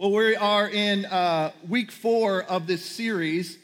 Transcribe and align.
Well, 0.00 0.12
we 0.12 0.34
are 0.34 0.66
in 0.66 1.04
uh, 1.04 1.52
week 1.68 1.92
four 1.92 2.42
of 2.44 2.66
this 2.66 2.82
series, 2.82 3.58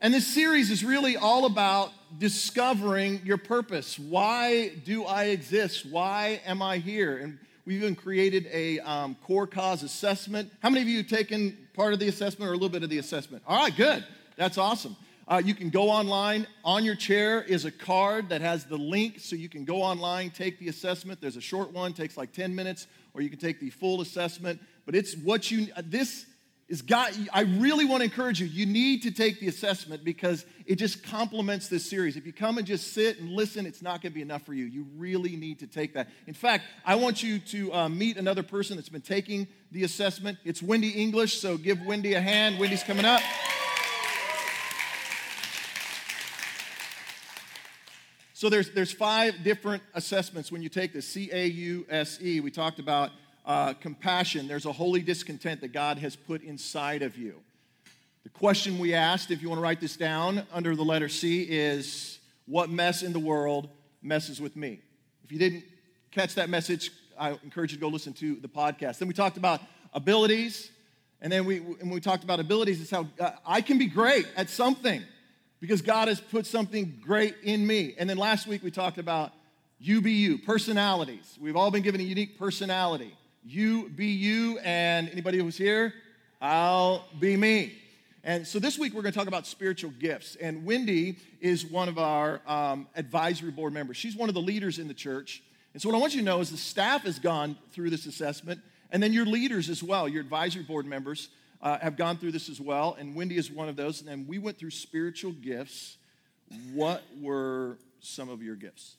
and 0.00 0.12
this 0.12 0.26
series 0.26 0.72
is 0.72 0.84
really 0.84 1.16
all 1.16 1.44
about 1.44 1.92
discovering 2.18 3.20
your 3.24 3.36
purpose. 3.36 3.96
Why 3.96 4.70
do 4.84 5.04
I 5.04 5.26
exist? 5.26 5.86
Why 5.86 6.40
am 6.44 6.62
I 6.62 6.78
here? 6.78 7.18
And 7.18 7.38
we've 7.64 7.80
even 7.80 7.94
created 7.94 8.48
a 8.52 8.80
um, 8.80 9.16
core 9.22 9.46
cause 9.46 9.84
assessment. 9.84 10.50
How 10.64 10.68
many 10.68 10.82
of 10.82 10.88
you 10.88 10.96
have 10.96 11.06
taken 11.06 11.56
part 11.74 11.92
of 11.92 12.00
the 12.00 12.08
assessment 12.08 12.50
or 12.50 12.54
a 12.54 12.56
little 12.56 12.70
bit 12.70 12.82
of 12.82 12.90
the 12.90 12.98
assessment? 12.98 13.44
All 13.46 13.62
right, 13.62 13.76
good. 13.76 14.04
That's 14.34 14.58
awesome. 14.58 14.96
Uh, 15.28 15.40
you 15.44 15.54
can 15.54 15.70
go 15.70 15.90
online. 15.90 16.48
On 16.64 16.84
your 16.84 16.96
chair 16.96 17.40
is 17.40 17.66
a 17.66 17.70
card 17.70 18.30
that 18.30 18.40
has 18.40 18.64
the 18.64 18.78
link, 18.78 19.20
so 19.20 19.36
you 19.36 19.48
can 19.48 19.64
go 19.64 19.82
online, 19.82 20.30
take 20.30 20.58
the 20.58 20.66
assessment. 20.66 21.20
There's 21.20 21.36
a 21.36 21.40
short 21.40 21.70
one, 21.70 21.92
takes 21.92 22.16
like 22.16 22.32
10 22.32 22.52
minutes, 22.52 22.88
or 23.14 23.20
you 23.20 23.30
can 23.30 23.38
take 23.38 23.60
the 23.60 23.70
full 23.70 24.00
assessment. 24.00 24.60
But 24.88 24.94
it's 24.94 25.14
what 25.18 25.50
you, 25.50 25.66
this 25.84 26.24
is 26.66 26.80
got, 26.80 27.12
I 27.30 27.42
really 27.42 27.84
want 27.84 28.00
to 28.00 28.04
encourage 28.04 28.40
you. 28.40 28.46
You 28.46 28.64
need 28.64 29.02
to 29.02 29.10
take 29.10 29.38
the 29.38 29.46
assessment 29.46 30.02
because 30.02 30.46
it 30.64 30.76
just 30.76 31.02
complements 31.02 31.68
this 31.68 31.84
series. 31.84 32.16
If 32.16 32.24
you 32.24 32.32
come 32.32 32.56
and 32.56 32.66
just 32.66 32.94
sit 32.94 33.20
and 33.20 33.30
listen, 33.30 33.66
it's 33.66 33.82
not 33.82 34.00
going 34.00 34.12
to 34.12 34.14
be 34.14 34.22
enough 34.22 34.46
for 34.46 34.54
you. 34.54 34.64
You 34.64 34.86
really 34.96 35.36
need 35.36 35.58
to 35.58 35.66
take 35.66 35.92
that. 35.92 36.08
In 36.26 36.32
fact, 36.32 36.64
I 36.86 36.94
want 36.94 37.22
you 37.22 37.38
to 37.38 37.74
uh, 37.74 37.88
meet 37.90 38.16
another 38.16 38.42
person 38.42 38.76
that's 38.76 38.88
been 38.88 39.02
taking 39.02 39.46
the 39.72 39.84
assessment. 39.84 40.38
It's 40.42 40.62
Wendy 40.62 40.88
English, 40.88 41.38
so 41.38 41.58
give 41.58 41.84
Wendy 41.84 42.14
a 42.14 42.20
hand. 42.22 42.58
Wendy's 42.58 42.82
coming 42.82 43.04
up. 43.04 43.20
So 48.32 48.48
there's, 48.48 48.70
there's 48.70 48.92
five 48.92 49.34
different 49.44 49.82
assessments 49.92 50.50
when 50.50 50.62
you 50.62 50.70
take 50.70 50.94
the 50.94 51.02
C-A-U-S-E. 51.02 52.40
We 52.40 52.50
talked 52.50 52.78
about 52.78 53.10
uh, 53.48 53.72
compassion. 53.72 54.46
There's 54.46 54.66
a 54.66 54.72
holy 54.72 55.00
discontent 55.00 55.62
that 55.62 55.72
God 55.72 55.98
has 55.98 56.14
put 56.14 56.42
inside 56.42 57.02
of 57.02 57.16
you. 57.16 57.34
The 58.22 58.28
question 58.28 58.78
we 58.78 58.92
asked, 58.92 59.30
if 59.30 59.40
you 59.40 59.48
want 59.48 59.58
to 59.58 59.62
write 59.62 59.80
this 59.80 59.96
down 59.96 60.46
under 60.52 60.76
the 60.76 60.84
letter 60.84 61.08
C, 61.08 61.42
is 61.42 62.18
what 62.46 62.68
mess 62.68 63.02
in 63.02 63.14
the 63.14 63.18
world 63.18 63.70
messes 64.02 64.38
with 64.38 64.54
me? 64.54 64.80
If 65.24 65.32
you 65.32 65.38
didn't 65.38 65.64
catch 66.10 66.34
that 66.34 66.50
message, 66.50 66.90
I 67.18 67.30
encourage 67.42 67.72
you 67.72 67.78
to 67.78 67.80
go 67.80 67.88
listen 67.88 68.12
to 68.14 68.36
the 68.36 68.48
podcast. 68.48 68.98
Then 68.98 69.08
we 69.08 69.14
talked 69.14 69.38
about 69.38 69.62
abilities. 69.94 70.70
And 71.22 71.32
then 71.32 71.46
we, 71.46 71.58
when 71.58 71.88
we 71.88 72.00
talked 72.00 72.24
about 72.24 72.40
abilities, 72.40 72.82
it's 72.82 72.90
how 72.90 73.08
uh, 73.18 73.30
I 73.46 73.62
can 73.62 73.78
be 73.78 73.86
great 73.86 74.26
at 74.36 74.50
something 74.50 75.02
because 75.58 75.80
God 75.80 76.08
has 76.08 76.20
put 76.20 76.46
something 76.46 77.00
great 77.00 77.34
in 77.42 77.66
me. 77.66 77.94
And 77.98 78.08
then 78.08 78.18
last 78.18 78.46
week 78.46 78.62
we 78.62 78.70
talked 78.70 78.98
about 78.98 79.32
you, 79.80 80.38
personalities. 80.38 81.38
We've 81.40 81.56
all 81.56 81.70
been 81.70 81.82
given 81.82 82.02
a 82.02 82.04
unique 82.04 82.38
personality. 82.38 83.14
You 83.50 83.88
be 83.88 84.08
you, 84.08 84.58
and 84.58 85.08
anybody 85.08 85.38
who's 85.38 85.56
here, 85.56 85.94
I'll 86.38 87.06
be 87.18 87.34
me. 87.34 87.72
And 88.22 88.46
so 88.46 88.58
this 88.58 88.78
week 88.78 88.92
we're 88.92 89.00
going 89.00 89.14
to 89.14 89.18
talk 89.18 89.26
about 89.26 89.46
spiritual 89.46 89.90
gifts. 89.98 90.36
And 90.36 90.66
Wendy 90.66 91.16
is 91.40 91.64
one 91.64 91.88
of 91.88 91.98
our 91.98 92.42
um, 92.46 92.88
advisory 92.94 93.50
board 93.50 93.72
members. 93.72 93.96
She's 93.96 94.14
one 94.14 94.28
of 94.28 94.34
the 94.34 94.42
leaders 94.42 94.78
in 94.78 94.86
the 94.86 94.92
church. 94.92 95.42
And 95.72 95.80
so 95.80 95.88
what 95.88 95.96
I 95.96 95.98
want 95.98 96.14
you 96.14 96.20
to 96.20 96.26
know 96.26 96.40
is 96.40 96.50
the 96.50 96.58
staff 96.58 97.04
has 97.04 97.18
gone 97.18 97.56
through 97.72 97.88
this 97.88 98.04
assessment, 98.04 98.60
and 98.90 99.02
then 99.02 99.14
your 99.14 99.24
leaders 99.24 99.70
as 99.70 99.82
well, 99.82 100.06
your 100.06 100.20
advisory 100.20 100.62
board 100.62 100.84
members 100.84 101.30
uh, 101.62 101.78
have 101.78 101.96
gone 101.96 102.18
through 102.18 102.32
this 102.32 102.50
as 102.50 102.60
well, 102.60 102.98
and 102.98 103.14
Wendy 103.14 103.38
is 103.38 103.50
one 103.50 103.70
of 103.70 103.76
those. 103.76 104.00
And 104.00 104.10
then 104.10 104.26
we 104.28 104.36
went 104.36 104.58
through 104.58 104.72
spiritual 104.72 105.32
gifts. 105.32 105.96
What 106.74 107.02
were 107.18 107.78
some 108.00 108.28
of 108.28 108.42
your 108.42 108.56
gifts? 108.56 108.97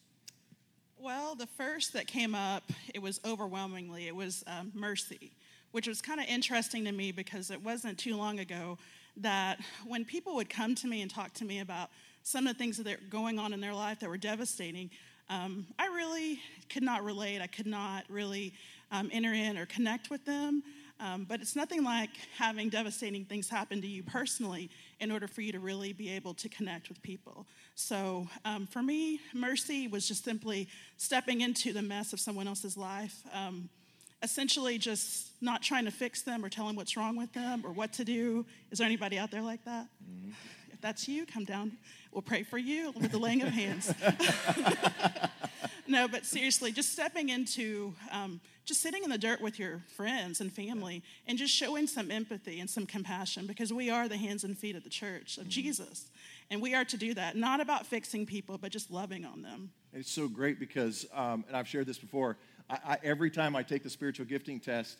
Well, 1.01 1.33
the 1.33 1.47
first 1.47 1.93
that 1.93 2.07
came 2.07 2.35
up, 2.35 2.61
it 2.93 3.01
was 3.01 3.21
overwhelmingly, 3.23 4.07
it 4.07 4.15
was 4.15 4.43
um, 4.47 4.69
mercy, 4.75 5.31
which 5.71 5.87
was 5.87 6.01
kind 6.01 6.19
of 6.19 6.25
interesting 6.25 6.83
to 6.83 6.91
me 6.91 7.13
because 7.13 7.51
it 7.51 7.63
wasn't 7.63 7.97
too 7.97 8.17
long 8.17 8.39
ago 8.39 8.77
that 9.15 9.61
when 9.87 10.03
people 10.03 10.35
would 10.35 10.49
come 10.49 10.75
to 10.75 10.87
me 10.87 11.01
and 11.01 11.09
talk 11.09 11.33
to 11.35 11.45
me 11.45 11.61
about 11.61 11.89
some 12.23 12.47
of 12.47 12.53
the 12.53 12.59
things 12.59 12.75
that 12.75 12.85
are 12.85 12.99
going 13.09 13.39
on 13.39 13.53
in 13.53 13.61
their 13.61 13.73
life 13.73 14.01
that 14.01 14.09
were 14.09 14.17
devastating, 14.17 14.89
um, 15.29 15.67
I 15.79 15.87
really 15.87 16.41
could 16.67 16.83
not 16.83 17.05
relate. 17.05 17.41
I 17.41 17.47
could 17.47 17.67
not 17.67 18.03
really 18.09 18.53
um, 18.91 19.09
enter 19.13 19.31
in 19.31 19.57
or 19.57 19.65
connect 19.67 20.09
with 20.09 20.25
them. 20.25 20.63
Um, 20.99 21.25
but 21.27 21.39
it's 21.39 21.55
nothing 21.55 21.83
like 21.83 22.09
having 22.37 22.67
devastating 22.69 23.23
things 23.23 23.47
happen 23.47 23.81
to 23.81 23.87
you 23.87 24.03
personally 24.03 24.69
in 24.99 25.11
order 25.11 25.27
for 25.27 25.41
you 25.41 25.51
to 25.53 25.59
really 25.59 25.93
be 25.93 26.09
able 26.09 26.33
to 26.33 26.49
connect 26.49 26.89
with 26.89 27.01
people. 27.01 27.45
So 27.75 28.27
um, 28.43 28.67
for 28.67 28.83
me, 28.83 29.21
mercy 29.33 29.87
was 29.87 30.07
just 30.07 30.25
simply 30.25 30.67
stepping 30.97 31.39
into 31.41 31.71
the 31.71 31.81
mess 31.81 32.11
of 32.11 32.19
someone 32.19 32.47
else's 32.47 32.75
life. 32.75 33.23
Um, 33.33 33.69
essentially, 34.21 34.77
just 34.77 35.29
not 35.41 35.61
trying 35.61 35.85
to 35.85 35.91
fix 35.91 36.21
them 36.21 36.43
or 36.43 36.49
tell 36.49 36.67
them 36.67 36.75
what's 36.75 36.97
wrong 36.97 37.15
with 37.15 37.31
them 37.31 37.63
or 37.65 37.71
what 37.71 37.93
to 37.93 38.03
do. 38.03 38.45
Is 38.71 38.79
there 38.79 38.85
anybody 38.85 39.17
out 39.17 39.31
there 39.31 39.41
like 39.41 39.63
that? 39.63 39.87
Mm-hmm. 40.03 40.31
If 40.73 40.81
that's 40.81 41.07
you, 41.07 41.25
come 41.25 41.45
down. 41.45 41.77
We'll 42.11 42.21
pray 42.21 42.43
for 42.43 42.57
you 42.57 42.91
with 42.99 43.11
the 43.11 43.19
laying 43.19 43.41
of 43.41 43.49
hands. 43.49 43.93
no, 45.87 46.07
but 46.07 46.25
seriously, 46.25 46.71
just 46.71 46.91
stepping 46.91 47.29
into 47.29 47.93
um, 48.11 48.41
just 48.69 48.81
sitting 48.81 49.03
in 49.03 49.09
the 49.09 49.17
dirt 49.17 49.41
with 49.41 49.57
your 49.57 49.81
friends 49.95 50.41
and 50.41 50.53
family 50.53 51.01
and 51.27 51.39
just 51.39 51.51
showing 51.51 51.87
some 51.87 52.11
empathy 52.11 52.59
and 52.59 52.69
some 52.69 52.85
compassion 52.85 53.47
because 53.47 53.73
we 53.73 53.89
are 53.89 54.07
the 54.07 54.15
hands 54.15 54.43
and 54.43 54.55
feet 54.55 54.75
of 54.75 54.83
the 54.83 54.91
church 54.91 55.37
of 55.37 55.45
mm-hmm. 55.45 55.49
Jesus. 55.49 56.11
And 56.51 56.61
we 56.61 56.75
are 56.75 56.85
to 56.85 56.95
do 56.95 57.15
that, 57.15 57.35
not 57.35 57.61
about 57.61 57.87
fixing 57.87 58.27
people, 58.27 58.59
but 58.59 58.71
just 58.71 58.91
loving 58.91 59.25
on 59.25 59.41
them. 59.41 59.71
It's 59.91 60.11
so 60.11 60.27
great 60.27 60.59
because, 60.59 61.07
um, 61.15 61.43
and 61.47 61.57
I've 61.57 61.67
shared 61.67 61.87
this 61.87 61.97
before, 61.97 62.37
I, 62.69 62.77
I, 62.85 62.97
every 63.03 63.31
time 63.31 63.55
I 63.55 63.63
take 63.63 63.81
the 63.81 63.89
spiritual 63.89 64.27
gifting 64.27 64.59
test, 64.59 64.97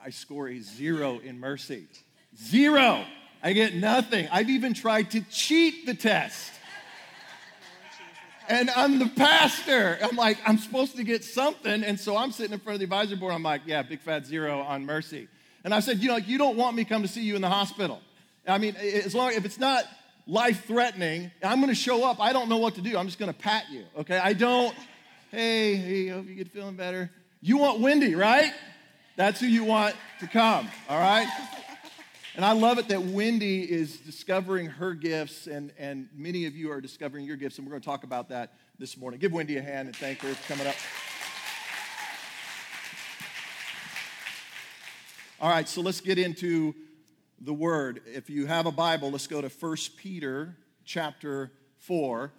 I 0.00 0.10
score 0.10 0.48
a 0.48 0.60
zero 0.60 1.18
in 1.18 1.40
mercy. 1.40 1.88
Zero! 2.36 3.04
I 3.44 3.52
get 3.52 3.74
nothing. 3.74 4.26
I've 4.32 4.50
even 4.50 4.74
tried 4.74 5.12
to 5.12 5.20
cheat 5.30 5.86
the 5.86 5.94
test 5.94 6.54
and 8.48 8.70
I'm 8.70 8.98
the 8.98 9.08
pastor. 9.08 9.98
I'm 10.02 10.16
like, 10.16 10.38
I'm 10.46 10.58
supposed 10.58 10.96
to 10.96 11.04
get 11.04 11.24
something. 11.24 11.84
And 11.84 11.98
so 11.98 12.16
I'm 12.16 12.32
sitting 12.32 12.52
in 12.52 12.60
front 12.60 12.74
of 12.74 12.80
the 12.80 12.84
advisory 12.84 13.16
board. 13.16 13.32
I'm 13.32 13.42
like, 13.42 13.62
yeah, 13.66 13.82
big 13.82 14.00
fat 14.00 14.26
zero 14.26 14.60
on 14.60 14.84
mercy. 14.84 15.28
And 15.64 15.72
I 15.72 15.80
said, 15.80 15.98
you 15.98 16.08
know, 16.08 16.16
you 16.16 16.38
don't 16.38 16.56
want 16.56 16.76
me 16.76 16.84
to 16.84 16.88
come 16.88 17.02
to 17.02 17.08
see 17.08 17.22
you 17.22 17.36
in 17.36 17.42
the 17.42 17.48
hospital. 17.48 18.00
I 18.46 18.58
mean, 18.58 18.76
as 18.76 19.14
long 19.14 19.32
if 19.32 19.44
it's 19.44 19.58
not 19.58 19.84
life 20.26 20.66
threatening, 20.66 21.30
I'm 21.42 21.60
going 21.60 21.68
to 21.68 21.74
show 21.74 22.04
up. 22.04 22.20
I 22.20 22.32
don't 22.32 22.48
know 22.48 22.58
what 22.58 22.74
to 22.74 22.82
do. 22.82 22.98
I'm 22.98 23.06
just 23.06 23.18
going 23.18 23.32
to 23.32 23.38
pat 23.38 23.64
you. 23.70 23.84
Okay? 23.98 24.18
I 24.18 24.34
don't. 24.34 24.74
Hey, 25.30 25.74
hey, 25.74 26.08
hope 26.08 26.26
you 26.26 26.34
get 26.34 26.48
feeling 26.48 26.76
better. 26.76 27.10
You 27.40 27.56
want 27.58 27.80
Wendy, 27.80 28.14
right? 28.14 28.52
That's 29.16 29.40
who 29.40 29.46
you 29.46 29.64
want 29.64 29.96
to 30.20 30.26
come. 30.26 30.68
All 30.88 30.98
right? 30.98 31.28
And 32.36 32.44
I 32.44 32.50
love 32.50 32.78
it 32.78 32.88
that 32.88 33.00
Wendy 33.00 33.62
is 33.62 33.98
discovering 33.98 34.66
her 34.66 34.92
gifts, 34.92 35.46
and, 35.46 35.70
and 35.78 36.08
many 36.12 36.46
of 36.46 36.56
you 36.56 36.72
are 36.72 36.80
discovering 36.80 37.24
your 37.24 37.36
gifts, 37.36 37.58
and 37.58 37.66
we're 37.66 37.70
going 37.70 37.82
to 37.82 37.86
talk 37.86 38.02
about 38.02 38.28
that 38.30 38.54
this 38.76 38.96
morning. 38.96 39.20
Give 39.20 39.32
Wendy 39.32 39.56
a 39.56 39.62
hand 39.62 39.86
and 39.86 39.96
thank 39.96 40.18
her 40.18 40.34
for 40.34 40.52
coming 40.52 40.66
up. 40.66 40.74
All 45.40 45.48
right, 45.48 45.68
so 45.68 45.80
let's 45.80 46.00
get 46.00 46.18
into 46.18 46.74
the 47.40 47.52
word. 47.52 48.00
If 48.04 48.28
you 48.28 48.46
have 48.46 48.66
a 48.66 48.72
Bible, 48.72 49.12
let's 49.12 49.28
go 49.28 49.40
to 49.40 49.48
1 49.48 49.76
Peter 49.96 50.56
chapter 50.84 51.52
4. 51.78 52.32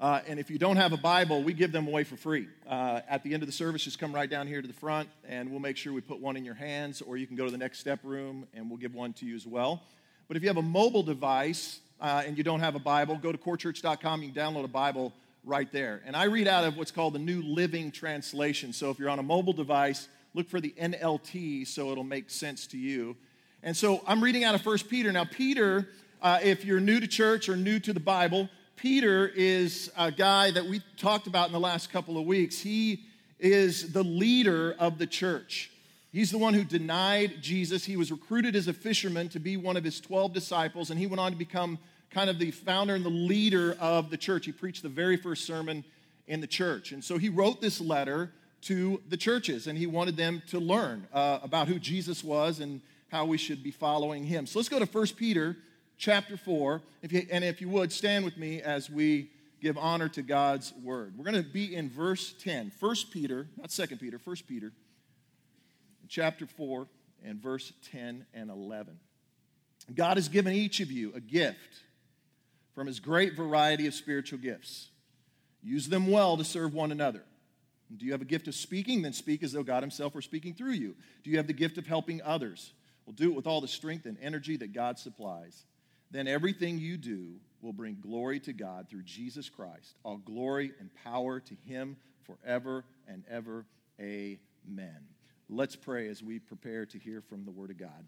Uh, 0.00 0.22
and 0.26 0.40
if 0.40 0.48
you 0.50 0.58
don't 0.58 0.78
have 0.78 0.94
a 0.94 0.96
Bible, 0.96 1.42
we 1.42 1.52
give 1.52 1.72
them 1.72 1.86
away 1.86 2.04
for 2.04 2.16
free. 2.16 2.48
Uh, 2.66 3.02
at 3.06 3.22
the 3.22 3.34
end 3.34 3.42
of 3.42 3.46
the 3.46 3.52
service, 3.52 3.84
just 3.84 3.98
come 3.98 4.14
right 4.14 4.30
down 4.30 4.46
here 4.46 4.62
to 4.62 4.66
the 4.66 4.72
front, 4.72 5.10
and 5.28 5.50
we'll 5.50 5.60
make 5.60 5.76
sure 5.76 5.92
we 5.92 6.00
put 6.00 6.18
one 6.18 6.38
in 6.38 6.44
your 6.44 6.54
hands, 6.54 7.02
or 7.02 7.18
you 7.18 7.26
can 7.26 7.36
go 7.36 7.44
to 7.44 7.50
the 7.50 7.58
next 7.58 7.80
step 7.80 8.00
room, 8.02 8.48
and 8.54 8.70
we'll 8.70 8.78
give 8.78 8.94
one 8.94 9.12
to 9.12 9.26
you 9.26 9.36
as 9.36 9.46
well. 9.46 9.82
But 10.26 10.38
if 10.38 10.42
you 10.42 10.48
have 10.48 10.56
a 10.56 10.62
mobile 10.62 11.02
device 11.02 11.80
uh, 12.00 12.22
and 12.26 12.38
you 12.38 12.42
don't 12.42 12.60
have 12.60 12.76
a 12.76 12.78
Bible, 12.78 13.16
go 13.16 13.30
to 13.30 13.36
corechurch.com. 13.36 14.22
You 14.22 14.32
can 14.32 14.42
download 14.42 14.64
a 14.64 14.68
Bible 14.68 15.12
right 15.44 15.70
there. 15.70 16.00
And 16.06 16.16
I 16.16 16.24
read 16.24 16.48
out 16.48 16.64
of 16.64 16.78
what's 16.78 16.90
called 16.90 17.12
the 17.14 17.18
New 17.18 17.42
Living 17.42 17.90
Translation. 17.90 18.72
So 18.72 18.88
if 18.88 18.98
you're 18.98 19.10
on 19.10 19.18
a 19.18 19.22
mobile 19.22 19.52
device, 19.52 20.08
look 20.32 20.48
for 20.48 20.62
the 20.62 20.74
NLT 20.80 21.66
so 21.66 21.92
it'll 21.92 22.04
make 22.04 22.30
sense 22.30 22.66
to 22.68 22.78
you. 22.78 23.16
And 23.62 23.76
so 23.76 24.02
I'm 24.06 24.24
reading 24.24 24.44
out 24.44 24.54
of 24.54 24.64
1 24.64 24.78
Peter. 24.88 25.12
Now, 25.12 25.24
Peter, 25.24 25.90
uh, 26.22 26.38
if 26.42 26.64
you're 26.64 26.80
new 26.80 27.00
to 27.00 27.06
church 27.06 27.50
or 27.50 27.56
new 27.56 27.78
to 27.80 27.92
the 27.92 28.00
Bible, 28.00 28.48
Peter 28.80 29.28
is 29.28 29.92
a 29.94 30.10
guy 30.10 30.50
that 30.50 30.64
we 30.64 30.80
talked 30.96 31.26
about 31.26 31.48
in 31.48 31.52
the 31.52 31.60
last 31.60 31.92
couple 31.92 32.16
of 32.16 32.24
weeks. 32.24 32.58
He 32.58 33.00
is 33.38 33.92
the 33.92 34.02
leader 34.02 34.74
of 34.78 34.96
the 34.96 35.06
church. 35.06 35.70
He's 36.12 36.30
the 36.30 36.38
one 36.38 36.54
who 36.54 36.64
denied 36.64 37.42
Jesus. 37.42 37.84
He 37.84 37.98
was 37.98 38.10
recruited 38.10 38.56
as 38.56 38.68
a 38.68 38.72
fisherman 38.72 39.28
to 39.30 39.38
be 39.38 39.58
one 39.58 39.76
of 39.76 39.84
his 39.84 40.00
12 40.00 40.32
disciples, 40.32 40.88
and 40.88 40.98
he 40.98 41.06
went 41.06 41.20
on 41.20 41.30
to 41.30 41.36
become 41.36 41.78
kind 42.10 42.30
of 42.30 42.38
the 42.38 42.52
founder 42.52 42.94
and 42.94 43.04
the 43.04 43.10
leader 43.10 43.76
of 43.80 44.08
the 44.08 44.16
church. 44.16 44.46
He 44.46 44.52
preached 44.52 44.82
the 44.82 44.88
very 44.88 45.18
first 45.18 45.44
sermon 45.44 45.84
in 46.26 46.40
the 46.40 46.46
church. 46.46 46.92
And 46.92 47.04
so 47.04 47.18
he 47.18 47.28
wrote 47.28 47.60
this 47.60 47.82
letter 47.82 48.32
to 48.62 49.02
the 49.10 49.18
churches, 49.18 49.66
and 49.66 49.76
he 49.76 49.86
wanted 49.86 50.16
them 50.16 50.42
to 50.48 50.58
learn 50.58 51.06
uh, 51.12 51.40
about 51.42 51.68
who 51.68 51.78
Jesus 51.78 52.24
was 52.24 52.60
and 52.60 52.80
how 53.10 53.26
we 53.26 53.36
should 53.36 53.62
be 53.62 53.72
following 53.72 54.24
him. 54.24 54.46
So 54.46 54.58
let's 54.58 54.70
go 54.70 54.78
to 54.78 54.86
1 54.86 55.06
Peter 55.18 55.58
chapter 56.00 56.36
4. 56.36 56.82
If 57.02 57.12
you, 57.12 57.26
and 57.30 57.44
if 57.44 57.60
you 57.60 57.68
would, 57.68 57.92
stand 57.92 58.24
with 58.24 58.36
me 58.36 58.60
as 58.60 58.90
we 58.90 59.30
give 59.60 59.78
honor 59.78 60.08
to 60.08 60.22
God's 60.22 60.72
word. 60.82 61.14
We're 61.16 61.30
going 61.30 61.44
to 61.44 61.48
be 61.48 61.76
in 61.76 61.90
verse 61.90 62.34
10. 62.42 62.72
1 62.80 62.96
Peter, 63.12 63.46
not 63.56 63.70
2 63.70 63.86
Peter, 63.98 64.18
1 64.22 64.36
Peter, 64.48 64.72
chapter 66.08 66.46
4, 66.46 66.88
and 67.24 67.40
verse 67.40 67.72
10 67.92 68.26
and 68.32 68.50
11. 68.50 68.98
God 69.94 70.16
has 70.16 70.28
given 70.28 70.54
each 70.54 70.80
of 70.80 70.90
you 70.90 71.12
a 71.14 71.20
gift 71.20 71.82
from 72.74 72.86
his 72.86 72.98
great 72.98 73.36
variety 73.36 73.86
of 73.86 73.94
spiritual 73.94 74.38
gifts. 74.38 74.88
Use 75.62 75.88
them 75.88 76.10
well 76.10 76.38
to 76.38 76.44
serve 76.44 76.72
one 76.72 76.90
another. 76.90 77.22
Do 77.94 78.06
you 78.06 78.12
have 78.12 78.22
a 78.22 78.26
gift 78.26 78.48
of 78.48 78.54
speaking? 78.54 79.02
Then 79.02 79.12
speak 79.12 79.42
as 79.42 79.52
though 79.52 79.64
God 79.64 79.82
Himself 79.82 80.14
were 80.14 80.22
speaking 80.22 80.54
through 80.54 80.72
you. 80.72 80.94
Do 81.24 81.30
you 81.30 81.36
have 81.36 81.48
the 81.48 81.52
gift 81.52 81.76
of 81.76 81.86
helping 81.86 82.22
others? 82.22 82.72
Well, 83.04 83.14
do 83.14 83.30
it 83.30 83.34
with 83.34 83.48
all 83.48 83.60
the 83.60 83.68
strength 83.68 84.06
and 84.06 84.16
energy 84.22 84.56
that 84.58 84.72
God 84.72 84.96
supplies. 84.96 85.64
Then 86.10 86.26
everything 86.26 86.78
you 86.78 86.96
do 86.96 87.34
will 87.62 87.72
bring 87.72 87.98
glory 88.00 88.40
to 88.40 88.52
God 88.52 88.88
through 88.88 89.02
Jesus 89.02 89.48
Christ. 89.48 89.94
All 90.02 90.18
glory 90.18 90.72
and 90.80 90.90
power 91.04 91.40
to 91.40 91.54
Him 91.66 91.96
forever 92.24 92.84
and 93.06 93.24
ever. 93.28 93.66
Amen. 94.00 95.06
Let's 95.48 95.76
pray 95.76 96.08
as 96.08 96.22
we 96.22 96.38
prepare 96.38 96.86
to 96.86 96.98
hear 96.98 97.20
from 97.20 97.44
the 97.44 97.50
Word 97.50 97.70
of 97.70 97.78
God. 97.78 98.04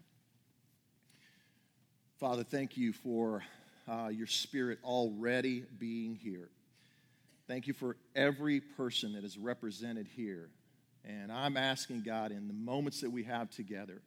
Father, 2.19 2.43
thank 2.43 2.77
you 2.77 2.93
for 2.93 3.43
uh, 3.87 4.07
your 4.07 4.27
Spirit 4.27 4.79
already 4.83 5.65
being 5.77 6.15
here. 6.15 6.49
Thank 7.47 7.67
you 7.67 7.73
for 7.73 7.97
every 8.15 8.61
person 8.61 9.13
that 9.13 9.23
is 9.23 9.37
represented 9.37 10.07
here. 10.07 10.49
And 11.05 11.31
I'm 11.31 11.57
asking 11.57 12.03
God, 12.03 12.31
in 12.31 12.47
the 12.47 12.53
moments 12.53 13.01
that 13.01 13.11
we 13.11 13.23
have 13.23 13.49
together, 13.49 14.01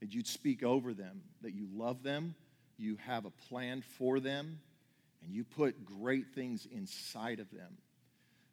that 0.00 0.12
you'd 0.12 0.26
speak 0.26 0.64
over 0.64 0.92
them, 0.92 1.22
that 1.42 1.54
you 1.54 1.68
love 1.72 2.02
them, 2.02 2.34
you 2.78 2.96
have 3.06 3.24
a 3.24 3.30
plan 3.30 3.82
for 3.98 4.20
them, 4.20 4.60
and 5.22 5.34
you 5.34 5.44
put 5.44 5.84
great 5.84 6.28
things 6.34 6.66
inside 6.70 7.40
of 7.40 7.50
them. 7.50 7.76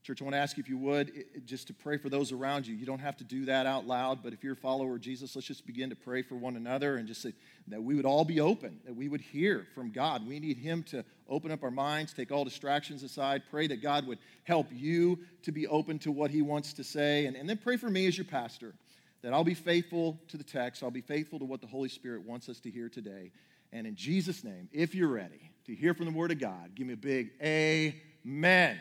Church, 0.06 0.22
I 0.22 0.26
want 0.26 0.36
to 0.36 0.40
ask 0.40 0.56
you 0.56 0.62
if 0.62 0.70
you 0.70 0.78
would, 0.78 1.12
just 1.48 1.66
to 1.66 1.74
pray 1.74 1.98
for 1.98 2.10
those 2.10 2.32
around 2.32 2.68
you. 2.68 2.76
You 2.76 2.86
don't 2.86 3.00
have 3.00 3.18
to 3.18 3.24
do 3.24 3.46
that 3.46 3.66
out 3.66 3.88
loud, 3.88 4.22
but 4.22 4.34
if 4.34 4.44
you're 4.44 4.54
a 4.54 4.56
follower 4.56 4.94
of 4.94 5.02
Jesus, 5.02 5.36
let's 5.36 5.48
just 5.48 5.66
begin 5.66 5.90
to 5.90 5.96
pray 5.96 6.22
for 6.22 6.36
one 6.36 6.56
another 6.56 6.98
and 6.98 7.08
just 7.08 7.24
say 7.24 7.34
that 7.70 7.82
we 7.82 7.96
would 7.96 8.06
all 8.06 8.24
be 8.24 8.40
open, 8.40 8.80
that 8.86 8.96
we 8.96 9.08
would 9.08 9.22
hear 9.22 9.66
from 9.74 9.90
God. 9.90 10.28
We 10.28 10.40
need 10.40 10.58
Him 10.58 10.84
to 10.90 11.04
open 11.28 11.50
up 11.50 11.64
our 11.64 11.72
minds, 11.72 12.14
take 12.14 12.32
all 12.32 12.44
distractions 12.44 13.02
aside, 13.02 13.42
pray 13.50 13.66
that 13.66 13.82
God 13.82 14.06
would 14.06 14.20
help 14.44 14.68
you 14.72 15.18
to 15.42 15.52
be 15.52 15.66
open 15.66 15.98
to 16.00 16.12
what 16.12 16.30
He 16.30 16.44
wants 16.44 16.74
to 16.74 16.84
say, 16.84 17.26
and, 17.26 17.36
and 17.36 17.50
then 17.50 17.58
pray 17.58 17.76
for 17.76 17.90
me 17.90 18.06
as 18.06 18.16
your 18.16 18.26
pastor, 18.26 18.76
that 19.24 19.34
I'll 19.34 19.44
be 19.44 19.56
faithful 19.56 20.20
to 20.28 20.38
the 20.38 20.44
text, 20.44 20.84
I'll 20.84 20.92
be 20.92 21.02
faithful 21.02 21.40
to 21.40 21.46
what 21.46 21.62
the 21.62 21.68
Holy 21.68 21.90
Spirit 21.90 22.22
wants 22.22 22.48
us 22.48 22.60
to 22.60 22.70
hear 22.70 22.90
today. 22.90 23.32
And 23.76 23.86
in 23.86 23.96
Jesus' 23.98 24.42
name, 24.42 24.70
if 24.72 24.96
you're 24.96 25.10
ready 25.10 25.52
to 25.66 25.76
hear 25.76 25.94
from 25.94 26.06
the 26.06 26.14
Word 26.14 26.32
of 26.32 26.40
God, 26.40 26.74
give 26.76 26.88
me 26.88 26.94
a 26.94 26.96
big 26.96 27.32
amen. 27.44 28.80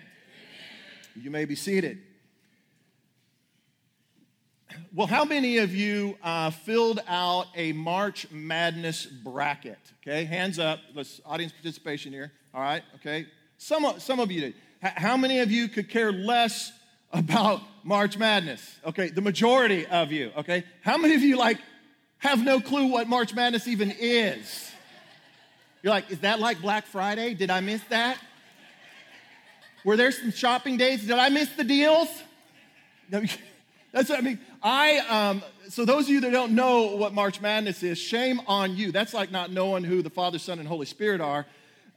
You 1.16 1.32
may 1.32 1.46
be 1.46 1.56
seated. 1.56 1.98
Well, 4.94 5.08
how 5.08 5.24
many 5.24 5.58
of 5.58 5.74
you 5.74 6.16
uh, 6.22 6.50
filled 6.50 7.00
out 7.08 7.46
a 7.56 7.72
March 7.72 8.30
Madness 8.30 9.04
bracket? 9.04 9.80
Okay, 10.00 10.26
hands 10.26 10.60
up. 10.60 10.78
Let's 10.94 11.20
audience 11.26 11.50
participation 11.50 12.12
here. 12.12 12.30
All 12.54 12.60
right, 12.60 12.84
okay. 12.94 13.26
Some, 13.58 13.94
some 13.98 14.20
of 14.20 14.30
you 14.30 14.42
did. 14.42 14.54
H- 14.84 14.92
how 14.94 15.16
many 15.16 15.40
of 15.40 15.50
you 15.50 15.66
could 15.66 15.88
care 15.88 16.12
less 16.12 16.70
about 17.10 17.62
March 17.82 18.16
Madness? 18.16 18.78
Okay, 18.86 19.08
the 19.08 19.22
majority 19.22 19.86
of 19.86 20.12
you. 20.12 20.30
Okay, 20.36 20.62
how 20.82 20.96
many 20.96 21.16
of 21.16 21.22
you 21.22 21.36
like 21.36 21.58
have 22.18 22.44
no 22.44 22.60
clue 22.60 22.86
what 22.86 23.08
March 23.08 23.34
Madness 23.34 23.66
even 23.66 23.92
is? 23.98 24.70
You're 25.84 25.92
like, 25.92 26.10
is 26.10 26.20
that 26.20 26.40
like 26.40 26.62
Black 26.62 26.86
Friday? 26.86 27.34
Did 27.34 27.50
I 27.50 27.60
miss 27.60 27.82
that? 27.90 28.16
Were 29.84 29.98
there 29.98 30.10
some 30.12 30.32
shopping 30.32 30.78
days? 30.78 31.02
Did 31.02 31.18
I 31.18 31.28
miss 31.28 31.50
the 31.50 31.62
deals? 31.62 32.08
That's 33.10 34.08
what 34.08 34.18
I 34.18 34.22
mean. 34.22 34.38
I 34.62 34.96
um, 35.00 35.42
so 35.68 35.84
those 35.84 36.04
of 36.04 36.08
you 36.08 36.22
that 36.22 36.32
don't 36.32 36.52
know 36.52 36.96
what 36.96 37.12
March 37.12 37.42
Madness 37.42 37.82
is, 37.82 37.98
shame 37.98 38.40
on 38.46 38.74
you. 38.74 38.92
That's 38.92 39.12
like 39.12 39.30
not 39.30 39.52
knowing 39.52 39.84
who 39.84 40.00
the 40.00 40.08
Father, 40.08 40.38
Son, 40.38 40.58
and 40.58 40.66
Holy 40.66 40.86
Spirit 40.86 41.20
are. 41.20 41.44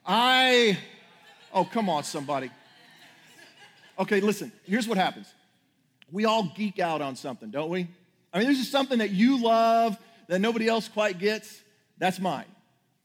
I 0.06 0.78
oh 1.54 1.64
come 1.64 1.90
on, 1.90 2.04
somebody. 2.04 2.52
Okay, 3.98 4.20
listen. 4.20 4.52
Here's 4.66 4.86
what 4.86 4.98
happens. 4.98 5.34
We 6.12 6.26
all 6.26 6.52
geek 6.58 6.80
out 6.80 7.02
on 7.02 7.16
something, 7.16 7.52
don't 7.52 7.70
we? 7.70 7.88
I 8.34 8.40
mean, 8.40 8.48
there's 8.48 8.60
just 8.60 8.72
something 8.72 9.00
that 9.00 9.12
you 9.12 9.42
love 9.42 9.98
that 10.28 10.40
nobody 10.40 10.68
else 10.68 10.90
quite 10.90 11.20
gets. 11.20 11.62
That's 11.98 12.20
mine. 12.20 12.48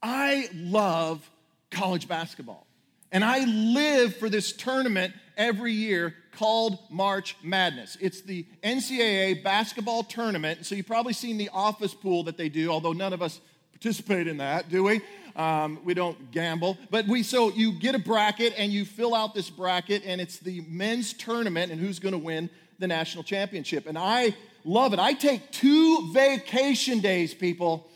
I 0.03 0.49
love 0.53 1.27
college 1.71 2.07
basketball. 2.09 2.67
And 3.11 3.23
I 3.23 3.45
live 3.45 4.17
for 4.17 4.27
this 4.27 4.51
tournament 4.51 5.13
every 5.37 5.71
year 5.71 6.13
called 6.33 6.77
March 6.89 7.37
Madness. 7.41 7.97
It's 8.01 8.21
the 8.21 8.45
NCAA 8.63 9.43
basketball 9.43 10.03
tournament. 10.03 10.65
So 10.65 10.75
you've 10.75 10.87
probably 10.87 11.13
seen 11.13 11.37
the 11.37 11.49
office 11.53 11.93
pool 11.93 12.23
that 12.23 12.37
they 12.37 12.49
do, 12.49 12.69
although 12.69 12.91
none 12.91 13.13
of 13.13 13.21
us 13.21 13.39
participate 13.71 14.27
in 14.27 14.37
that, 14.37 14.69
do 14.69 14.83
we? 14.83 15.01
Um, 15.35 15.79
we 15.83 15.93
don't 15.93 16.31
gamble. 16.31 16.77
But 16.89 17.07
we, 17.07 17.23
so 17.23 17.51
you 17.51 17.71
get 17.71 17.95
a 17.95 17.99
bracket 17.99 18.53
and 18.57 18.71
you 18.71 18.85
fill 18.85 19.15
out 19.15 19.33
this 19.33 19.49
bracket, 19.49 20.03
and 20.05 20.19
it's 20.19 20.39
the 20.39 20.61
men's 20.67 21.13
tournament 21.13 21.71
and 21.71 21.79
who's 21.79 21.99
going 21.99 22.13
to 22.13 22.19
win 22.19 22.49
the 22.79 22.87
national 22.87 23.23
championship. 23.23 23.87
And 23.87 23.97
I 23.97 24.35
love 24.65 24.93
it. 24.93 24.99
I 24.99 25.13
take 25.13 25.51
two 25.51 26.11
vacation 26.13 26.99
days, 26.99 27.33
people, 27.33 27.87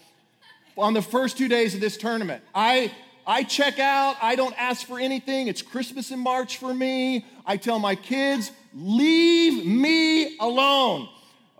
on 0.77 0.93
the 0.93 1.01
first 1.01 1.37
two 1.37 1.47
days 1.47 1.75
of 1.75 1.81
this 1.81 1.97
tournament. 1.97 2.43
I 2.53 2.91
I 3.25 3.43
check 3.43 3.77
out. 3.77 4.15
I 4.21 4.35
don't 4.35 4.55
ask 4.57 4.87
for 4.87 4.99
anything. 4.99 5.47
It's 5.47 5.61
Christmas 5.61 6.11
in 6.11 6.19
March 6.19 6.57
for 6.57 6.73
me. 6.73 7.25
I 7.45 7.57
tell 7.57 7.77
my 7.77 7.95
kids, 7.95 8.51
leave 8.73 9.65
me 9.65 10.37
alone. 10.37 11.09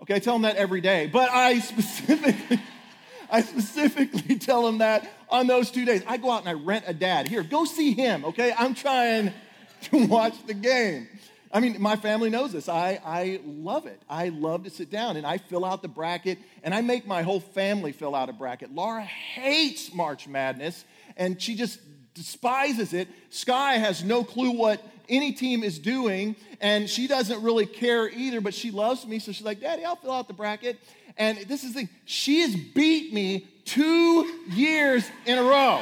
Okay, 0.02 0.14
I 0.14 0.18
tell 0.18 0.34
them 0.34 0.42
that 0.42 0.56
every 0.56 0.80
day. 0.80 1.08
But 1.12 1.30
I 1.30 1.58
specifically, 1.58 2.58
I 3.30 3.42
specifically 3.42 4.38
tell 4.38 4.64
them 4.64 4.78
that 4.78 5.10
on 5.28 5.46
those 5.46 5.70
two 5.70 5.84
days. 5.84 6.02
I 6.06 6.16
go 6.16 6.30
out 6.30 6.40
and 6.40 6.48
I 6.48 6.54
rent 6.54 6.84
a 6.86 6.94
dad. 6.94 7.28
Here, 7.28 7.42
go 7.42 7.66
see 7.66 7.92
him, 7.92 8.24
okay? 8.24 8.54
I'm 8.56 8.74
trying 8.74 9.34
to 9.82 10.06
watch 10.06 10.34
the 10.46 10.54
game. 10.54 11.06
I 11.52 11.60
mean, 11.60 11.80
my 11.80 11.96
family 11.96 12.30
knows 12.30 12.52
this. 12.52 12.68
I, 12.68 13.00
I 13.04 13.40
love 13.44 13.86
it. 13.86 14.00
I 14.08 14.28
love 14.28 14.64
to 14.64 14.70
sit 14.70 14.90
down 14.90 15.16
and 15.16 15.26
I 15.26 15.38
fill 15.38 15.64
out 15.64 15.82
the 15.82 15.88
bracket 15.88 16.38
and 16.62 16.74
I 16.74 16.82
make 16.82 17.06
my 17.06 17.22
whole 17.22 17.40
family 17.40 17.92
fill 17.92 18.14
out 18.14 18.28
a 18.28 18.32
bracket. 18.32 18.74
Laura 18.74 19.02
hates 19.02 19.92
March 19.94 20.28
Madness 20.28 20.84
and 21.16 21.40
she 21.40 21.54
just 21.54 21.80
despises 22.14 22.92
it. 22.92 23.08
Sky 23.30 23.74
has 23.74 24.04
no 24.04 24.24
clue 24.24 24.50
what 24.50 24.82
any 25.08 25.32
team 25.32 25.62
is 25.62 25.78
doing, 25.78 26.36
and 26.60 26.88
she 26.88 27.06
doesn't 27.06 27.42
really 27.42 27.64
care 27.64 28.10
either, 28.10 28.42
but 28.42 28.52
she 28.52 28.70
loves 28.70 29.06
me, 29.06 29.18
so 29.18 29.32
she's 29.32 29.44
like, 29.44 29.60
Daddy, 29.60 29.84
I'll 29.84 29.96
fill 29.96 30.12
out 30.12 30.28
the 30.28 30.34
bracket. 30.34 30.78
And 31.16 31.38
this 31.48 31.64
is 31.64 31.72
the 31.72 31.80
thing, 31.80 31.88
she 32.04 32.40
has 32.40 32.54
beat 32.54 33.14
me 33.14 33.48
two 33.64 34.24
years 34.48 35.08
in 35.24 35.38
a 35.38 35.42
row. 35.42 35.80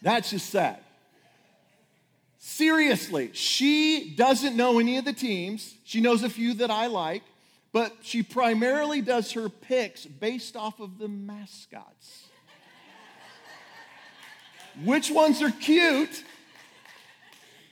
That's 0.00 0.30
just 0.30 0.50
sad. 0.50 0.83
Seriously, 2.46 3.30
she 3.32 4.14
doesn't 4.14 4.54
know 4.54 4.78
any 4.78 4.98
of 4.98 5.06
the 5.06 5.14
teams. 5.14 5.74
She 5.84 6.02
knows 6.02 6.22
a 6.22 6.28
few 6.28 6.52
that 6.54 6.70
I 6.70 6.88
like, 6.88 7.22
but 7.72 7.96
she 8.02 8.22
primarily 8.22 9.00
does 9.00 9.32
her 9.32 9.48
picks 9.48 10.04
based 10.04 10.54
off 10.54 10.78
of 10.78 10.98
the 10.98 11.08
mascots 11.08 12.26
which 14.82 15.10
ones 15.10 15.40
are 15.40 15.50
cute 15.52 16.22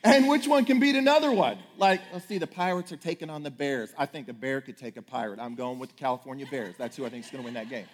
and 0.03 0.27
which 0.27 0.49
one 0.49 0.65
can 0.65 0.81
beat 0.81 0.97
another 0.97 1.31
one. 1.33 1.59
Like, 1.77 2.01
let's 2.11 2.27
see, 2.27 2.39
the 2.39 2.47
Pirates 2.47 2.93
are 2.93 2.97
taking 2.97 3.29
on 3.29 3.43
the 3.43 3.51
Bears. 3.51 3.91
I 3.99 4.07
think 4.07 4.27
the 4.27 4.33
Bear 4.33 4.63
could 4.63 4.79
take 4.79 4.97
a 4.97 5.03
Pirate. 5.03 5.39
I'm 5.39 5.55
going 5.55 5.81
with 5.81 5.91
the 5.91 5.97
California 5.97 6.47
Bears. 6.51 6.77
That's 6.79 6.97
who 6.97 7.05
I 7.05 7.11
think 7.11 7.27
is 7.27 7.31
going 7.31 7.43
to 7.43 7.45
win 7.45 7.55
that 7.55 7.69
game. 7.69 7.87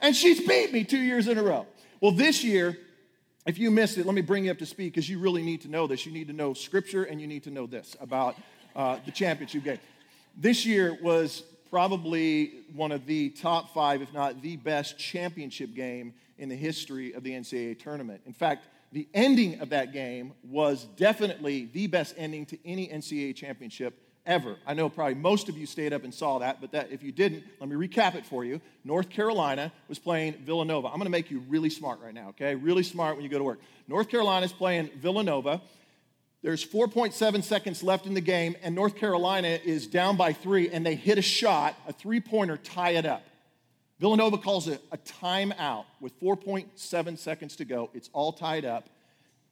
And 0.00 0.14
she's 0.14 0.46
beat 0.46 0.72
me 0.72 0.84
two 0.84 1.00
years 1.00 1.26
in 1.26 1.36
a 1.36 1.42
row. 1.42 1.66
Well, 2.00 2.12
this 2.12 2.44
year, 2.44 2.78
if 3.46 3.58
you 3.58 3.70
missed 3.70 3.96
it, 3.96 4.06
let 4.06 4.14
me 4.14 4.22
bring 4.22 4.46
you 4.46 4.50
up 4.50 4.58
to 4.58 4.66
speed 4.66 4.92
because 4.92 5.08
you 5.08 5.18
really 5.18 5.42
need 5.42 5.62
to 5.62 5.68
know 5.68 5.86
this. 5.86 6.04
You 6.04 6.12
need 6.12 6.26
to 6.26 6.32
know 6.32 6.52
Scripture 6.52 7.04
and 7.04 7.20
you 7.20 7.26
need 7.26 7.44
to 7.44 7.50
know 7.50 7.66
this 7.66 7.96
about 8.00 8.36
uh, 8.74 8.98
the 9.06 9.12
championship 9.12 9.64
game. 9.64 9.78
This 10.36 10.66
year 10.66 10.98
was 11.00 11.42
probably 11.70 12.64
one 12.74 12.92
of 12.92 13.06
the 13.06 13.30
top 13.30 13.72
five, 13.72 14.02
if 14.02 14.12
not 14.12 14.42
the 14.42 14.56
best 14.56 14.98
championship 14.98 15.74
game 15.74 16.12
in 16.38 16.48
the 16.48 16.56
history 16.56 17.12
of 17.12 17.22
the 17.22 17.30
NCAA 17.30 17.78
tournament. 17.78 18.20
In 18.26 18.32
fact, 18.32 18.66
the 18.92 19.08
ending 19.14 19.60
of 19.60 19.70
that 19.70 19.92
game 19.92 20.32
was 20.42 20.84
definitely 20.96 21.68
the 21.72 21.86
best 21.86 22.14
ending 22.16 22.46
to 22.46 22.58
any 22.66 22.88
NCAA 22.88 23.34
championship 23.34 24.00
ever. 24.26 24.56
I 24.66 24.74
know 24.74 24.88
probably 24.88 25.14
most 25.14 25.48
of 25.48 25.56
you 25.56 25.66
stayed 25.66 25.92
up 25.92 26.04
and 26.04 26.12
saw 26.12 26.38
that, 26.40 26.60
but 26.60 26.72
that, 26.72 26.90
if 26.90 27.02
you 27.02 27.12
didn't, 27.12 27.44
let 27.60 27.68
me 27.68 27.76
recap 27.76 28.14
it 28.14 28.26
for 28.26 28.44
you. 28.44 28.60
North 28.84 29.08
Carolina 29.08 29.72
was 29.88 29.98
playing 29.98 30.34
Villanova. 30.44 30.88
I'm 30.88 30.94
going 30.94 31.04
to 31.04 31.10
make 31.10 31.30
you 31.30 31.42
really 31.48 31.70
smart 31.70 32.00
right 32.00 32.12
now, 32.12 32.28
okay? 32.30 32.54
Really 32.54 32.82
smart 32.82 33.16
when 33.16 33.24
you 33.24 33.30
go 33.30 33.38
to 33.38 33.44
work. 33.44 33.60
North 33.88 34.08
Carolina 34.08 34.44
is 34.44 34.52
playing 34.52 34.90
Villanova. 34.96 35.62
There's 36.42 36.64
4.7 36.64 37.42
seconds 37.42 37.82
left 37.82 38.06
in 38.06 38.14
the 38.14 38.20
game, 38.20 38.56
and 38.62 38.74
North 38.74 38.96
Carolina 38.96 39.58
is 39.64 39.86
down 39.86 40.16
by 40.16 40.32
three, 40.32 40.68
and 40.68 40.84
they 40.84 40.94
hit 40.94 41.18
a 41.18 41.22
shot, 41.22 41.74
a 41.88 41.92
three 41.92 42.20
pointer, 42.20 42.56
tie 42.56 42.90
it 42.90 43.06
up. 43.06 43.22
Villanova 43.98 44.36
calls 44.36 44.68
it 44.68 44.82
a 44.92 44.98
timeout 44.98 45.84
with 46.00 46.20
4.7 46.20 47.18
seconds 47.18 47.56
to 47.56 47.64
go. 47.64 47.90
It's 47.94 48.10
all 48.12 48.32
tied 48.32 48.64
up. 48.64 48.88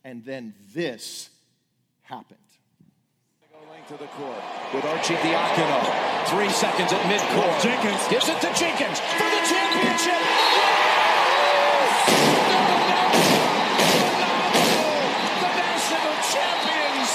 And 0.04 0.24
then 0.24 0.54
this 0.74 1.30
happened. 2.02 2.38
To 3.74 3.98
the 3.98 4.06
court 4.16 4.40
with 4.72 4.84
Arcidiacono. 4.84 5.80
Three 6.32 6.48
seconds 6.48 6.88
at 6.94 7.02
midcourt. 7.04 7.52
Jenkins. 7.60 8.00
Gives 8.08 8.30
it 8.32 8.40
to 8.40 8.48
Jenkins 8.56 8.96
for 8.96 9.28
the 9.28 9.42
championship. 9.44 10.24
The 15.36 15.50
national 15.52 16.16
champions 16.32 17.10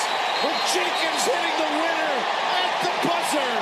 with 0.46 0.62
Jenkins 0.70 1.24
hitting 1.26 1.58
the 1.58 1.70
winner 1.74 2.16
at 2.54 2.74
the 2.86 2.94
buzzer. 3.02 3.56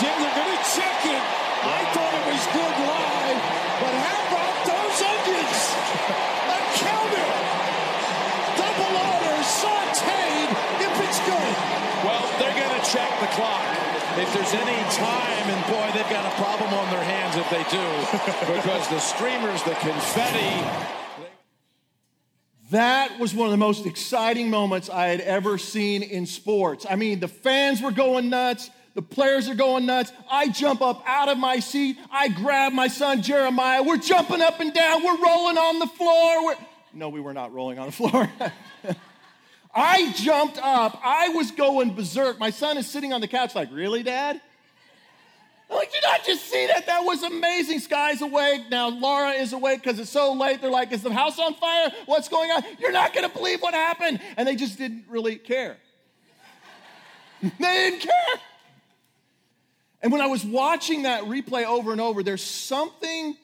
Jim, 0.00 0.14
they're 0.16 0.38
going 0.38 0.54
to 0.54 0.64
check 0.64 1.00
it. 1.04 1.24
I 1.60 1.80
thought 1.92 2.12
it 2.14 2.24
was 2.24 2.44
good 2.56 2.76
live, 2.88 3.40
but 3.84 3.94
how 4.00 4.20
about 4.32 4.56
those 4.64 4.98
onions? 5.12 5.60
A 6.46 6.58
counter. 6.78 7.28
Double 8.56 8.96
order, 8.96 9.36
sauteed 9.44 10.48
if 10.88 10.94
it's 11.04 11.20
good. 11.28 11.52
Well, 12.04 12.20
they're 12.38 12.52
going 12.52 12.68
to 12.68 12.84
check 12.84 13.08
the 13.18 13.23
clock. 13.34 13.62
If 14.16 14.32
there's 14.32 14.54
any 14.54 14.82
time, 14.94 15.44
and 15.50 15.66
boy, 15.66 15.90
they've 15.92 16.10
got 16.10 16.24
a 16.24 16.34
problem 16.36 16.72
on 16.72 16.90
their 16.90 17.02
hands 17.02 17.36
if 17.36 17.50
they 17.50 17.64
do, 17.70 18.54
because 18.54 18.88
the 18.88 19.00
streamers, 19.00 19.62
the 19.64 19.74
confetti. 19.74 20.94
That 22.70 23.18
was 23.18 23.34
one 23.34 23.46
of 23.46 23.50
the 23.50 23.58
most 23.58 23.86
exciting 23.86 24.50
moments 24.50 24.88
I 24.88 25.08
had 25.08 25.20
ever 25.20 25.58
seen 25.58 26.02
in 26.02 26.26
sports. 26.26 26.86
I 26.88 26.96
mean, 26.96 27.20
the 27.20 27.28
fans 27.28 27.82
were 27.82 27.90
going 27.90 28.30
nuts. 28.30 28.70
The 28.94 29.02
players 29.02 29.48
are 29.48 29.54
going 29.56 29.86
nuts. 29.86 30.12
I 30.30 30.48
jump 30.48 30.80
up 30.80 31.02
out 31.06 31.28
of 31.28 31.36
my 31.36 31.58
seat. 31.58 31.98
I 32.12 32.28
grab 32.28 32.72
my 32.72 32.86
son 32.88 33.22
Jeremiah. 33.22 33.82
We're 33.82 33.96
jumping 33.96 34.40
up 34.40 34.60
and 34.60 34.72
down. 34.72 35.02
We're 35.02 35.22
rolling 35.22 35.58
on 35.58 35.80
the 35.80 35.86
floor. 35.88 36.46
We're... 36.46 36.56
No, 36.92 37.08
we 37.08 37.20
were 37.20 37.34
not 37.34 37.52
rolling 37.52 37.80
on 37.80 37.86
the 37.86 37.92
floor. 37.92 38.30
I 39.74 40.12
jumped 40.12 40.58
up. 40.58 41.00
I 41.04 41.30
was 41.30 41.50
going 41.50 41.94
berserk. 41.94 42.38
My 42.38 42.50
son 42.50 42.78
is 42.78 42.88
sitting 42.88 43.12
on 43.12 43.20
the 43.20 43.28
couch, 43.28 43.54
like, 43.54 43.72
Really, 43.72 44.02
Dad? 44.02 44.40
I'm 45.70 45.76
like, 45.76 45.92
did 45.92 46.02
not 46.02 46.24
just 46.24 46.44
see 46.44 46.66
that? 46.66 46.86
That 46.86 47.04
was 47.04 47.22
amazing. 47.22 47.80
Sky's 47.80 48.20
awake. 48.20 48.70
Now 48.70 48.88
Laura 48.88 49.30
is 49.30 49.52
awake 49.52 49.82
because 49.82 49.98
it's 49.98 50.10
so 50.10 50.32
late. 50.34 50.60
They're 50.60 50.70
like, 50.70 50.92
is 50.92 51.02
the 51.02 51.12
house 51.12 51.38
on 51.38 51.54
fire? 51.54 51.90
What's 52.06 52.28
going 52.28 52.50
on? 52.50 52.62
You're 52.78 52.92
not 52.92 53.14
going 53.14 53.28
to 53.28 53.34
believe 53.34 53.60
what 53.60 53.74
happened. 53.74 54.20
And 54.36 54.46
they 54.46 54.56
just 54.56 54.76
didn't 54.78 55.06
really 55.08 55.36
care. 55.36 55.78
they 57.42 57.50
didn't 57.58 58.00
care. 58.00 58.40
And 60.02 60.12
when 60.12 60.20
I 60.20 60.26
was 60.26 60.44
watching 60.44 61.04
that 61.04 61.24
replay 61.24 61.64
over 61.64 61.90
and 61.90 62.00
over, 62.00 62.22
there's 62.22 62.44
something 62.44 63.36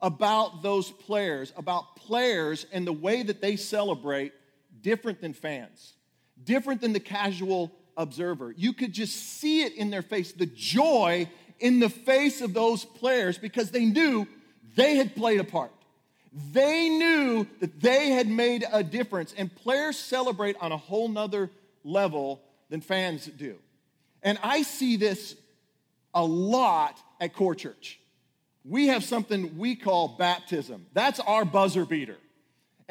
about 0.00 0.62
those 0.62 0.90
players, 0.90 1.52
about 1.56 1.94
players 1.94 2.66
and 2.72 2.84
the 2.84 2.92
way 2.92 3.22
that 3.22 3.40
they 3.40 3.54
celebrate 3.54 4.32
different 4.82 5.20
than 5.20 5.32
fans, 5.32 5.94
different 6.42 6.80
than 6.80 6.92
the 6.92 7.00
casual 7.00 7.72
observer. 7.96 8.52
You 8.56 8.72
could 8.72 8.92
just 8.92 9.14
see 9.16 9.62
it 9.62 9.74
in 9.74 9.90
their 9.90 10.02
face, 10.02 10.32
the 10.32 10.46
joy 10.46 11.28
in 11.60 11.78
the 11.78 11.88
face 11.88 12.40
of 12.40 12.54
those 12.54 12.84
players 12.84 13.38
because 13.38 13.70
they 13.70 13.84
knew 13.84 14.26
they 14.74 14.96
had 14.96 15.14
played 15.14 15.40
a 15.40 15.44
part. 15.44 15.72
They 16.52 16.88
knew 16.88 17.46
that 17.60 17.80
they 17.80 18.10
had 18.10 18.26
made 18.26 18.64
a 18.72 18.82
difference, 18.82 19.34
and 19.36 19.54
players 19.54 19.98
celebrate 19.98 20.56
on 20.60 20.72
a 20.72 20.76
whole 20.76 21.08
nother 21.08 21.50
level 21.84 22.40
than 22.70 22.80
fans 22.80 23.26
do. 23.26 23.56
And 24.22 24.38
I 24.42 24.62
see 24.62 24.96
this 24.96 25.36
a 26.14 26.24
lot 26.24 26.98
at 27.20 27.34
Core 27.34 27.54
Church. 27.54 28.00
We 28.64 28.86
have 28.86 29.04
something 29.04 29.58
we 29.58 29.76
call 29.76 30.16
baptism. 30.18 30.86
That's 30.94 31.20
our 31.20 31.44
buzzer 31.44 31.84
beater. 31.84 32.16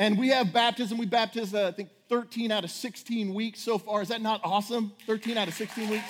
And 0.01 0.17
we 0.17 0.29
have 0.29 0.51
baptism. 0.51 0.97
We 0.97 1.05
baptize, 1.05 1.53
uh, 1.53 1.67
I 1.67 1.71
think, 1.73 1.89
13 2.09 2.51
out 2.51 2.63
of 2.63 2.71
16 2.71 3.35
weeks 3.35 3.59
so 3.59 3.77
far. 3.77 4.01
Is 4.01 4.07
that 4.07 4.19
not 4.19 4.41
awesome? 4.43 4.93
13 5.05 5.37
out 5.37 5.47
of 5.47 5.53
16 5.53 5.91
weeks? 5.91 6.03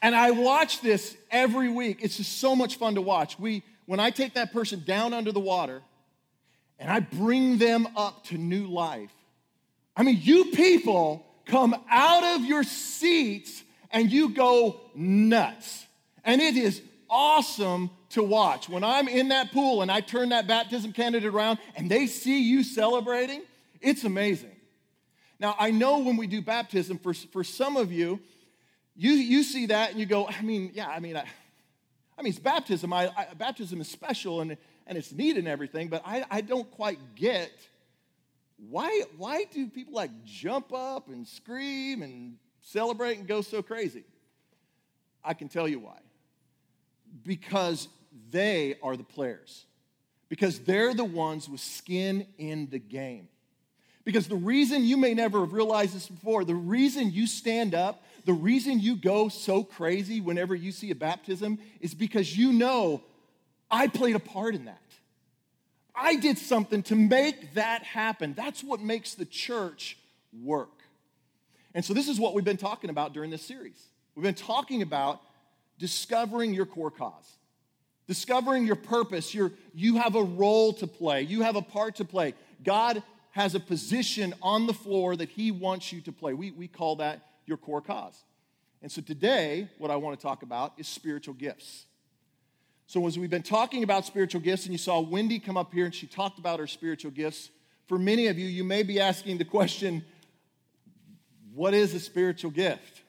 And 0.00 0.14
I 0.14 0.30
watch 0.30 0.80
this 0.80 1.14
every 1.30 1.68
week. 1.68 1.98
It's 2.00 2.16
just 2.16 2.38
so 2.38 2.56
much 2.56 2.76
fun 2.76 2.94
to 2.94 3.02
watch. 3.02 3.38
We, 3.38 3.64
when 3.84 4.00
I 4.00 4.08
take 4.08 4.32
that 4.32 4.50
person 4.50 4.82
down 4.86 5.12
under 5.12 5.30
the 5.30 5.40
water 5.40 5.82
and 6.78 6.90
I 6.90 7.00
bring 7.00 7.58
them 7.58 7.86
up 7.94 8.24
to 8.28 8.38
new 8.38 8.66
life, 8.66 9.12
I 9.94 10.04
mean, 10.04 10.20
you 10.22 10.46
people 10.52 11.22
come 11.44 11.76
out 11.90 12.24
of 12.24 12.46
your 12.46 12.62
seats 12.62 13.62
and 13.90 14.10
you 14.10 14.30
go 14.30 14.80
nuts. 14.94 15.84
And 16.24 16.40
it 16.40 16.56
is 16.56 16.80
awesome 17.10 17.90
to 18.14 18.22
watch. 18.22 18.68
When 18.68 18.82
I'm 18.82 19.06
in 19.06 19.28
that 19.28 19.52
pool 19.52 19.82
and 19.82 19.90
I 19.90 20.00
turn 20.00 20.30
that 20.30 20.46
baptism 20.46 20.92
candidate 20.92 21.32
around 21.32 21.58
and 21.76 21.90
they 21.90 22.06
see 22.06 22.42
you 22.42 22.64
celebrating, 22.64 23.42
it's 23.80 24.04
amazing. 24.04 24.56
Now, 25.38 25.54
I 25.58 25.70
know 25.70 25.98
when 25.98 26.16
we 26.16 26.26
do 26.26 26.42
baptism, 26.42 26.98
for, 26.98 27.14
for 27.14 27.44
some 27.44 27.76
of 27.76 27.92
you, 27.92 28.20
you, 28.96 29.12
you 29.12 29.42
see 29.42 29.66
that 29.66 29.90
and 29.90 30.00
you 30.00 30.06
go, 30.06 30.26
I 30.26 30.42
mean, 30.42 30.70
yeah, 30.74 30.88
I 30.88 31.00
mean, 31.00 31.16
I, 31.16 31.24
I 32.18 32.22
mean, 32.22 32.30
it's 32.30 32.38
baptism. 32.38 32.92
I, 32.92 33.10
I, 33.16 33.34
baptism 33.34 33.80
is 33.80 33.88
special 33.88 34.40
and, 34.40 34.56
and 34.86 34.98
it's 34.98 35.12
neat 35.12 35.36
and 35.36 35.48
everything, 35.48 35.88
but 35.88 36.02
I, 36.04 36.24
I 36.30 36.40
don't 36.40 36.70
quite 36.70 36.98
get 37.14 37.52
why, 38.56 39.02
why 39.16 39.44
do 39.44 39.66
people 39.68 39.94
like 39.94 40.10
jump 40.24 40.72
up 40.72 41.08
and 41.08 41.26
scream 41.26 42.02
and 42.02 42.36
celebrate 42.62 43.18
and 43.18 43.26
go 43.26 43.40
so 43.42 43.62
crazy? 43.62 44.04
I 45.24 45.34
can 45.34 45.48
tell 45.48 45.66
you 45.66 45.80
why. 45.80 45.98
Because 47.24 47.88
they 48.30 48.76
are 48.82 48.96
the 48.96 49.04
players, 49.04 49.64
because 50.28 50.60
they're 50.60 50.94
the 50.94 51.04
ones 51.04 51.48
with 51.48 51.60
skin 51.60 52.26
in 52.38 52.68
the 52.70 52.78
game. 52.78 53.28
Because 54.04 54.28
the 54.28 54.36
reason 54.36 54.84
you 54.84 54.96
may 54.96 55.14
never 55.14 55.40
have 55.40 55.52
realized 55.52 55.94
this 55.94 56.08
before, 56.08 56.44
the 56.44 56.54
reason 56.54 57.10
you 57.10 57.26
stand 57.26 57.74
up, 57.74 58.02
the 58.26 58.34
reason 58.34 58.78
you 58.78 58.96
go 58.96 59.28
so 59.28 59.64
crazy 59.64 60.20
whenever 60.20 60.54
you 60.54 60.72
see 60.72 60.90
a 60.90 60.94
baptism 60.94 61.58
is 61.80 61.94
because 61.94 62.36
you 62.36 62.52
know 62.52 63.02
I 63.70 63.88
played 63.88 64.14
a 64.14 64.20
part 64.20 64.54
in 64.54 64.66
that. 64.66 64.80
I 65.94 66.16
did 66.16 66.38
something 66.38 66.82
to 66.84 66.96
make 66.96 67.54
that 67.54 67.82
happen. 67.82 68.34
That's 68.34 68.62
what 68.64 68.80
makes 68.80 69.14
the 69.14 69.24
church 69.24 69.96
work. 70.42 70.82
And 71.72 71.84
so, 71.84 71.94
this 71.94 72.08
is 72.08 72.18
what 72.20 72.34
we've 72.34 72.44
been 72.44 72.56
talking 72.56 72.90
about 72.90 73.12
during 73.14 73.30
this 73.30 73.42
series. 73.42 73.88
We've 74.14 74.22
been 74.22 74.34
talking 74.34 74.82
about 74.82 75.20
discovering 75.78 76.54
your 76.54 76.66
core 76.66 76.90
cause, 76.90 77.36
discovering 78.06 78.66
your 78.66 78.76
purpose. 78.76 79.34
Your, 79.34 79.52
you 79.74 79.96
have 79.96 80.14
a 80.14 80.22
role 80.22 80.72
to 80.74 80.86
play, 80.86 81.22
you 81.22 81.42
have 81.42 81.56
a 81.56 81.62
part 81.62 81.96
to 81.96 82.04
play. 82.04 82.34
God 82.62 83.02
has 83.32 83.54
a 83.54 83.60
position 83.60 84.32
on 84.42 84.66
the 84.66 84.74
floor 84.74 85.16
that 85.16 85.28
He 85.28 85.50
wants 85.50 85.92
you 85.92 86.00
to 86.02 86.12
play. 86.12 86.34
We, 86.34 86.50
we 86.52 86.68
call 86.68 86.96
that 86.96 87.26
your 87.46 87.56
core 87.56 87.80
cause. 87.80 88.22
And 88.80 88.92
so, 88.92 89.02
today, 89.02 89.68
what 89.78 89.90
I 89.90 89.96
want 89.96 90.18
to 90.18 90.22
talk 90.22 90.42
about 90.42 90.74
is 90.76 90.86
spiritual 90.86 91.34
gifts. 91.34 91.86
So, 92.86 93.06
as 93.06 93.18
we've 93.18 93.30
been 93.30 93.42
talking 93.42 93.82
about 93.82 94.04
spiritual 94.04 94.40
gifts, 94.40 94.64
and 94.64 94.72
you 94.72 94.78
saw 94.78 95.00
Wendy 95.00 95.38
come 95.38 95.56
up 95.56 95.72
here 95.72 95.86
and 95.86 95.94
she 95.94 96.06
talked 96.06 96.38
about 96.38 96.60
her 96.60 96.66
spiritual 96.66 97.10
gifts, 97.10 97.50
for 97.86 97.98
many 97.98 98.28
of 98.28 98.38
you, 98.38 98.46
you 98.46 98.62
may 98.62 98.82
be 98.82 99.00
asking 99.00 99.38
the 99.38 99.44
question, 99.44 100.04
what 101.54 101.74
is 101.74 101.94
a 101.94 102.00
spiritual 102.00 102.50
gift? 102.50 103.02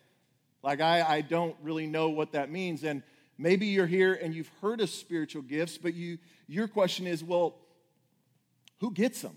Like, 0.64 0.82
I, 0.82 1.02
I 1.02 1.22
don't 1.22 1.56
really 1.62 1.88
know 1.88 2.10
what 2.10 2.32
that 2.32 2.50
means. 2.50 2.84
And 2.84 3.04
maybe 3.38 3.68
you're 3.68 3.88
here 3.88 4.14
and 4.14 4.34
you've 4.34 4.52
heard 4.62 4.82
of 4.82 4.90
spiritual 4.90 5.42
gifts, 5.42 5.78
but 5.78 5.94
you, 5.94 6.18
your 6.48 6.68
question 6.68 7.08
is, 7.08 7.24
well, 7.24 7.56
who 8.80 8.92
gets 8.92 9.22
them? 9.22 9.36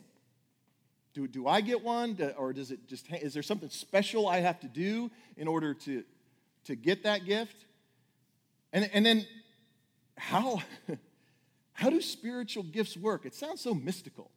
Do, 1.14 1.26
do 1.26 1.46
I 1.46 1.60
get 1.60 1.82
one? 1.82 2.16
or 2.36 2.52
does 2.52 2.70
it 2.70 2.86
just, 2.86 3.10
is 3.10 3.34
there 3.34 3.42
something 3.42 3.70
special 3.70 4.28
I 4.28 4.38
have 4.40 4.60
to 4.60 4.68
do 4.68 5.10
in 5.36 5.48
order 5.48 5.74
to, 5.74 6.04
to 6.64 6.76
get 6.76 7.02
that 7.04 7.24
gift? 7.24 7.64
And, 8.72 8.88
and 8.92 9.04
then 9.04 9.26
how, 10.16 10.62
how 11.72 11.90
do 11.90 12.00
spiritual 12.00 12.62
gifts 12.62 12.96
work? 12.96 13.24
It 13.24 13.34
sounds 13.34 13.60
so 13.60 13.74
mystical. 13.74 14.30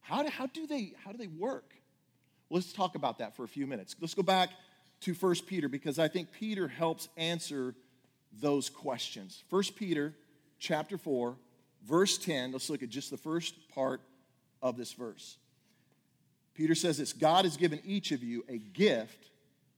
How 0.00 0.22
do, 0.22 0.30
how 0.30 0.46
do, 0.46 0.66
they, 0.66 0.92
how 1.04 1.12
do 1.12 1.18
they 1.18 1.26
work? 1.26 1.74
Well, 2.48 2.58
let's 2.58 2.72
talk 2.72 2.94
about 2.94 3.18
that 3.18 3.36
for 3.36 3.44
a 3.44 3.48
few 3.48 3.66
minutes. 3.66 3.96
Let's 4.00 4.14
go 4.14 4.22
back 4.22 4.50
to 5.00 5.14
1 5.14 5.34
Peter 5.46 5.68
because 5.68 5.98
I 5.98 6.08
think 6.08 6.32
Peter 6.32 6.68
helps 6.68 7.08
answer 7.16 7.74
those 8.40 8.68
questions. 8.68 9.44
1 9.50 9.62
Peter 9.76 10.14
chapter 10.58 10.98
4, 10.98 11.36
verse 11.86 12.18
10. 12.18 12.52
Let's 12.52 12.70
look 12.70 12.82
at 12.82 12.88
just 12.88 13.10
the 13.10 13.16
first 13.16 13.54
part 13.70 14.00
of 14.62 14.76
this 14.76 14.92
verse. 14.92 15.36
Peter 16.54 16.74
says 16.74 16.98
this 16.98 17.12
God 17.12 17.44
has 17.44 17.56
given 17.56 17.80
each 17.84 18.12
of 18.12 18.22
you 18.22 18.44
a 18.48 18.58
gift 18.58 19.30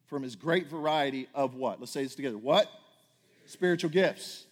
from 0.07 0.23
his 0.23 0.37
great 0.37 0.69
variety 0.69 1.29
of 1.35 1.55
what? 1.55 1.81
Let's 1.81 1.93
say 1.93 2.03
this 2.03 2.15
together. 2.15 2.39
What? 2.39 2.71
Spiritual 3.47 3.91
gifts. 3.91 4.47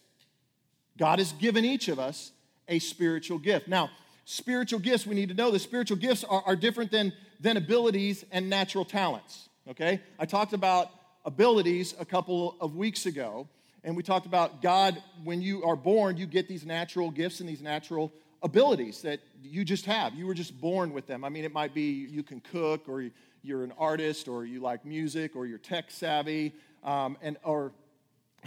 God 0.97 1.19
has 1.19 1.31
given 1.33 1.65
each 1.65 1.87
of 1.87 1.99
us 1.99 2.31
a 2.67 2.79
spiritual 2.79 3.37
gift. 3.39 3.67
Now, 3.67 3.89
spiritual 4.25 4.79
gifts, 4.79 5.05
we 5.05 5.15
need 5.15 5.29
to 5.29 5.35
know 5.35 5.51
the 5.51 5.59
spiritual 5.59 5.97
gifts 5.97 6.23
are, 6.23 6.43
are 6.45 6.55
different 6.55 6.91
than, 6.91 7.13
than 7.39 7.57
abilities 7.57 8.25
and 8.31 8.49
natural 8.49 8.85
talents. 8.85 9.49
Okay? 9.69 10.01
I 10.19 10.25
talked 10.25 10.53
about 10.53 10.91
abilities 11.25 11.93
a 11.99 12.05
couple 12.05 12.55
of 12.59 12.75
weeks 12.75 13.05
ago, 13.05 13.47
and 13.87 13.95
we 13.95 14.03
talked 14.03 14.25
about 14.25 14.61
God, 14.61 15.01
when 15.23 15.41
you 15.41 15.63
are 15.63 15.77
born, 15.77 16.17
you 16.17 16.27
get 16.27 16.49
these 16.49 16.65
natural 16.65 17.09
gifts 17.09 17.39
and 17.39 17.47
these 17.47 17.61
natural 17.61 18.11
abilities 18.43 19.01
that 19.03 19.21
you 19.41 19.63
just 19.63 19.85
have. 19.85 20.13
You 20.13 20.27
were 20.27 20.33
just 20.33 20.59
born 20.59 20.91
with 20.91 21.07
them. 21.07 21.23
I 21.23 21.29
mean, 21.29 21.45
it 21.45 21.53
might 21.53 21.73
be 21.73 21.83
you 21.83 22.21
can 22.21 22.41
cook 22.41 22.89
or 22.89 22.99
you, 22.99 23.11
you're 23.43 23.63
an 23.63 23.71
artist 23.79 24.27
or 24.27 24.43
you 24.43 24.59
like 24.59 24.83
music 24.83 25.37
or 25.37 25.45
you're 25.45 25.57
tech 25.57 25.89
savvy. 25.89 26.53
Um, 26.83 27.17
and, 27.21 27.37
or 27.43 27.71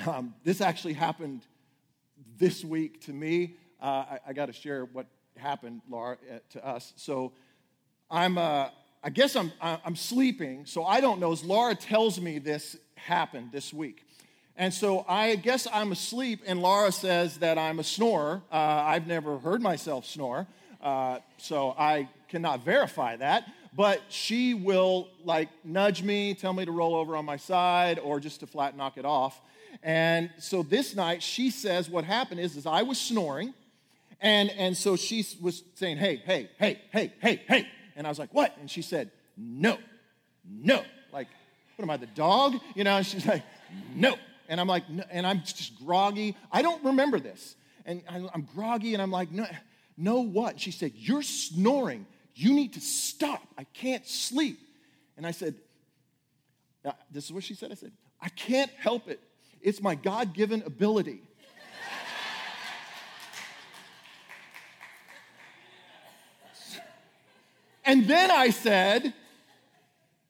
um, 0.06 0.34
this 0.44 0.60
actually 0.60 0.92
happened 0.92 1.46
this 2.36 2.62
week 2.62 3.00
to 3.06 3.12
me. 3.14 3.54
Uh, 3.80 3.86
I, 3.86 4.18
I 4.26 4.32
got 4.34 4.46
to 4.46 4.52
share 4.52 4.84
what 4.84 5.06
happened, 5.38 5.80
Laura, 5.88 6.18
uh, 6.30 6.40
to 6.50 6.66
us. 6.68 6.92
So 6.96 7.32
I'm, 8.10 8.36
uh, 8.36 8.68
I 9.02 9.08
guess 9.08 9.36
I'm, 9.36 9.52
I'm 9.62 9.96
sleeping, 9.96 10.66
so 10.66 10.84
I 10.84 11.00
don't 11.00 11.18
know. 11.18 11.32
As 11.32 11.42
Laura 11.42 11.74
tells 11.74 12.20
me 12.20 12.38
this 12.38 12.76
happened 12.96 13.52
this 13.52 13.72
week. 13.72 14.04
And 14.56 14.74
so 14.74 15.04
I 15.08 15.36
guess 15.36 15.66
I'm 15.72 15.92
asleep, 15.92 16.42
and 16.46 16.60
Laura 16.60 16.92
says 16.92 17.38
that 17.38 17.56
I'm 17.56 17.78
a 17.78 17.84
snorer. 17.84 18.42
Uh, 18.52 18.56
I've 18.56 19.06
never 19.06 19.38
heard 19.38 19.62
myself 19.62 20.04
snore, 20.04 20.46
uh, 20.82 21.20
so 21.38 21.74
I 21.78 22.08
cannot 22.28 22.64
verify 22.64 23.16
that. 23.16 23.50
But 23.74 24.02
she 24.08 24.52
will 24.52 25.08
like 25.24 25.48
nudge 25.64 26.02
me, 26.02 26.34
tell 26.34 26.52
me 26.52 26.64
to 26.64 26.72
roll 26.72 26.94
over 26.94 27.16
on 27.16 27.24
my 27.24 27.36
side, 27.36 27.98
or 27.98 28.20
just 28.20 28.40
to 28.40 28.46
flat 28.46 28.76
knock 28.76 28.98
it 28.98 29.04
off. 29.04 29.40
And 29.82 30.30
so 30.38 30.62
this 30.62 30.94
night, 30.94 31.22
she 31.22 31.50
says 31.50 31.88
what 31.88 32.04
happened 32.04 32.40
is, 32.40 32.56
is 32.56 32.66
I 32.66 32.82
was 32.82 33.00
snoring, 33.00 33.54
and, 34.20 34.50
and 34.50 34.76
so 34.76 34.96
she 34.96 35.24
was 35.40 35.62
saying, 35.76 35.96
hey, 35.96 36.16
hey, 36.26 36.50
hey, 36.58 36.80
hey, 36.92 37.12
hey, 37.20 37.42
hey. 37.48 37.68
And 37.96 38.06
I 38.06 38.10
was 38.10 38.18
like, 38.18 38.34
what? 38.34 38.56
And 38.60 38.70
she 38.70 38.82
said, 38.82 39.10
no, 39.38 39.78
no. 40.44 40.82
Like, 41.12 41.28
what 41.76 41.84
am 41.84 41.90
I, 41.90 41.96
the 41.96 42.06
dog? 42.06 42.56
You 42.74 42.84
know, 42.84 42.96
and 42.96 43.06
she's 43.06 43.24
like, 43.24 43.42
no. 43.94 44.16
And 44.50 44.60
I'm 44.60 44.66
like, 44.66 44.90
no. 44.90 45.04
and 45.10 45.24
I'm 45.24 45.42
just 45.44 45.78
groggy. 45.78 46.36
I 46.50 46.60
don't 46.60 46.84
remember 46.84 47.20
this. 47.20 47.54
And 47.86 48.02
I'm 48.08 48.46
groggy, 48.54 48.92
and 48.92 49.02
I'm 49.02 49.10
like, 49.10 49.30
no, 49.30 49.46
no 49.96 50.20
what? 50.20 50.60
She 50.60 50.72
said, 50.72 50.92
you're 50.94 51.22
snoring. 51.22 52.04
You 52.34 52.52
need 52.52 52.74
to 52.74 52.80
stop. 52.80 53.42
I 53.56 53.64
can't 53.64 54.06
sleep. 54.06 54.58
And 55.16 55.26
I 55.26 55.30
said, 55.30 55.54
uh, 56.84 56.92
this 57.10 57.24
is 57.24 57.32
what 57.32 57.44
she 57.44 57.54
said. 57.54 57.70
I 57.70 57.74
said, 57.74 57.92
I 58.20 58.28
can't 58.28 58.70
help 58.72 59.08
it. 59.08 59.20
It's 59.62 59.80
my 59.80 59.94
God 59.94 60.34
given 60.34 60.62
ability. 60.66 61.22
And 67.84 68.06
then 68.06 68.30
I 68.30 68.50
said, 68.50 69.12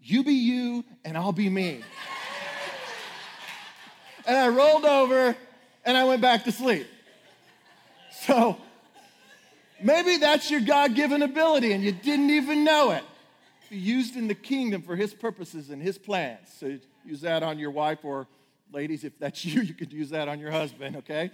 You 0.00 0.24
be 0.24 0.32
you, 0.32 0.84
and 1.04 1.16
I'll 1.16 1.32
be 1.32 1.50
me. 1.50 1.82
And 4.26 4.36
I 4.36 4.48
rolled 4.48 4.84
over 4.84 5.36
and 5.84 5.96
I 5.96 6.04
went 6.04 6.22
back 6.22 6.44
to 6.44 6.52
sleep. 6.52 6.86
So 8.12 8.56
maybe 9.82 10.18
that's 10.18 10.50
your 10.50 10.60
God 10.60 10.94
given 10.94 11.22
ability 11.22 11.72
and 11.72 11.82
you 11.82 11.92
didn't 11.92 12.30
even 12.30 12.64
know 12.64 12.90
it. 12.90 13.04
Be 13.70 13.78
used 13.78 14.16
in 14.16 14.28
the 14.28 14.34
kingdom 14.34 14.82
for 14.82 14.96
his 14.96 15.14
purposes 15.14 15.70
and 15.70 15.80
his 15.80 15.96
plans. 15.96 16.48
So 16.58 16.78
use 17.04 17.20
that 17.20 17.42
on 17.42 17.58
your 17.58 17.70
wife, 17.70 18.00
or 18.02 18.26
ladies, 18.72 19.04
if 19.04 19.18
that's 19.18 19.44
you, 19.44 19.62
you 19.62 19.74
could 19.74 19.92
use 19.92 20.10
that 20.10 20.28
on 20.28 20.40
your 20.40 20.50
husband, 20.50 20.96
okay? 20.96 21.30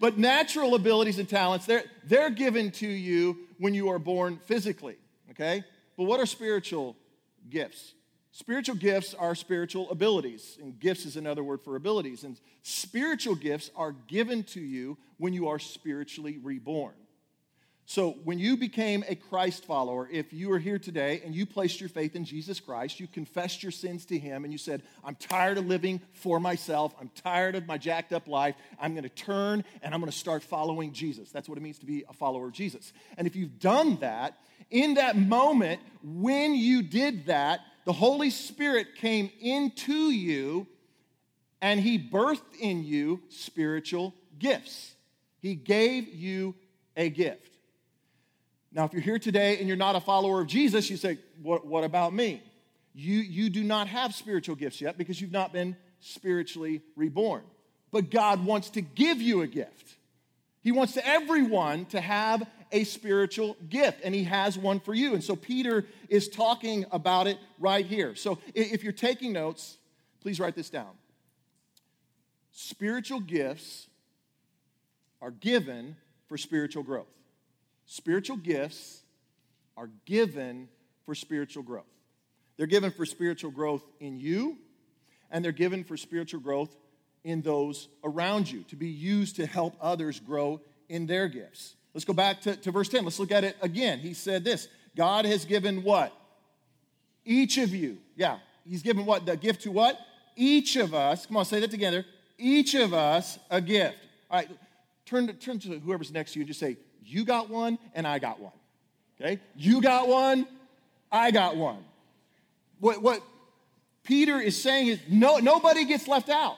But 0.00 0.18
natural 0.18 0.74
abilities 0.74 1.18
and 1.18 1.28
talents, 1.28 1.66
they're, 1.66 1.84
they're 2.04 2.30
given 2.30 2.70
to 2.72 2.86
you 2.86 3.38
when 3.58 3.74
you 3.74 3.88
are 3.88 3.98
born 3.98 4.38
physically 4.44 4.96
okay? 5.34 5.64
But 5.96 6.04
what 6.04 6.20
are 6.20 6.26
spiritual 6.26 6.96
gifts? 7.50 7.94
Spiritual 8.36 8.74
gifts 8.74 9.14
are 9.14 9.36
spiritual 9.36 9.88
abilities, 9.90 10.58
and 10.60 10.80
gifts 10.80 11.06
is 11.06 11.16
another 11.16 11.44
word 11.44 11.62
for 11.62 11.76
abilities. 11.76 12.24
And 12.24 12.36
spiritual 12.64 13.36
gifts 13.36 13.70
are 13.76 13.92
given 14.08 14.42
to 14.44 14.60
you 14.60 14.98
when 15.18 15.32
you 15.32 15.46
are 15.46 15.60
spiritually 15.60 16.40
reborn. 16.42 16.94
So, 17.86 18.16
when 18.24 18.40
you 18.40 18.56
became 18.56 19.04
a 19.06 19.14
Christ 19.14 19.64
follower, 19.64 20.08
if 20.10 20.32
you 20.32 20.50
are 20.50 20.58
here 20.58 20.80
today 20.80 21.22
and 21.24 21.32
you 21.32 21.46
placed 21.46 21.78
your 21.78 21.88
faith 21.88 22.16
in 22.16 22.24
Jesus 22.24 22.58
Christ, 22.58 22.98
you 22.98 23.06
confessed 23.06 23.62
your 23.62 23.70
sins 23.70 24.04
to 24.06 24.18
Him, 24.18 24.42
and 24.42 24.52
you 24.52 24.58
said, 24.58 24.82
I'm 25.04 25.14
tired 25.14 25.56
of 25.56 25.66
living 25.66 26.00
for 26.14 26.40
myself. 26.40 26.92
I'm 27.00 27.12
tired 27.22 27.54
of 27.54 27.68
my 27.68 27.78
jacked 27.78 28.12
up 28.12 28.26
life. 28.26 28.56
I'm 28.80 28.94
going 28.94 29.04
to 29.04 29.10
turn 29.10 29.62
and 29.80 29.94
I'm 29.94 30.00
going 30.00 30.10
to 30.10 30.18
start 30.18 30.42
following 30.42 30.92
Jesus. 30.92 31.30
That's 31.30 31.48
what 31.48 31.56
it 31.56 31.60
means 31.60 31.78
to 31.78 31.86
be 31.86 32.04
a 32.08 32.12
follower 32.12 32.48
of 32.48 32.52
Jesus. 32.52 32.92
And 33.16 33.28
if 33.28 33.36
you've 33.36 33.60
done 33.60 33.98
that, 34.00 34.40
in 34.70 34.94
that 34.94 35.16
moment, 35.16 35.80
when 36.02 36.54
you 36.54 36.82
did 36.82 37.26
that, 37.26 37.60
the 37.84 37.92
Holy 37.92 38.30
Spirit 38.30 38.96
came 38.96 39.30
into 39.40 40.10
you 40.10 40.66
and 41.60 41.80
He 41.80 41.98
birthed 41.98 42.58
in 42.60 42.84
you 42.84 43.22
spiritual 43.28 44.14
gifts. 44.38 44.94
He 45.40 45.54
gave 45.54 46.08
you 46.08 46.54
a 46.96 47.10
gift. 47.10 47.50
Now, 48.72 48.84
if 48.84 48.92
you're 48.92 49.02
here 49.02 49.18
today 49.18 49.58
and 49.58 49.68
you're 49.68 49.76
not 49.76 49.94
a 49.94 50.00
follower 50.00 50.40
of 50.40 50.46
Jesus, 50.46 50.90
you 50.90 50.96
say, 50.96 51.18
What, 51.42 51.66
what 51.66 51.84
about 51.84 52.12
me? 52.12 52.42
You, 52.94 53.18
you 53.18 53.50
do 53.50 53.62
not 53.62 53.88
have 53.88 54.14
spiritual 54.14 54.56
gifts 54.56 54.80
yet 54.80 54.96
because 54.96 55.20
you've 55.20 55.32
not 55.32 55.52
been 55.52 55.76
spiritually 56.00 56.82
reborn. 56.96 57.42
But 57.90 58.10
God 58.10 58.44
wants 58.44 58.70
to 58.70 58.80
give 58.80 59.20
you 59.20 59.42
a 59.42 59.46
gift. 59.46 59.96
He 60.62 60.72
wants 60.72 60.94
to 60.94 61.06
everyone 61.06 61.86
to 61.86 62.00
have 62.00 62.46
a 62.74 62.84
spiritual 62.84 63.56
gift, 63.70 64.00
and 64.04 64.14
He 64.14 64.24
has 64.24 64.58
one 64.58 64.80
for 64.80 64.92
you. 64.92 65.14
And 65.14 65.24
so 65.24 65.36
Peter 65.36 65.86
is 66.10 66.28
talking 66.28 66.84
about 66.90 67.28
it 67.28 67.38
right 67.58 67.86
here. 67.86 68.14
So 68.16 68.38
if 68.52 68.82
you're 68.82 68.92
taking 68.92 69.32
notes, 69.32 69.78
please 70.20 70.40
write 70.40 70.56
this 70.56 70.68
down. 70.68 70.90
Spiritual 72.50 73.20
gifts 73.20 73.86
are 75.22 75.30
given 75.30 75.96
for 76.28 76.36
spiritual 76.36 76.82
growth. 76.82 77.06
Spiritual 77.86 78.36
gifts 78.36 79.02
are 79.76 79.90
given 80.04 80.68
for 81.06 81.14
spiritual 81.14 81.62
growth. 81.62 81.84
They're 82.56 82.66
given 82.66 82.90
for 82.90 83.06
spiritual 83.06 83.52
growth 83.52 83.84
in 84.00 84.18
you, 84.18 84.58
and 85.30 85.44
they're 85.44 85.52
given 85.52 85.84
for 85.84 85.96
spiritual 85.96 86.40
growth 86.40 86.74
in 87.22 87.40
those 87.40 87.88
around 88.02 88.50
you 88.50 88.64
to 88.64 88.76
be 88.76 88.88
used 88.88 89.36
to 89.36 89.46
help 89.46 89.76
others 89.80 90.18
grow 90.18 90.60
in 90.88 91.06
their 91.06 91.28
gifts. 91.28 91.76
Let's 91.94 92.04
go 92.04 92.12
back 92.12 92.40
to, 92.42 92.56
to 92.56 92.72
verse 92.72 92.88
10. 92.88 93.04
Let's 93.04 93.18
look 93.18 93.32
at 93.32 93.44
it 93.44 93.56
again. 93.62 94.00
He 94.00 94.14
said 94.14 94.44
this 94.44 94.68
God 94.96 95.24
has 95.24 95.44
given 95.44 95.82
what? 95.82 96.12
Each 97.24 97.56
of 97.56 97.74
you. 97.74 97.98
Yeah, 98.16 98.38
he's 98.68 98.82
given 98.82 99.06
what? 99.06 99.24
The 99.24 99.36
gift 99.36 99.62
to 99.62 99.72
what? 99.72 99.98
Each 100.36 100.76
of 100.76 100.92
us. 100.92 101.26
Come 101.26 101.36
on, 101.36 101.44
say 101.44 101.60
that 101.60 101.70
together. 101.70 102.04
Each 102.36 102.74
of 102.74 102.92
us 102.92 103.38
a 103.48 103.60
gift. 103.60 103.96
All 104.30 104.38
right, 104.38 104.50
turn 105.06 105.28
to, 105.28 105.32
turn 105.32 105.58
to 105.60 105.78
whoever's 105.78 106.12
next 106.12 106.32
to 106.32 106.38
you 106.38 106.42
and 106.42 106.48
just 106.48 106.60
say, 106.60 106.76
you 107.04 107.24
got 107.24 107.48
one 107.48 107.78
and 107.94 108.06
I 108.06 108.18
got 108.18 108.40
one. 108.40 108.52
Okay? 109.20 109.40
You 109.56 109.80
got 109.80 110.08
one, 110.08 110.46
I 111.12 111.30
got 111.30 111.56
one. 111.56 111.84
What, 112.80 113.00
what 113.02 113.22
Peter 114.02 114.40
is 114.40 114.60
saying 114.60 114.88
is 114.88 114.98
no, 115.08 115.38
nobody 115.38 115.84
gets 115.84 116.08
left 116.08 116.28
out. 116.28 116.56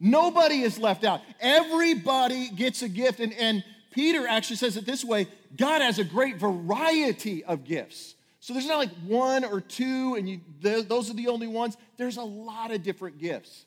Nobody 0.00 0.62
is 0.62 0.78
left 0.78 1.04
out. 1.04 1.20
Everybody 1.40 2.48
gets 2.48 2.82
a 2.82 2.88
gift. 2.88 3.20
And, 3.20 3.32
and 3.34 3.64
Peter 3.94 4.26
actually 4.26 4.56
says 4.56 4.76
it 4.76 4.84
this 4.84 5.04
way 5.04 5.28
God 5.56 5.80
has 5.80 5.98
a 5.98 6.04
great 6.04 6.36
variety 6.36 7.44
of 7.44 7.64
gifts. 7.64 8.16
So 8.40 8.52
there's 8.52 8.66
not 8.66 8.76
like 8.76 8.90
one 9.06 9.42
or 9.42 9.60
two, 9.60 10.16
and 10.16 10.28
you, 10.28 10.40
those 10.60 11.10
are 11.10 11.14
the 11.14 11.28
only 11.28 11.46
ones. 11.46 11.78
There's 11.96 12.18
a 12.18 12.22
lot 12.22 12.72
of 12.72 12.82
different 12.82 13.18
gifts. 13.18 13.64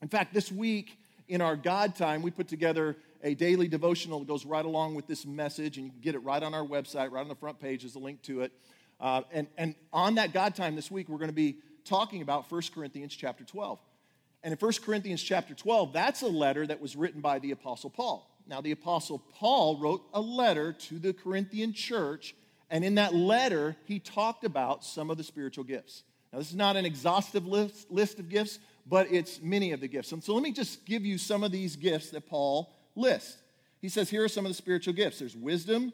In 0.00 0.06
fact, 0.06 0.32
this 0.32 0.52
week 0.52 0.96
in 1.26 1.40
our 1.40 1.56
God 1.56 1.96
time, 1.96 2.22
we 2.22 2.30
put 2.30 2.46
together 2.46 2.96
a 3.22 3.34
daily 3.34 3.66
devotional 3.66 4.20
that 4.20 4.28
goes 4.28 4.46
right 4.46 4.64
along 4.64 4.94
with 4.94 5.08
this 5.08 5.26
message, 5.26 5.76
and 5.76 5.86
you 5.86 5.90
can 5.90 6.00
get 6.00 6.14
it 6.14 6.20
right 6.20 6.42
on 6.42 6.54
our 6.54 6.64
website, 6.64 7.10
right 7.10 7.20
on 7.20 7.28
the 7.28 7.34
front 7.34 7.58
page 7.58 7.84
is 7.84 7.96
a 7.96 7.98
link 7.98 8.22
to 8.22 8.42
it. 8.42 8.52
Uh, 9.00 9.22
and, 9.32 9.48
and 9.58 9.74
on 9.92 10.14
that 10.16 10.32
God 10.32 10.54
time 10.54 10.76
this 10.76 10.90
week, 10.90 11.08
we're 11.08 11.18
going 11.18 11.28
to 11.28 11.34
be 11.34 11.56
talking 11.84 12.22
about 12.22 12.50
1 12.50 12.62
Corinthians 12.72 13.14
chapter 13.16 13.42
12. 13.42 13.80
And 14.44 14.52
in 14.52 14.58
1 14.58 14.72
Corinthians 14.84 15.22
chapter 15.22 15.54
12, 15.54 15.92
that's 15.92 16.22
a 16.22 16.28
letter 16.28 16.64
that 16.66 16.80
was 16.80 16.94
written 16.94 17.20
by 17.20 17.40
the 17.40 17.50
Apostle 17.50 17.90
Paul. 17.90 18.29
Now, 18.50 18.60
the 18.60 18.72
Apostle 18.72 19.22
Paul 19.36 19.78
wrote 19.78 20.02
a 20.12 20.20
letter 20.20 20.72
to 20.72 20.98
the 20.98 21.12
Corinthian 21.12 21.72
church, 21.72 22.34
and 22.68 22.84
in 22.84 22.96
that 22.96 23.14
letter, 23.14 23.76
he 23.84 24.00
talked 24.00 24.42
about 24.42 24.84
some 24.84 25.08
of 25.08 25.16
the 25.16 25.22
spiritual 25.22 25.62
gifts. 25.62 26.02
Now, 26.32 26.40
this 26.40 26.50
is 26.50 26.56
not 26.56 26.74
an 26.74 26.84
exhaustive 26.84 27.46
list, 27.46 27.88
list 27.92 28.18
of 28.18 28.28
gifts, 28.28 28.58
but 28.88 29.06
it's 29.12 29.40
many 29.40 29.70
of 29.70 29.80
the 29.80 29.86
gifts. 29.86 30.10
And 30.10 30.22
so 30.22 30.34
let 30.34 30.42
me 30.42 30.50
just 30.50 30.84
give 30.84 31.04
you 31.04 31.16
some 31.16 31.44
of 31.44 31.52
these 31.52 31.76
gifts 31.76 32.10
that 32.10 32.28
Paul 32.28 32.74
lists. 32.96 33.36
He 33.80 33.88
says, 33.88 34.10
here 34.10 34.24
are 34.24 34.28
some 34.28 34.44
of 34.44 34.50
the 34.50 34.56
spiritual 34.56 34.94
gifts 34.94 35.20
there's 35.20 35.36
wisdom, 35.36 35.92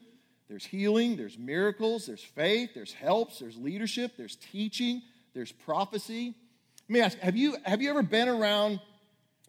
there's 0.48 0.64
healing, 0.64 1.16
there's 1.16 1.38
miracles, 1.38 2.06
there's 2.06 2.24
faith, 2.24 2.70
there's 2.74 2.94
helps, 2.94 3.38
there's 3.38 3.58
leadership, 3.58 4.12
there's 4.16 4.36
teaching, 4.36 5.02
there's 5.34 5.52
prophecy. 5.52 6.34
Let 6.88 6.92
me 6.92 7.00
ask 7.02 7.18
have 7.18 7.36
you, 7.36 7.58
have 7.66 7.82
you 7.82 7.90
ever 7.90 8.02
been 8.02 8.28
around 8.28 8.80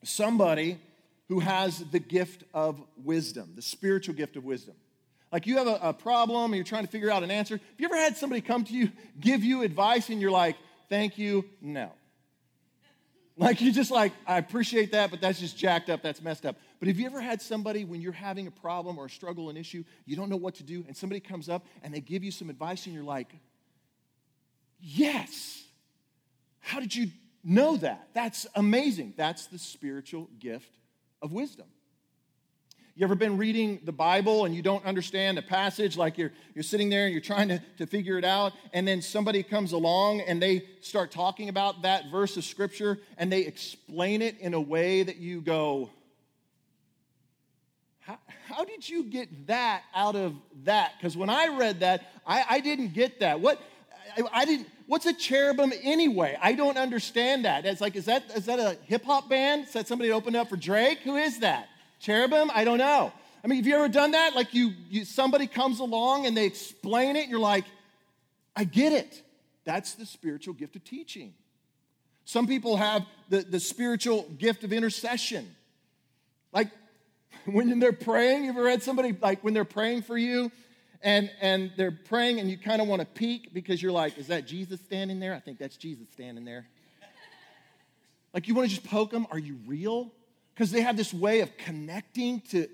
somebody 0.04 0.80
who 1.28 1.40
has 1.40 1.80
the 1.92 2.00
gift 2.00 2.44
of 2.54 2.82
wisdom, 3.04 3.54
the 3.56 3.62
spiritual 3.62 4.16
gift 4.16 4.36
of 4.36 4.46
wisdom? 4.46 4.76
Like 5.32 5.46
you 5.46 5.58
have 5.58 5.68
a, 5.68 5.80
a 5.82 5.94
problem 5.94 6.46
and 6.52 6.56
you're 6.56 6.64
trying 6.64 6.86
to 6.86 6.92
figure 6.92 7.12
out 7.12 7.24
an 7.24 7.32
answer. 7.32 7.58
Have 7.58 7.80
you 7.80 7.86
ever 7.86 7.98
had 7.98 8.16
somebody 8.16 8.42
come 8.42 8.64
to 8.64 8.74
you, 8.74 8.92
give 9.20 9.44
you 9.44 9.62
advice, 9.62 10.10
and 10.10 10.22
you're 10.22 10.32
like, 10.32 10.56
thank 10.90 11.18
you, 11.18 11.44
no? 11.62 11.92
Like 13.36 13.62
you 13.62 13.72
just 13.72 13.92
like, 13.92 14.14
I 14.26 14.38
appreciate 14.38 14.94
that, 14.94 15.12
but 15.12 15.22
that's 15.22 15.40
just 15.40 15.58
jacked 15.58 15.90
up, 15.90 16.02
that's 16.02 16.22
messed 16.22 16.46
up. 16.46 16.56
But 16.80 16.88
have 16.88 16.98
you 16.98 17.06
ever 17.06 17.22
had 17.22 17.42
somebody 17.42 17.84
when 17.86 18.02
you're 18.02 18.14
having 18.14 18.48
a 18.48 18.52
problem 18.52 18.98
or 18.98 19.06
a 19.06 19.10
struggle, 19.10 19.50
an 19.50 19.58
issue, 19.58 19.84
you 20.06 20.16
don't 20.16 20.30
know 20.30 20.38
what 20.38 20.56
to 20.56 20.64
do, 20.64 20.86
and 20.88 20.96
somebody 20.96 21.20
comes 21.20 21.50
up 21.50 21.66
and 21.84 21.94
they 21.94 22.02
give 22.02 22.24
you 22.24 22.32
some 22.32 22.50
advice 22.50 22.86
and 22.86 22.96
you're 22.96 23.04
like, 23.04 23.28
Yes. 24.80 25.64
How 26.60 26.80
did 26.80 26.96
you 26.96 27.08
know 27.44 27.78
that? 27.78 28.10
That's 28.14 28.46
amazing. 28.56 29.14
That's 29.18 29.48
the 29.48 29.58
spiritual 29.58 30.30
gift 30.40 30.77
of 31.22 31.32
wisdom. 31.32 31.68
You 32.96 33.04
ever 33.04 33.14
been 33.14 33.38
reading 33.38 33.80
the 33.84 33.92
Bible 33.92 34.46
and 34.46 34.56
you 34.56 34.64
don't 34.64 34.84
understand 34.84 35.38
a 35.38 35.44
passage, 35.44 35.98
like 35.98 36.18
you're, 36.18 36.32
you're 36.56 36.64
sitting 36.64 36.90
there 36.90 37.06
and 37.06 37.14
you're 37.14 37.22
trying 37.22 37.48
to, 37.50 37.62
to 37.78 37.86
figure 37.86 38.18
it 38.18 38.26
out, 38.26 38.54
and 38.74 38.88
then 38.88 39.04
somebody 39.04 39.44
comes 39.44 39.72
along 39.72 40.22
and 40.22 40.42
they 40.42 40.64
start 40.82 41.12
talking 41.12 41.48
about 41.48 41.84
that 41.84 42.10
verse 42.10 42.38
of 42.38 42.44
Scripture 42.44 42.98
and 43.20 43.32
they 43.32 43.42
explain 43.42 44.24
it 44.24 44.40
in 44.40 44.56
a 44.56 44.60
way 44.60 45.04
that 45.04 45.18
you 45.18 45.42
go, 45.42 45.92
how, 48.00 48.18
how 48.48 48.66
did 48.66 48.90
you 48.90 49.04
get 49.04 49.46
that 49.46 49.84
out 49.94 50.16
of 50.16 50.34
that? 50.64 50.94
Because 50.98 51.16
when 51.16 51.30
I 51.30 51.56
read 51.56 51.82
that, 51.82 52.02
I, 52.26 52.46
I 52.50 52.60
didn't 52.62 52.94
get 52.94 53.20
that. 53.20 53.40
What 53.42 53.62
I, 54.18 54.24
I 54.32 54.46
didn't 54.46 54.70
what's 54.88 55.06
a 55.06 55.14
cherubim 55.14 55.72
anyway? 55.84 56.38
I 56.42 56.54
don't 56.54 56.78
understand 56.78 57.46
that. 57.46 57.66
It's 57.66 57.82
like, 57.82 57.96
is 57.96 58.06
that 58.06 58.24
is 58.36 58.46
that 58.46 58.60
a 58.60 58.78
hip 58.86 59.06
hop 59.06 59.30
band? 59.30 59.66
Is 59.66 59.74
that 59.74 59.88
somebody 59.88 60.12
opened 60.12 60.36
up 60.36 60.50
for 60.50 60.58
Drake? 60.58 61.00
Who 61.00 61.18
is 61.18 61.40
that? 61.40 61.70
Cherubim? 62.00 62.50
I 62.54 62.64
don't 62.64 62.80
know. 62.80 63.12
I 63.44 63.48
mean, 63.48 63.58
have 63.58 63.68
you 63.68 63.76
ever 63.76 63.88
done 63.88 64.12
that? 64.12 64.36
Like 64.36 64.54
you, 64.54 64.74
you 64.90 65.06
somebody 65.06 65.46
comes 65.48 65.80
along 65.80 66.26
and 66.26 66.36
they 66.36 66.46
explain 66.46 67.16
it, 67.16 67.24
and 67.24 67.32
you're 67.32 67.40
like, 67.40 67.66
I 68.56 68.64
get 68.64 68.94
it. 68.94 69.22
That's 69.64 69.94
the 69.94 70.06
spiritual 70.06 70.54
gift 70.54 70.76
of 70.76 70.84
teaching. 70.84 71.34
Some 72.26 72.48
people 72.48 72.78
have 72.78 73.06
the, 73.30 73.42
the 73.42 73.60
spiritual 73.60 74.24
gift 74.38 74.64
of 74.64 74.74
intercession. 74.74 75.56
Like 76.52 76.70
when 77.46 77.80
they're 77.80 77.94
praying, 77.94 78.46
you 78.46 78.50
ever 78.50 78.70
had 78.70 78.84
somebody 78.84 79.16
like 79.22 79.44
when 79.44 79.54
they're 79.54 79.66
praying 79.66 80.02
for 80.02 80.18
you 80.18 80.52
and 81.02 81.32
and 81.42 81.72
they're 81.78 81.92
praying 81.92 82.40
and 82.40 82.50
you 82.50 82.58
kind 82.58 82.82
of 82.82 82.88
want 82.88 83.02
to 83.02 83.06
peek 83.06 83.54
because 83.54 83.82
you're 83.82 83.92
like, 83.92 84.18
is 84.18 84.28
that 84.28 84.48
Jesus 84.48 84.80
standing 84.82 85.20
there? 85.20 85.34
I 85.34 85.40
think 85.40 85.60
that's 85.60 85.78
Jesus 85.78 86.08
standing 86.12 86.46
there. 86.46 86.68
like 88.34 88.48
you 88.48 88.56
want 88.56 88.70
to 88.70 88.76
just 88.76 88.88
poke 88.88 89.12
them? 89.12 89.28
Are 89.32 89.40
you 89.40 89.58
real? 89.66 90.12
because 90.58 90.72
they 90.72 90.82
have 90.82 90.98
this 90.98 91.14
way 91.14 91.42
of 91.42 91.56
connecting 91.56 92.42
to, 92.42 92.68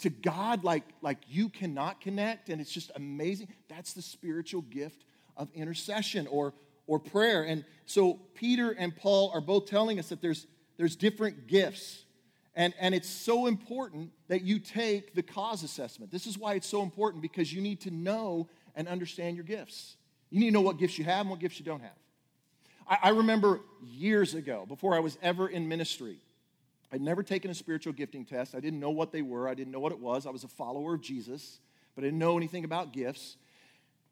to 0.00 0.10
God 0.10 0.64
like, 0.64 0.82
like 1.00 1.16
you 1.26 1.48
cannot 1.48 2.02
connect, 2.02 2.50
and 2.50 2.60
it's 2.60 2.70
just 2.70 2.90
amazing. 2.94 3.48
That's 3.68 3.94
the 3.94 4.02
spiritual 4.02 4.60
gift 4.60 5.06
of 5.38 5.48
intercession 5.54 6.26
or, 6.26 6.52
or 6.86 6.98
prayer. 6.98 7.42
And 7.44 7.64
so 7.86 8.20
Peter 8.34 8.72
and 8.72 8.94
Paul 8.94 9.30
are 9.32 9.40
both 9.40 9.64
telling 9.64 9.98
us 9.98 10.10
that 10.10 10.20
there's, 10.20 10.46
there's 10.76 10.94
different 10.94 11.46
gifts. 11.46 12.04
And, 12.54 12.74
and 12.78 12.94
it's 12.94 13.08
so 13.08 13.46
important 13.46 14.10
that 14.28 14.42
you 14.42 14.58
take 14.58 15.14
the 15.14 15.22
cause 15.22 15.62
assessment. 15.62 16.12
This 16.12 16.26
is 16.26 16.36
why 16.36 16.54
it's 16.54 16.66
so 16.66 16.82
important 16.82 17.22
because 17.22 17.52
you 17.52 17.62
need 17.62 17.80
to 17.82 17.90
know 17.90 18.48
and 18.74 18.86
understand 18.88 19.36
your 19.36 19.44
gifts. 19.44 19.96
You 20.30 20.40
need 20.40 20.46
to 20.46 20.52
know 20.52 20.60
what 20.60 20.78
gifts 20.78 20.98
you 20.98 21.04
have 21.04 21.20
and 21.20 21.30
what 21.30 21.40
gifts 21.40 21.58
you 21.58 21.64
don't 21.64 21.80
have. 21.80 21.96
I, 22.88 22.98
I 23.04 23.08
remember 23.10 23.60
years 23.82 24.34
ago, 24.34 24.66
before 24.68 24.94
I 24.94 25.00
was 25.00 25.16
ever 25.22 25.48
in 25.48 25.66
ministry, 25.66 26.18
I'd 26.92 27.00
never 27.00 27.22
taken 27.22 27.50
a 27.50 27.54
spiritual 27.54 27.94
gifting 27.94 28.26
test. 28.26 28.54
I 28.54 28.60
didn't 28.60 28.80
know 28.80 28.90
what 28.90 29.12
they 29.12 29.22
were, 29.22 29.48
I 29.48 29.54
didn't 29.54 29.72
know 29.72 29.80
what 29.80 29.92
it 29.92 29.98
was. 29.98 30.26
I 30.26 30.30
was 30.30 30.44
a 30.44 30.48
follower 30.48 30.94
of 30.94 31.00
Jesus, 31.00 31.58
but 31.94 32.02
I 32.02 32.08
didn't 32.08 32.18
know 32.18 32.36
anything 32.36 32.64
about 32.64 32.92
gifts. 32.92 33.36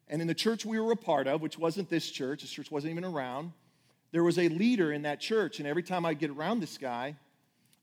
And 0.07 0.19
in 0.19 0.27
the 0.27 0.33
church 0.33 0.65
we 0.65 0.79
were 0.79 0.91
a 0.91 0.97
part 0.97 1.27
of, 1.27 1.41
which 1.41 1.59
wasn't 1.59 1.89
this 1.89 2.09
church, 2.09 2.41
this 2.41 2.49
church 2.49 2.71
wasn't 2.71 2.91
even 2.91 3.05
around, 3.05 3.51
there 4.11 4.23
was 4.23 4.39
a 4.39 4.49
leader 4.49 4.91
in 4.91 5.03
that 5.03 5.19
church. 5.19 5.59
And 5.59 5.67
every 5.67 5.83
time 5.83 6.05
I'd 6.05 6.19
get 6.19 6.31
around 6.31 6.59
this 6.59 6.77
guy, 6.77 7.15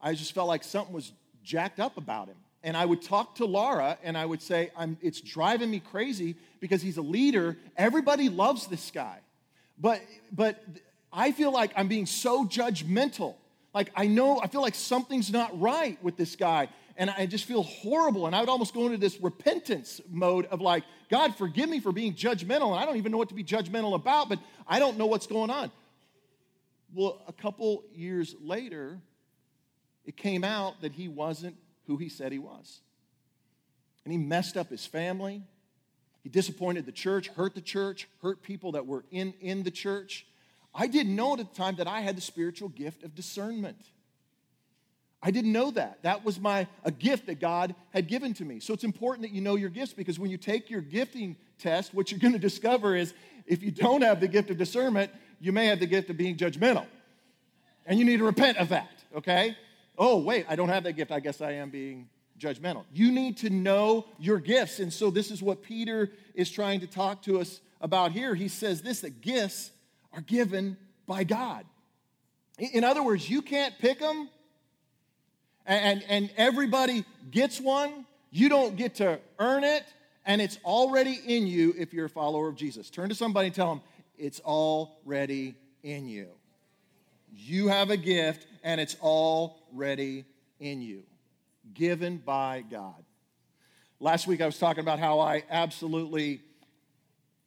I 0.00 0.14
just 0.14 0.32
felt 0.32 0.48
like 0.48 0.64
something 0.64 0.94
was 0.94 1.12
jacked 1.42 1.80
up 1.80 1.96
about 1.96 2.28
him. 2.28 2.36
And 2.62 2.76
I 2.76 2.84
would 2.84 3.02
talk 3.02 3.36
to 3.36 3.44
Laura 3.44 3.98
and 4.02 4.18
I 4.18 4.26
would 4.26 4.42
say, 4.42 4.70
It's 5.00 5.20
driving 5.20 5.70
me 5.70 5.80
crazy 5.80 6.36
because 6.60 6.82
he's 6.82 6.96
a 6.96 7.02
leader. 7.02 7.56
Everybody 7.76 8.28
loves 8.28 8.66
this 8.66 8.90
guy. 8.90 9.20
But, 9.78 10.02
but 10.32 10.62
I 11.12 11.32
feel 11.32 11.52
like 11.52 11.72
I'm 11.76 11.88
being 11.88 12.06
so 12.06 12.44
judgmental 12.44 13.36
like, 13.74 13.92
I 13.94 14.06
know, 14.06 14.40
I 14.40 14.46
feel 14.46 14.62
like 14.62 14.74
something's 14.74 15.30
not 15.30 15.60
right 15.60 16.02
with 16.02 16.16
this 16.16 16.36
guy. 16.36 16.68
And 16.96 17.10
I 17.10 17.26
just 17.26 17.44
feel 17.44 17.62
horrible. 17.62 18.26
And 18.26 18.34
I 18.34 18.40
would 18.40 18.48
almost 18.48 18.74
go 18.74 18.86
into 18.86 18.98
this 18.98 19.20
repentance 19.20 20.00
mode 20.10 20.46
of 20.46 20.60
like, 20.60 20.82
God, 21.08 21.36
forgive 21.36 21.68
me 21.68 21.78
for 21.78 21.92
being 21.92 22.14
judgmental. 22.14 22.72
And 22.72 22.80
I 22.80 22.84
don't 22.84 22.96
even 22.96 23.12
know 23.12 23.18
what 23.18 23.28
to 23.28 23.36
be 23.36 23.44
judgmental 23.44 23.94
about, 23.94 24.28
but 24.28 24.40
I 24.66 24.78
don't 24.78 24.98
know 24.98 25.06
what's 25.06 25.26
going 25.26 25.50
on. 25.50 25.70
Well, 26.92 27.22
a 27.28 27.32
couple 27.32 27.84
years 27.92 28.34
later, 28.40 28.98
it 30.08 30.16
came 30.16 30.42
out 30.42 30.80
that 30.80 30.92
he 30.92 31.06
wasn't 31.06 31.54
who 31.86 31.98
he 31.98 32.08
said 32.08 32.32
he 32.32 32.38
was. 32.38 32.80
And 34.04 34.10
he 34.10 34.16
messed 34.16 34.56
up 34.56 34.70
his 34.70 34.86
family. 34.86 35.42
He 36.22 36.30
disappointed 36.30 36.86
the 36.86 36.92
church, 36.92 37.28
hurt 37.28 37.54
the 37.54 37.60
church, 37.60 38.08
hurt 38.22 38.42
people 38.42 38.72
that 38.72 38.86
were 38.86 39.04
in, 39.10 39.34
in 39.42 39.64
the 39.64 39.70
church. 39.70 40.26
I 40.74 40.86
didn't 40.86 41.14
know 41.14 41.34
at 41.34 41.40
the 41.40 41.44
time 41.44 41.76
that 41.76 41.86
I 41.86 42.00
had 42.00 42.16
the 42.16 42.22
spiritual 42.22 42.70
gift 42.70 43.02
of 43.02 43.14
discernment. 43.14 43.76
I 45.22 45.30
didn't 45.30 45.52
know 45.52 45.72
that. 45.72 46.02
That 46.04 46.24
was 46.24 46.40
my 46.40 46.68
a 46.84 46.90
gift 46.90 47.26
that 47.26 47.38
God 47.38 47.74
had 47.90 48.08
given 48.08 48.32
to 48.34 48.46
me. 48.46 48.60
So 48.60 48.72
it's 48.72 48.84
important 48.84 49.28
that 49.28 49.34
you 49.34 49.42
know 49.42 49.56
your 49.56 49.68
gifts 49.68 49.92
because 49.92 50.18
when 50.18 50.30
you 50.30 50.38
take 50.38 50.70
your 50.70 50.80
gifting 50.80 51.36
test, 51.58 51.92
what 51.92 52.10
you're 52.10 52.20
going 52.20 52.32
to 52.32 52.38
discover 52.38 52.96
is 52.96 53.12
if 53.44 53.62
you 53.62 53.72
don't 53.72 54.00
have 54.00 54.20
the 54.20 54.28
gift 54.28 54.48
of 54.48 54.56
discernment, 54.56 55.10
you 55.38 55.52
may 55.52 55.66
have 55.66 55.80
the 55.80 55.86
gift 55.86 56.08
of 56.08 56.16
being 56.16 56.38
judgmental. 56.38 56.86
And 57.84 57.98
you 57.98 58.06
need 58.06 58.18
to 58.18 58.24
repent 58.24 58.56
of 58.56 58.70
that, 58.70 58.88
okay? 59.14 59.54
Oh, 59.98 60.18
wait, 60.18 60.46
I 60.48 60.56
don't 60.56 60.68
have 60.68 60.84
that 60.84 60.92
gift. 60.92 61.10
I 61.10 61.20
guess 61.20 61.40
I 61.40 61.52
am 61.52 61.70
being 61.70 62.08
judgmental. 62.38 62.84
You 62.92 63.10
need 63.10 63.38
to 63.38 63.50
know 63.50 64.06
your 64.18 64.38
gifts. 64.38 64.78
And 64.78 64.92
so 64.92 65.10
this 65.10 65.30
is 65.30 65.42
what 65.42 65.62
Peter 65.62 66.12
is 66.34 66.50
trying 66.50 66.80
to 66.80 66.86
talk 66.86 67.22
to 67.22 67.40
us 67.40 67.60
about 67.80 68.12
here. 68.12 68.34
He 68.34 68.48
says 68.48 68.80
this 68.80 69.00
that 69.00 69.20
gifts 69.20 69.72
are 70.12 70.20
given 70.20 70.76
by 71.06 71.24
God. 71.24 71.64
In 72.58 72.84
other 72.84 73.02
words, 73.02 73.28
you 73.28 73.42
can't 73.42 73.76
pick 73.78 74.00
them, 74.00 74.28
and, 75.64 76.02
and 76.08 76.30
everybody 76.36 77.04
gets 77.30 77.60
one. 77.60 78.04
You 78.30 78.48
don't 78.48 78.76
get 78.76 78.96
to 78.96 79.20
earn 79.38 79.62
it, 79.64 79.84
and 80.26 80.42
it's 80.42 80.58
already 80.64 81.20
in 81.24 81.46
you 81.46 81.74
if 81.78 81.92
you're 81.92 82.06
a 82.06 82.10
follower 82.10 82.48
of 82.48 82.56
Jesus. 82.56 82.90
Turn 82.90 83.08
to 83.10 83.14
somebody 83.14 83.46
and 83.46 83.54
tell 83.54 83.68
them, 83.68 83.80
it's 84.16 84.40
already 84.40 85.54
in 85.84 86.08
you. 86.08 86.28
You 87.32 87.68
have 87.68 87.90
a 87.90 87.96
gift, 87.96 88.46
and 88.64 88.80
it's 88.80 88.96
already 89.72 90.24
in 90.60 90.80
you, 90.80 91.02
given 91.74 92.18
by 92.18 92.64
God. 92.68 93.04
Last 94.00 94.26
week 94.26 94.40
I 94.40 94.46
was 94.46 94.58
talking 94.58 94.80
about 94.80 94.98
how 94.98 95.20
I 95.20 95.42
absolutely 95.50 96.40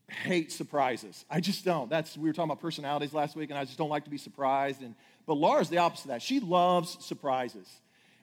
hate 0.09 0.51
surprises. 0.51 1.25
I 1.29 1.39
just 1.39 1.63
don't. 1.63 1.89
That's 1.89 2.17
we 2.17 2.27
were 2.27 2.33
talking 2.33 2.51
about 2.51 2.61
personalities 2.61 3.13
last 3.13 3.35
week, 3.35 3.49
and 3.49 3.57
I 3.57 3.65
just 3.65 3.77
don't 3.77 3.89
like 3.89 4.03
to 4.03 4.09
be 4.09 4.17
surprised. 4.17 4.81
And 4.81 4.95
but 5.25 5.35
Laura's 5.35 5.69
the 5.69 5.77
opposite 5.77 6.05
of 6.05 6.09
that. 6.09 6.21
She 6.21 6.39
loves 6.39 7.03
surprises, 7.03 7.67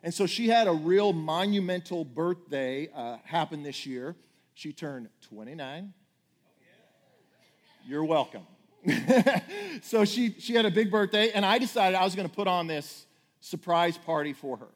and 0.02 0.12
so 0.12 0.26
she 0.26 0.48
had 0.48 0.66
a 0.66 0.72
real 0.72 1.12
monumental 1.12 2.04
birthday 2.04 2.90
uh, 2.94 3.16
happen 3.24 3.62
this 3.62 3.86
year. 3.86 4.14
She 4.54 4.72
turned 4.72 5.08
29. 5.30 5.94
You're 7.86 8.04
welcome. 8.04 8.42
so 9.82 10.04
she 10.04 10.34
she 10.38 10.54
had 10.54 10.66
a 10.66 10.70
big 10.70 10.90
birthday, 10.90 11.30
and 11.30 11.46
I 11.46 11.58
decided 11.58 11.96
I 11.96 12.04
was 12.04 12.14
going 12.14 12.28
to 12.28 12.34
put 12.34 12.46
on 12.46 12.66
this 12.66 13.06
surprise 13.40 13.98
party 13.98 14.32
for 14.32 14.56
her. 14.56 14.68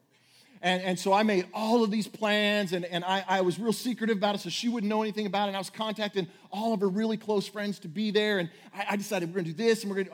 And, 0.62 0.80
and 0.82 0.98
so 0.98 1.12
I 1.12 1.24
made 1.24 1.46
all 1.52 1.82
of 1.82 1.90
these 1.90 2.06
plans, 2.06 2.72
and, 2.72 2.84
and 2.84 3.04
I, 3.04 3.24
I 3.26 3.40
was 3.40 3.58
real 3.58 3.72
secretive 3.72 4.18
about 4.18 4.36
it, 4.36 4.38
so 4.42 4.48
she 4.48 4.68
wouldn't 4.68 4.88
know 4.88 5.02
anything 5.02 5.26
about 5.26 5.46
it. 5.46 5.48
And 5.48 5.56
I 5.56 5.60
was 5.60 5.70
contacting 5.70 6.28
all 6.52 6.72
of 6.72 6.80
her 6.80 6.88
really 6.88 7.16
close 7.16 7.48
friends 7.48 7.80
to 7.80 7.88
be 7.88 8.12
there. 8.12 8.38
And 8.38 8.48
I, 8.72 8.86
I 8.90 8.96
decided 8.96 9.28
we're 9.30 9.42
going 9.42 9.46
to 9.46 9.50
do 9.52 9.64
this, 9.64 9.82
and 9.82 9.90
we're 9.90 10.04
going 10.04 10.06
to. 10.06 10.12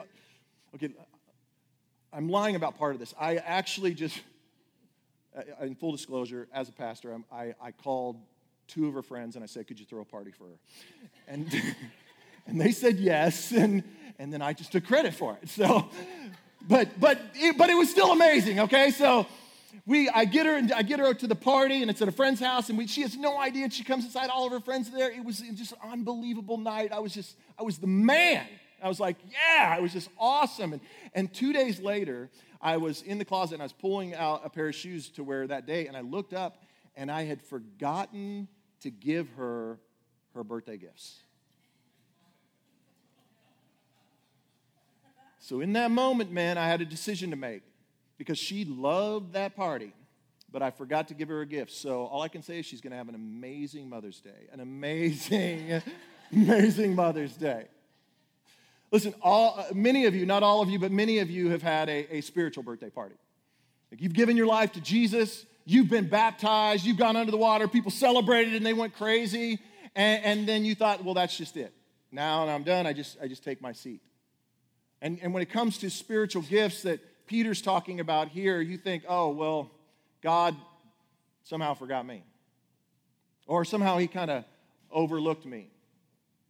Okay, 0.75 0.89
I'm 2.11 2.29
lying 2.29 2.55
about 2.55 2.77
part 2.79 2.93
of 2.93 2.99
this. 2.99 3.13
I 3.19 3.35
actually 3.35 3.93
just, 3.93 4.19
uh, 5.37 5.41
in 5.61 5.75
full 5.75 5.91
disclosure, 5.91 6.47
as 6.51 6.67
a 6.67 6.71
pastor, 6.71 7.15
I, 7.31 7.53
I 7.61 7.71
called 7.71 8.17
two 8.67 8.87
of 8.87 8.93
her 8.93 9.01
friends 9.01 9.35
and 9.35 9.43
I 9.43 9.47
said, 9.47 9.67
Could 9.67 9.79
you 9.79 9.85
throw 9.85 10.01
a 10.01 10.05
party 10.05 10.31
for 10.31 10.45
her? 10.45 10.57
And, 11.27 11.53
and 12.47 12.59
they 12.59 12.71
said 12.71 12.97
yes, 12.97 13.51
and, 13.51 13.83
and 14.17 14.33
then 14.33 14.41
I 14.41 14.53
just 14.53 14.71
took 14.71 14.85
credit 14.85 15.13
for 15.13 15.37
it. 15.41 15.49
So, 15.49 15.89
but, 16.69 16.97
but, 16.99 17.19
it, 17.35 17.57
but 17.57 17.69
it 17.69 17.75
was 17.75 17.89
still 17.89 18.13
amazing, 18.13 18.61
okay? 18.61 18.91
So, 18.91 19.27
we, 19.85 20.07
I 20.09 20.25
get 20.25 20.45
her 20.45 20.55
and 20.55 20.71
I 20.71 20.83
get 20.83 20.99
her 20.99 21.07
out 21.07 21.19
to 21.19 21.27
the 21.27 21.35
party, 21.35 21.81
and 21.81 21.89
it's 21.89 22.01
at 22.01 22.07
a 22.07 22.11
friend's 22.11 22.39
house, 22.39 22.69
and 22.69 22.77
we, 22.77 22.85
she 22.87 23.01
has 23.01 23.17
no 23.17 23.39
idea. 23.39 23.63
And 23.63 23.73
she 23.73 23.83
comes 23.83 24.05
inside, 24.05 24.29
all 24.29 24.45
of 24.45 24.51
her 24.51 24.59
friends 24.59 24.87
are 24.89 24.91
there. 24.91 25.11
It 25.11 25.25
was 25.25 25.39
just 25.39 25.71
an 25.71 25.79
unbelievable 25.91 26.57
night. 26.57 26.91
I 26.91 26.99
was 26.99 27.13
just, 27.13 27.35
I 27.57 27.63
was 27.63 27.79
the 27.79 27.87
man. 27.87 28.45
I 28.81 28.87
was 28.87 28.99
like, 28.99 29.17
yeah, 29.31 29.75
it 29.75 29.81
was 29.81 29.91
just 29.91 30.09
awesome. 30.17 30.73
And, 30.73 30.81
and 31.13 31.33
two 31.33 31.53
days 31.53 31.79
later, 31.79 32.29
I 32.61 32.77
was 32.77 33.01
in 33.01 33.17
the 33.17 33.25
closet 33.25 33.55
and 33.55 33.61
I 33.61 33.65
was 33.65 33.73
pulling 33.73 34.13
out 34.13 34.41
a 34.45 34.49
pair 34.49 34.67
of 34.67 34.75
shoes 34.75 35.09
to 35.11 35.23
wear 35.23 35.47
that 35.47 35.65
day, 35.65 35.87
and 35.87 35.97
I 35.97 36.01
looked 36.01 36.33
up 36.33 36.63
and 36.95 37.11
I 37.11 37.23
had 37.23 37.41
forgotten 37.41 38.47
to 38.81 38.91
give 38.91 39.27
her 39.31 39.79
her 40.33 40.43
birthday 40.43 40.77
gifts. 40.77 41.19
So 45.49 45.61
in 45.61 45.73
that 45.73 45.89
moment, 45.89 46.31
man, 46.31 46.59
I 46.59 46.67
had 46.67 46.79
a 46.79 46.85
decision 46.85 47.31
to 47.31 47.35
make 47.35 47.63
because 48.19 48.37
she 48.37 48.65
loved 48.65 49.33
that 49.33 49.55
party, 49.55 49.93
but 50.51 50.61
I 50.61 50.69
forgot 50.69 51.07
to 51.07 51.15
give 51.15 51.27
her 51.29 51.41
a 51.41 51.45
gift. 51.47 51.71
So 51.71 52.05
all 52.05 52.21
I 52.21 52.27
can 52.27 52.43
say 52.43 52.59
is 52.59 52.67
she's 52.67 52.81
going 52.81 52.91
to 52.91 52.97
have 52.97 53.09
an 53.09 53.15
amazing 53.15 53.89
Mother's 53.89 54.19
Day, 54.19 54.45
an 54.53 54.59
amazing, 54.59 55.81
amazing 56.31 56.93
Mother's 56.93 57.33
Day. 57.33 57.65
Listen, 58.91 59.15
all, 59.23 59.55
uh, 59.57 59.73
many 59.73 60.05
of 60.05 60.13
you, 60.13 60.27
not 60.27 60.43
all 60.43 60.61
of 60.61 60.69
you, 60.69 60.77
but 60.77 60.91
many 60.91 61.17
of 61.17 61.31
you 61.31 61.49
have 61.49 61.63
had 61.63 61.89
a, 61.89 62.17
a 62.17 62.21
spiritual 62.21 62.61
birthday 62.61 62.91
party. 62.91 63.15
Like 63.91 64.03
you've 64.03 64.13
given 64.13 64.37
your 64.37 64.45
life 64.45 64.73
to 64.73 64.81
Jesus, 64.81 65.47
you've 65.65 65.89
been 65.89 66.09
baptized, 66.09 66.85
you've 66.85 66.97
gone 66.97 67.15
under 67.15 67.31
the 67.31 67.37
water, 67.37 67.67
people 67.67 67.89
celebrated 67.89 68.53
and 68.53 68.63
they 68.63 68.73
went 68.73 68.93
crazy, 68.93 69.57
and, 69.95 70.23
and 70.23 70.47
then 70.47 70.63
you 70.63 70.75
thought, 70.75 71.03
well, 71.03 71.15
that's 71.15 71.35
just 71.35 71.57
it. 71.57 71.73
Now 72.11 72.43
and 72.43 72.51
I'm 72.51 72.61
done, 72.61 72.85
I 72.85 72.93
just, 72.93 73.17
I 73.19 73.27
just 73.27 73.43
take 73.43 73.63
my 73.63 73.71
seat. 73.71 74.03
And, 75.01 75.19
and 75.21 75.33
when 75.33 75.41
it 75.41 75.49
comes 75.49 75.77
to 75.79 75.89
spiritual 75.89 76.41
gifts 76.41 76.83
that 76.83 76.99
Peter's 77.27 77.61
talking 77.61 77.99
about 77.99 78.29
here, 78.29 78.59
you 78.59 78.77
think, 78.77 79.03
oh, 79.07 79.29
well, 79.29 79.71
God 80.21 80.55
somehow 81.43 81.73
forgot 81.73 82.05
me. 82.05 82.23
Or 83.47 83.65
somehow 83.65 83.97
he 83.97 84.07
kind 84.07 84.29
of 84.29 84.43
overlooked 84.91 85.45
me. 85.45 85.69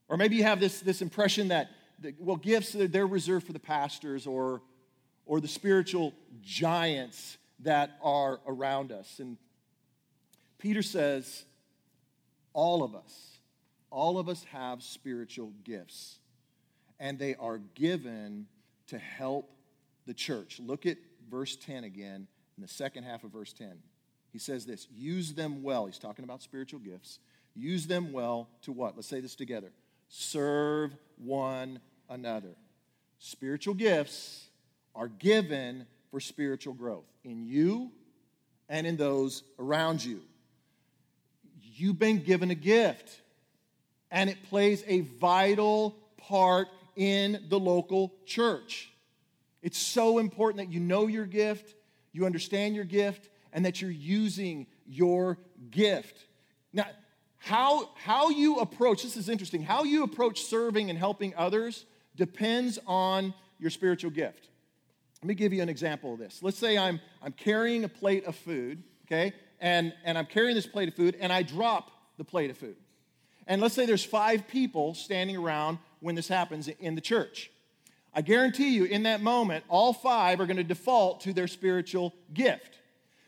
Or 0.08 0.18
maybe 0.18 0.36
you 0.36 0.44
have 0.44 0.60
this, 0.60 0.82
this 0.82 1.02
impression 1.02 1.50
that, 1.50 1.70
that, 2.00 2.16
well, 2.20 2.38
gifts, 2.38 2.76
they're 2.78 3.08
reserved 3.08 3.46
for 3.46 3.54
the 3.54 3.60
pastors 3.60 4.26
or, 4.26 4.62
or 5.26 5.40
the 5.40 5.48
spiritual 5.48 6.14
giants 6.42 7.38
that 7.60 7.98
are 8.02 8.40
around 8.48 8.92
us. 8.92 9.20
And 9.20 9.38
Peter 10.58 10.82
says, 10.82 11.46
all 12.54 12.84
of 12.84 12.96
us, 12.96 13.38
all 13.92 14.18
of 14.18 14.30
us 14.30 14.44
have 14.46 14.82
spiritual 14.82 15.54
gifts, 15.64 16.18
and 17.00 17.18
they 17.18 17.36
are 17.36 17.60
given 17.76 18.48
to 18.88 18.98
help 18.98 19.52
the 20.06 20.14
church. 20.14 20.60
Look 20.60 20.86
at 20.86 20.98
verse 21.30 21.56
10 21.56 21.84
again, 21.84 22.28
in 22.58 22.62
the 22.62 22.68
second 22.68 23.04
half 23.04 23.24
of 23.24 23.32
verse 23.32 23.54
10. 23.54 23.80
He 24.32 24.40
says 24.40 24.66
this 24.66 24.88
use 24.92 25.34
them 25.34 25.64
well. 25.64 25.86
He's 25.86 26.00
talking 26.00 26.24
about 26.24 26.42
spiritual 26.42 26.80
gifts. 26.80 27.20
Use 27.56 27.88
them 27.88 28.12
well 28.12 28.50
to 28.64 28.72
what? 28.72 28.96
Let's 28.96 29.08
say 29.08 29.20
this 29.20 29.36
together 29.36 29.72
serve 30.10 30.92
one 31.18 31.80
another. 32.10 32.56
Spiritual 33.20 33.76
gifts 33.76 34.48
are 34.96 35.08
given 35.08 35.86
for 36.10 36.20
spiritual 36.20 36.74
growth 36.74 37.06
in 37.24 37.44
you 37.44 37.92
and 38.68 38.88
in 38.88 38.98
those 38.98 39.44
around 39.60 40.04
you. 40.04 40.22
You've 41.62 42.00
been 42.00 42.24
given 42.24 42.50
a 42.50 42.56
gift, 42.56 43.22
and 44.12 44.30
it 44.30 44.44
plays 44.50 44.84
a 44.88 45.02
vital 45.02 45.96
part 46.18 46.68
in 47.00 47.46
the 47.48 47.58
local 47.58 48.14
church. 48.26 48.92
It's 49.62 49.78
so 49.78 50.20
important 50.20 50.58
that 50.58 50.72
you 50.72 50.82
know 50.82 51.08
your 51.08 51.26
gift, 51.26 51.74
you 52.12 52.26
understand 52.26 52.76
your 52.76 52.84
gift, 52.84 53.30
and 53.54 53.64
that 53.64 53.82
you're 53.82 53.90
using 53.90 54.68
your 54.86 55.38
gift. 55.72 56.26
Now, 56.74 56.88
how, 57.38 57.92
how 57.96 58.30
you 58.30 58.58
approach, 58.58 59.04
this 59.04 59.16
is 59.16 59.30
interesting, 59.30 59.64
how 59.64 59.84
you 59.84 60.04
approach 60.04 60.44
serving 60.44 60.90
and 60.90 61.00
helping 61.00 61.34
others 61.38 61.86
depends 62.18 62.78
on 62.86 63.34
your 63.60 63.70
spiritual 63.70 64.12
gift. 64.12 64.50
Let 65.22 65.28
me 65.30 65.36
give 65.36 65.54
you 65.54 65.62
an 65.62 65.70
example 65.70 66.14
of 66.14 66.20
this. 66.20 66.44
Let's 66.44 66.58
say 66.58 66.78
I'm, 66.78 67.00
I'm 67.24 67.32
carrying 67.32 67.86
a 67.86 67.90
plate 67.90 68.26
of 68.26 68.36
food, 68.36 68.84
okay, 69.08 69.32
and, 69.62 69.94
and 70.04 70.18
I'm 70.18 70.26
carrying 70.26 70.54
this 70.54 70.68
plate 70.68 70.90
of 70.90 70.96
food 70.96 71.16
and 71.22 71.32
I 71.32 71.44
drop 71.44 71.92
the 72.18 72.26
plate 72.26 72.50
of 72.50 72.58
food. 72.58 72.76
And 73.48 73.62
let's 73.62 73.74
say 73.74 73.86
there's 73.86 74.04
five 74.04 74.50
people 74.50 74.94
standing 74.94 75.38
around 75.38 75.80
when 76.00 76.16
this 76.16 76.28
happens 76.28 76.68
in 76.68 76.96
the 76.96 77.02
church. 77.02 77.52
I 78.14 78.22
guarantee 78.22 78.74
you, 78.74 78.86
in 78.86 79.04
that 79.04 79.22
moment, 79.22 79.64
all 79.70 79.94
five 79.94 80.40
are 80.40 80.46
going 80.46 80.58
to 80.58 80.64
default 80.64 81.22
to 81.22 81.34
their 81.34 81.48
spiritual 81.48 82.14
gift. 82.34 82.80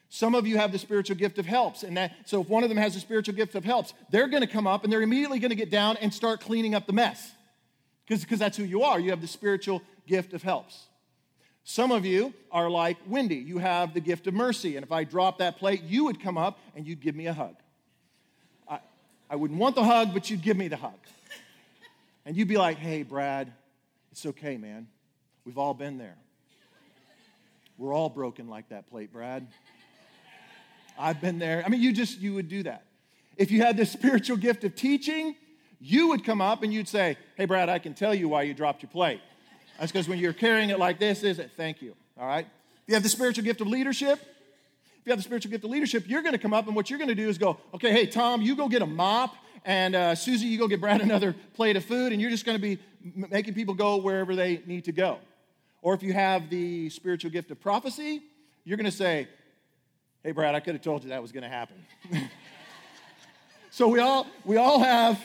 Some 0.09 0.35
of 0.35 0.45
you 0.45 0.57
have 0.57 0.71
the 0.71 0.79
spiritual 0.79 1.15
gift 1.15 1.37
of 1.37 1.45
helps, 1.45 1.83
and 1.83 1.95
that 1.95 2.11
so 2.25 2.41
if 2.41 2.49
one 2.49 2.63
of 2.63 2.69
them 2.69 2.77
has 2.77 2.95
the 2.95 2.99
spiritual 2.99 3.35
gift 3.35 3.55
of 3.55 3.63
helps, 3.63 3.93
they're 4.09 4.27
going 4.27 4.41
to 4.41 4.47
come 4.47 4.67
up 4.67 4.83
and 4.83 4.91
they're 4.91 5.01
immediately 5.01 5.39
going 5.39 5.51
to 5.51 5.55
get 5.55 5.69
down 5.69 5.97
and 5.97 6.13
start 6.13 6.41
cleaning 6.41 6.75
up 6.75 6.85
the 6.85 6.93
mess. 6.93 7.31
Because 8.07 8.39
that's 8.39 8.57
who 8.57 8.63
you 8.63 8.83
are. 8.83 8.99
You 8.99 9.11
have 9.11 9.21
the 9.21 9.27
spiritual 9.27 9.81
gift 10.05 10.33
of 10.33 10.43
helps. 10.43 10.87
Some 11.63 11.91
of 11.91 12.05
you 12.05 12.33
are 12.51 12.69
like 12.69 12.97
Wendy. 13.07 13.35
You 13.35 13.59
have 13.59 13.93
the 13.93 14.01
gift 14.01 14.27
of 14.27 14.33
mercy. 14.33 14.75
And 14.75 14.85
if 14.85 14.91
I 14.91 15.03
drop 15.03 15.37
that 15.37 15.57
plate, 15.57 15.83
you 15.83 16.05
would 16.05 16.19
come 16.19 16.37
up 16.37 16.59
and 16.75 16.85
you'd 16.85 16.99
give 16.99 17.15
me 17.15 17.27
a 17.27 17.33
hug. 17.33 17.55
I, 18.67 18.79
I 19.29 19.35
wouldn't 19.37 19.59
want 19.59 19.75
the 19.75 19.83
hug, 19.83 20.13
but 20.13 20.29
you'd 20.29 20.41
give 20.41 20.57
me 20.57 20.67
the 20.67 20.77
hug. 20.77 20.97
And 22.25 22.35
you'd 22.35 22.47
be 22.47 22.57
like, 22.57 22.77
hey, 22.77 23.03
Brad, 23.03 23.51
it's 24.11 24.25
okay, 24.25 24.57
man. 24.57 24.87
We've 25.45 25.57
all 25.57 25.73
been 25.73 25.97
there. 25.97 26.17
We're 27.77 27.93
all 27.93 28.09
broken 28.09 28.47
like 28.47 28.69
that 28.69 28.89
plate, 28.89 29.11
Brad. 29.11 29.47
I've 30.99 31.19
been 31.19 31.39
there. 31.39 31.63
I 31.65 31.69
mean, 31.69 31.81
you 31.81 31.91
just, 31.91 32.19
you 32.19 32.35
would 32.35 32.47
do 32.47 32.63
that. 32.63 32.85
If 33.37 33.49
you 33.49 33.61
had 33.61 33.75
the 33.75 33.85
spiritual 33.85 34.37
gift 34.37 34.63
of 34.63 34.75
teaching, 34.75 35.35
you 35.79 36.09
would 36.09 36.23
come 36.23 36.41
up 36.41 36.61
and 36.61 36.71
you'd 36.71 36.87
say, 36.87 37.17
Hey, 37.35 37.45
Brad, 37.45 37.69
I 37.69 37.79
can 37.79 37.95
tell 37.95 38.13
you 38.13 38.29
why 38.29 38.43
you 38.43 38.53
dropped 38.53 38.83
your 38.83 38.91
plate. 38.91 39.19
That's 39.79 39.91
because 39.91 40.07
when 40.07 40.19
you're 40.19 40.33
carrying 40.33 40.69
it 40.69 40.77
like 40.77 40.99
this, 40.99 41.23
is 41.23 41.39
it? 41.39 41.51
Thank 41.57 41.81
you. 41.81 41.95
All 42.19 42.27
right? 42.27 42.45
If 42.45 42.83
you 42.87 42.93
have 42.93 43.03
the 43.03 43.09
spiritual 43.09 43.43
gift 43.43 43.61
of 43.61 43.67
leadership, 43.67 44.19
if 44.19 45.07
you 45.07 45.11
have 45.11 45.17
the 45.17 45.23
spiritual 45.23 45.49
gift 45.49 45.63
of 45.63 45.71
leadership, 45.71 46.03
you're 46.07 46.21
going 46.21 46.33
to 46.33 46.39
come 46.39 46.53
up 46.53 46.67
and 46.67 46.75
what 46.75 46.91
you're 46.91 46.99
going 46.99 47.09
to 47.09 47.15
do 47.15 47.27
is 47.27 47.39
go, 47.39 47.57
Okay, 47.73 47.91
hey, 47.91 48.05
Tom, 48.05 48.43
you 48.43 48.55
go 48.55 48.69
get 48.69 48.83
a 48.83 48.85
mop, 48.85 49.35
and 49.65 49.95
uh, 49.95 50.15
Susie, 50.15 50.47
you 50.47 50.57
go 50.57 50.67
get 50.67 50.81
Brad 50.81 51.01
another 51.01 51.35
plate 51.53 51.75
of 51.75 51.85
food, 51.85 52.11
and 52.11 52.21
you're 52.21 52.31
just 52.31 52.45
going 52.45 52.57
to 52.57 52.61
be 52.61 52.79
making 53.15 53.53
people 53.53 53.73
go 53.73 53.97
wherever 53.97 54.35
they 54.35 54.61
need 54.65 54.85
to 54.85 54.91
go. 54.91 55.19
Or 55.81 55.93
if 55.93 56.03
you 56.03 56.13
have 56.13 56.49
the 56.49 56.89
spiritual 56.89 57.31
gift 57.31 57.51
of 57.51 57.59
prophecy, 57.59 58.21
you're 58.63 58.77
going 58.77 58.89
to 58.89 58.95
say, 58.95 59.27
Hey, 60.23 60.33
Brad, 60.33 60.53
I 60.53 60.59
could 60.59 60.75
have 60.75 60.83
told 60.83 61.03
you 61.03 61.09
that 61.09 61.21
was 61.21 61.31
going 61.31 61.43
to 61.43 61.49
happen. 61.49 61.75
so 63.71 63.87
we 63.87 63.99
all, 63.99 64.27
we 64.45 64.57
all 64.57 64.79
have 64.79 65.19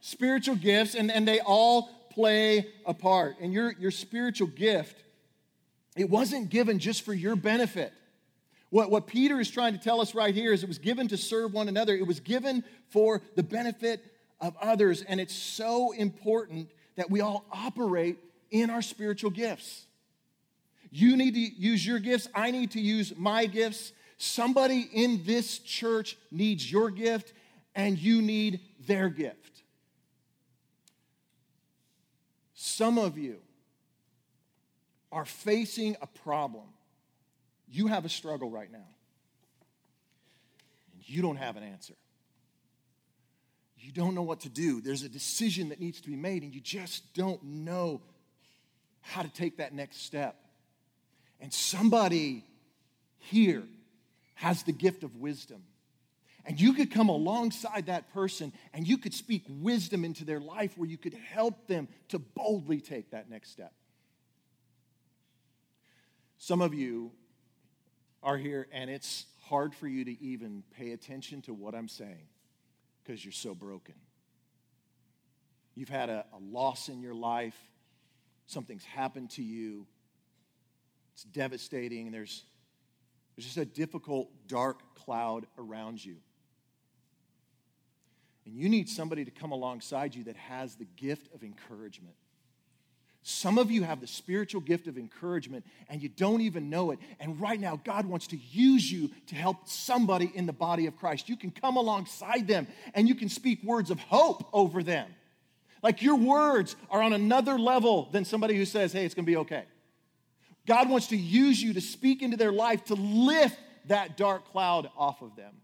spiritual 0.00 0.56
gifts, 0.56 0.94
and, 0.94 1.10
and 1.10 1.26
they 1.26 1.40
all 1.40 1.88
play 2.10 2.66
a 2.84 2.92
part. 2.92 3.36
And 3.40 3.50
your, 3.50 3.72
your 3.72 3.90
spiritual 3.90 4.48
gift, 4.48 5.02
it 5.96 6.10
wasn't 6.10 6.50
given 6.50 6.78
just 6.78 7.02
for 7.02 7.14
your 7.14 7.34
benefit. 7.34 7.94
What, 8.72 8.90
what 8.90 9.06
Peter 9.06 9.38
is 9.38 9.50
trying 9.50 9.74
to 9.74 9.78
tell 9.78 10.00
us 10.00 10.14
right 10.14 10.34
here 10.34 10.50
is 10.50 10.62
it 10.62 10.66
was 10.66 10.78
given 10.78 11.06
to 11.08 11.18
serve 11.18 11.52
one 11.52 11.68
another, 11.68 11.94
it 11.94 12.06
was 12.06 12.20
given 12.20 12.64
for 12.88 13.20
the 13.36 13.42
benefit 13.42 14.02
of 14.40 14.56
others. 14.62 15.02
And 15.02 15.20
it's 15.20 15.34
so 15.34 15.92
important 15.92 16.70
that 16.96 17.10
we 17.10 17.20
all 17.20 17.44
operate 17.52 18.16
in 18.50 18.70
our 18.70 18.80
spiritual 18.80 19.28
gifts. 19.28 19.84
You 20.90 21.18
need 21.18 21.34
to 21.34 21.40
use 21.40 21.86
your 21.86 21.98
gifts, 21.98 22.28
I 22.34 22.50
need 22.50 22.70
to 22.70 22.80
use 22.80 23.12
my 23.14 23.44
gifts. 23.44 23.92
Somebody 24.16 24.88
in 24.90 25.22
this 25.26 25.58
church 25.58 26.16
needs 26.30 26.72
your 26.72 26.88
gift, 26.88 27.34
and 27.74 27.98
you 27.98 28.22
need 28.22 28.60
their 28.86 29.10
gift. 29.10 29.64
Some 32.54 32.96
of 32.96 33.18
you 33.18 33.36
are 35.10 35.26
facing 35.26 35.94
a 36.00 36.06
problem. 36.06 36.68
You 37.72 37.86
have 37.86 38.04
a 38.04 38.10
struggle 38.10 38.50
right 38.50 38.70
now, 38.70 38.86
and 40.92 41.08
you 41.08 41.22
don't 41.22 41.36
have 41.36 41.56
an 41.56 41.62
answer. 41.62 41.94
You 43.78 43.92
don't 43.92 44.14
know 44.14 44.22
what 44.22 44.40
to 44.40 44.50
do. 44.50 44.82
There's 44.82 45.02
a 45.02 45.08
decision 45.08 45.70
that 45.70 45.80
needs 45.80 46.02
to 46.02 46.10
be 46.10 46.14
made, 46.14 46.42
and 46.42 46.54
you 46.54 46.60
just 46.60 47.14
don't 47.14 47.42
know 47.42 48.02
how 49.00 49.22
to 49.22 49.28
take 49.30 49.56
that 49.56 49.72
next 49.72 50.04
step. 50.04 50.36
And 51.40 51.52
somebody 51.52 52.44
here 53.18 53.64
has 54.34 54.64
the 54.64 54.72
gift 54.72 55.02
of 55.02 55.16
wisdom. 55.16 55.62
And 56.44 56.60
you 56.60 56.74
could 56.74 56.90
come 56.90 57.08
alongside 57.08 57.86
that 57.86 58.12
person 58.12 58.52
and 58.72 58.86
you 58.86 58.98
could 58.98 59.14
speak 59.14 59.44
wisdom 59.48 60.04
into 60.04 60.24
their 60.24 60.40
life 60.40 60.76
where 60.76 60.88
you 60.88 60.98
could 60.98 61.14
help 61.14 61.68
them 61.68 61.86
to 62.08 62.18
boldly 62.18 62.80
take 62.80 63.12
that 63.12 63.30
next 63.30 63.50
step. 63.50 63.72
Some 66.38 66.60
of 66.60 66.74
you 66.74 67.12
are 68.22 68.36
here 68.36 68.68
and 68.72 68.88
it's 68.88 69.26
hard 69.42 69.74
for 69.74 69.88
you 69.88 70.04
to 70.04 70.22
even 70.22 70.62
pay 70.76 70.92
attention 70.92 71.42
to 71.42 71.54
what 71.54 71.74
I'm 71.74 71.88
saying 71.88 72.26
because 73.02 73.24
you're 73.24 73.32
so 73.32 73.54
broken. 73.54 73.94
You've 75.74 75.88
had 75.88 76.10
a, 76.10 76.24
a, 76.32 76.38
loss 76.38 76.88
in 76.88 77.00
your 77.00 77.14
life, 77.14 77.56
something's 78.46 78.84
happened 78.84 79.30
to 79.30 79.42
you, 79.42 79.86
it's 81.14 81.24
devastating, 81.24 82.10
there's 82.10 82.44
there's 83.36 83.46
just 83.46 83.56
a 83.56 83.64
difficult, 83.64 84.30
dark 84.46 84.94
cloud 84.94 85.46
around 85.58 86.04
you. 86.04 86.16
And 88.44 88.54
you 88.54 88.68
need 88.68 88.88
somebody 88.88 89.24
to 89.24 89.30
come 89.30 89.52
alongside 89.52 90.14
you 90.14 90.24
that 90.24 90.36
has 90.36 90.74
the 90.74 90.86
gift 90.96 91.32
of 91.34 91.42
encouragement. 91.42 92.14
Some 93.24 93.56
of 93.56 93.70
you 93.70 93.84
have 93.84 94.00
the 94.00 94.06
spiritual 94.06 94.60
gift 94.60 94.88
of 94.88 94.98
encouragement 94.98 95.64
and 95.88 96.02
you 96.02 96.08
don't 96.08 96.40
even 96.40 96.68
know 96.70 96.90
it. 96.90 96.98
And 97.20 97.40
right 97.40 97.60
now, 97.60 97.80
God 97.84 98.04
wants 98.04 98.26
to 98.28 98.36
use 98.36 98.90
you 98.90 99.10
to 99.28 99.36
help 99.36 99.68
somebody 99.68 100.32
in 100.34 100.46
the 100.46 100.52
body 100.52 100.86
of 100.86 100.96
Christ. 100.96 101.28
You 101.28 101.36
can 101.36 101.52
come 101.52 101.76
alongside 101.76 102.48
them 102.48 102.66
and 102.94 103.08
you 103.08 103.14
can 103.14 103.28
speak 103.28 103.62
words 103.62 103.90
of 103.92 104.00
hope 104.00 104.48
over 104.52 104.82
them. 104.82 105.08
Like 105.84 106.02
your 106.02 106.16
words 106.16 106.74
are 106.90 107.00
on 107.00 107.12
another 107.12 107.58
level 107.58 108.08
than 108.10 108.24
somebody 108.24 108.56
who 108.56 108.64
says, 108.64 108.92
hey, 108.92 109.04
it's 109.04 109.14
going 109.14 109.24
to 109.24 109.30
be 109.30 109.36
okay. 109.38 109.64
God 110.66 110.88
wants 110.88 111.08
to 111.08 111.16
use 111.16 111.62
you 111.62 111.74
to 111.74 111.80
speak 111.80 112.22
into 112.22 112.36
their 112.36 112.52
life 112.52 112.84
to 112.86 112.94
lift 112.94 113.58
that 113.86 114.16
dark 114.16 114.46
cloud 114.50 114.90
off 114.96 115.22
of 115.22 115.36
them. 115.36 115.54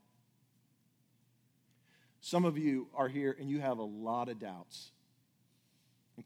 Some 2.20 2.44
of 2.44 2.58
you 2.58 2.88
are 2.94 3.08
here 3.08 3.36
and 3.38 3.48
you 3.48 3.60
have 3.60 3.78
a 3.78 3.84
lot 3.84 4.28
of 4.28 4.38
doubts. 4.38 4.90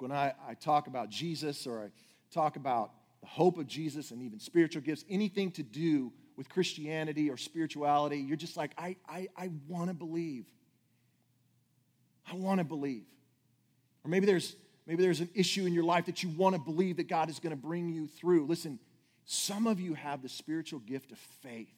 When 0.00 0.12
I, 0.12 0.35
I 0.48 0.55
talk 0.55 0.87
about 0.87 1.11
Jesus 1.11 1.66
or 1.66 1.85
I 1.85 1.88
talk 2.33 2.57
about 2.57 2.92
the 3.20 3.26
hope 3.26 3.59
of 3.59 3.66
Jesus 3.66 4.11
and 4.11 4.22
even 4.22 4.40
spiritual 4.40 4.83
gifts, 4.83 5.05
anything 5.09 5.50
to 5.52 5.62
do 5.62 6.12
with 6.37 6.48
Christianity 6.48 7.31
or 7.31 7.37
spirituality, 7.37 8.18
you're 8.18 8.37
just 8.37 8.57
like, 8.57 8.72
I, 8.78 8.96
I, 9.09 9.28
I 9.37 9.50
want 9.68 9.88
to 9.88 9.94
believe. 9.94 10.46
I 12.31 12.35
want 12.35 12.59
to 12.59 12.64
believe. 12.64 13.05
Or 14.05 14.11
maybe 14.11 14.26
there's, 14.26 14.57
maybe 14.87 15.02
there's 15.02 15.20
an 15.20 15.31
issue 15.35 15.66
in 15.66 15.72
your 15.72 15.85
life 15.85 16.07
that 16.07 16.22
you 16.22 16.31
want 16.31 16.55
to 16.57 16.61
believe 16.61 16.96
that 16.96 17.09
God 17.09 17.28
is 17.28 17.38
going 17.38 17.55
to 17.55 17.61
bring 17.61 17.88
you 17.88 18.07
through. 18.07 18.46
Listen, 18.46 18.78
some 19.24 19.66
of 19.66 19.78
you 19.78 19.94
have 19.94 20.22
the 20.22 20.28
spiritual 20.28 20.81
gift 20.81 21.12
of 21.12 21.18
faith. 21.18 21.72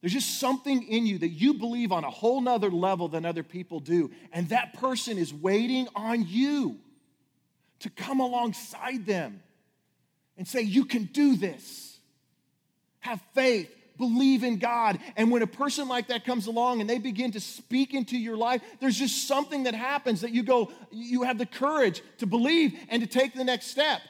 There's 0.00 0.12
just 0.14 0.40
something 0.40 0.82
in 0.84 1.06
you 1.06 1.18
that 1.18 1.28
you 1.28 1.54
believe 1.54 1.92
on 1.92 2.04
a 2.04 2.10
whole 2.10 2.40
nother 2.40 2.70
level 2.70 3.08
than 3.08 3.26
other 3.26 3.42
people 3.42 3.80
do. 3.80 4.10
And 4.32 4.48
that 4.48 4.74
person 4.74 5.18
is 5.18 5.32
waiting 5.32 5.88
on 5.94 6.26
you 6.26 6.78
to 7.80 7.90
come 7.90 8.20
alongside 8.20 9.04
them 9.04 9.42
and 10.38 10.48
say, 10.48 10.62
You 10.62 10.86
can 10.86 11.04
do 11.04 11.36
this. 11.36 11.98
Have 13.00 13.20
faith, 13.34 13.70
believe 13.98 14.42
in 14.42 14.58
God. 14.58 14.98
And 15.16 15.30
when 15.30 15.42
a 15.42 15.46
person 15.46 15.86
like 15.86 16.08
that 16.08 16.24
comes 16.24 16.46
along 16.46 16.80
and 16.80 16.88
they 16.88 16.98
begin 16.98 17.32
to 17.32 17.40
speak 17.40 17.92
into 17.94 18.16
your 18.16 18.36
life, 18.36 18.62
there's 18.80 18.98
just 18.98 19.28
something 19.28 19.64
that 19.64 19.74
happens 19.74 20.22
that 20.22 20.32
you 20.32 20.42
go, 20.42 20.70
you 20.90 21.22
have 21.22 21.38
the 21.38 21.46
courage 21.46 22.02
to 22.18 22.26
believe 22.26 22.78
and 22.88 23.02
to 23.02 23.06
take 23.06 23.34
the 23.34 23.44
next 23.44 23.66
step. 23.66 24.00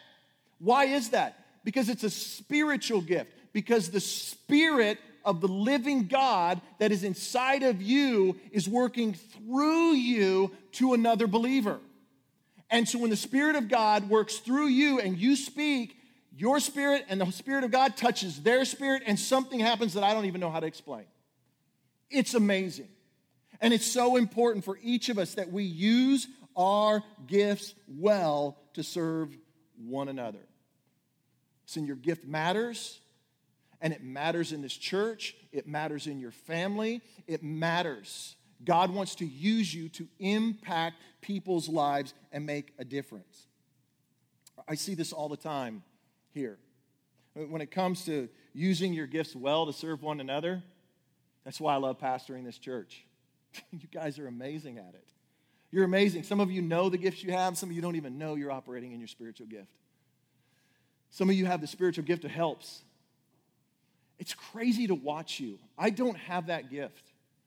Why 0.61 0.85
is 0.85 1.11
that? 1.11 1.45
Because 1.65 1.89
it's 1.89 2.05
a 2.05 2.11
spiritual 2.11 3.01
gift, 3.01 3.33
because 3.53 3.91
the 3.91 4.01
Spirit 4.01 4.99
of 5.25 5.41
the 5.41 5.49
living 5.49 6.07
God 6.07 6.61
that 6.79 6.93
is 6.93 7.05
inside 7.05 7.63
of 7.63 7.81
you 7.83 8.39
is 8.53 8.69
working 8.69 9.15
through 9.15 9.93
you 9.93 10.53
to 10.73 10.95
another 10.95 11.27
believer. 11.27 11.79
And 12.71 12.89
so 12.89 12.99
when 12.99 13.11
the 13.11 13.17
Spirit 13.17 13.57
of 13.57 13.69
God 13.69 14.09
works 14.09 14.37
through 14.37 14.69
you 14.69 15.01
and 15.01 15.19
you 15.19 15.37
speak, 15.37 15.97
your 16.37 16.61
spirit 16.61 17.05
and 17.09 17.21
the 17.21 17.31
Spirit 17.33 17.65
of 17.65 17.71
God 17.71 17.97
touches 17.97 18.41
their 18.43 18.65
spirit, 18.65 19.03
and 19.05 19.19
something 19.19 19.61
happens 19.61 19.95
that 19.95 20.05
I 20.05 20.15
don't 20.15 20.27
even 20.27 20.41
know 20.41 20.51
how 20.51 20.61
to 20.61 20.67
explain. 20.67 21.05
It's 22.09 22.35
amazing. 22.35 22.89
And 23.61 23.75
it's 23.75 23.87
so 23.87 24.17
important 24.17 24.65
for 24.65 24.79
each 24.83 25.09
of 25.09 25.19
us 25.19 25.35
that 25.35 25.51
we 25.53 25.65
use 25.65 26.29
our 26.57 27.03
gifts 27.27 27.75
well 27.89 28.57
to 28.75 28.83
serve 28.83 29.37
one 29.77 30.09
another. 30.09 30.39
Listen, 31.67 31.87
your 31.87 31.97
gift 31.97 32.25
matters, 32.25 33.00
and 33.81 33.93
it 33.93 34.03
matters 34.03 34.53
in 34.53 34.63
this 34.63 34.77
church, 34.77 35.35
it 35.53 35.67
matters 35.67 36.07
in 36.07 36.21
your 36.21 36.31
family, 36.31 37.01
it 37.27 37.43
matters. 37.43 38.37
God 38.65 38.91
wants 38.91 39.15
to 39.17 39.27
use 39.27 39.73
you 39.75 39.89
to 39.91 40.07
impact 40.19 40.97
people's 41.23 41.69
lives 41.69 42.13
and 42.31 42.45
make 42.45 42.73
a 42.79 42.85
difference. 42.85 43.47
I 44.69 44.75
see 44.75 44.95
this 44.95 45.13
all 45.13 45.29
the 45.29 45.37
time 45.37 45.83
here. 46.33 46.59
When 47.35 47.63
it 47.63 47.71
comes 47.71 48.05
to 48.05 48.29
using 48.53 48.93
your 48.93 49.07
gifts 49.07 49.35
well 49.35 49.67
to 49.67 49.73
serve 49.73 50.03
one 50.03 50.21
another, 50.21 50.63
that's 51.45 51.61
why 51.61 51.75
I 51.75 51.77
love 51.79 51.99
pastoring 51.99 52.45
this 52.45 52.59
church. 52.59 53.05
you 53.71 53.89
guys 53.91 54.19
are 54.19 54.27
amazing 54.27 54.79
at 54.79 54.95
it. 54.95 55.09
You're 55.71 55.85
amazing. 55.85 56.25
Some 56.25 56.41
of 56.41 56.51
you 56.51 56.63
know 56.63 56.91
the 56.91 56.99
gifts 56.99 57.23
you 57.23 57.33
have, 57.33 57.57
some 57.57 57.71
of 57.71 57.77
you 57.77 57.81
don't 57.81 57.97
even 57.97 58.19
know 58.19 58.35
you're 58.35 58.51
operating 58.51 58.93
in 58.93 58.99
your 58.99 59.09
spiritual 59.09 59.47
gift. 59.47 59.71
Some 61.11 61.31
of 61.31 61.37
you 61.37 61.47
have 61.47 61.61
the 61.61 61.67
spiritual 61.67 62.05
gift 62.05 62.25
of 62.25 62.31
helps. 62.31 62.83
It's 64.21 64.35
crazy 64.35 64.87
to 64.87 64.95
watch 64.95 65.41
you. 65.41 65.59
I 65.77 65.91
don't 65.91 66.17
have 66.17 66.47
that 66.47 66.71
gift. 66.71 67.03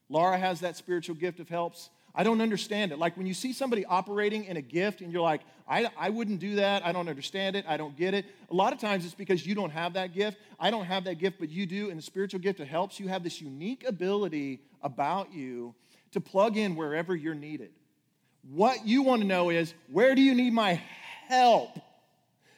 Laura 0.10 0.38
has 0.38 0.60
that 0.62 0.76
spiritual 0.76 1.16
gift 1.16 1.40
of 1.40 1.48
helps. 1.48 1.90
I 2.16 2.24
don't 2.24 2.42
understand 2.42 2.92
it. 2.92 3.00
Like 3.00 3.16
when 3.16 3.26
you 3.26 3.34
see 3.34 3.54
somebody 3.54 3.86
operating 3.86 4.46
in 4.46 4.58
a 4.58 4.62
gift 4.62 5.02
and 5.02 5.12
you're 5.12 5.22
like, 5.22 5.42
I, 5.68 5.90
I 5.98 6.10
wouldn't 6.10 6.40
do 6.40 6.56
that. 6.56 6.86
I 6.86 6.92
don't 6.92 7.08
understand 7.08 7.56
it. 7.56 7.66
I 7.68 7.78
don't 7.78 7.96
get 7.96 8.14
it. 8.14 8.26
A 8.52 8.54
lot 8.54 8.74
of 8.74 8.80
times 8.80 9.06
it's 9.06 9.14
because 9.14 9.46
you 9.46 9.56
don't 9.56 9.70
have 9.70 9.94
that 9.94 10.14
gift. 10.14 10.38
I 10.60 10.72
don't 10.72 10.86
have 10.86 11.06
that 11.06 11.20
gift, 11.20 11.38
but 11.40 11.50
you 11.50 11.66
do. 11.66 11.90
And 11.90 11.98
the 11.98 12.04
spiritual 12.04 12.40
gift 12.40 12.60
of 12.60 12.68
helps 12.68 13.00
you 13.00 13.08
have 13.08 13.24
this 13.24 13.40
unique 13.40 13.84
ability 13.88 14.62
about 14.82 15.32
you 15.32 15.74
to 16.12 16.20
plug 16.20 16.58
in 16.58 16.76
wherever 16.76 17.16
you're 17.16 17.36
needed. 17.36 17.72
What 18.52 18.86
you 18.86 19.04
want 19.04 19.22
to 19.22 19.28
know 19.28 19.52
is, 19.52 19.74
where 19.92 20.16
do 20.16 20.22
you 20.22 20.34
need 20.34 20.54
my 20.54 20.82
help? 21.28 21.80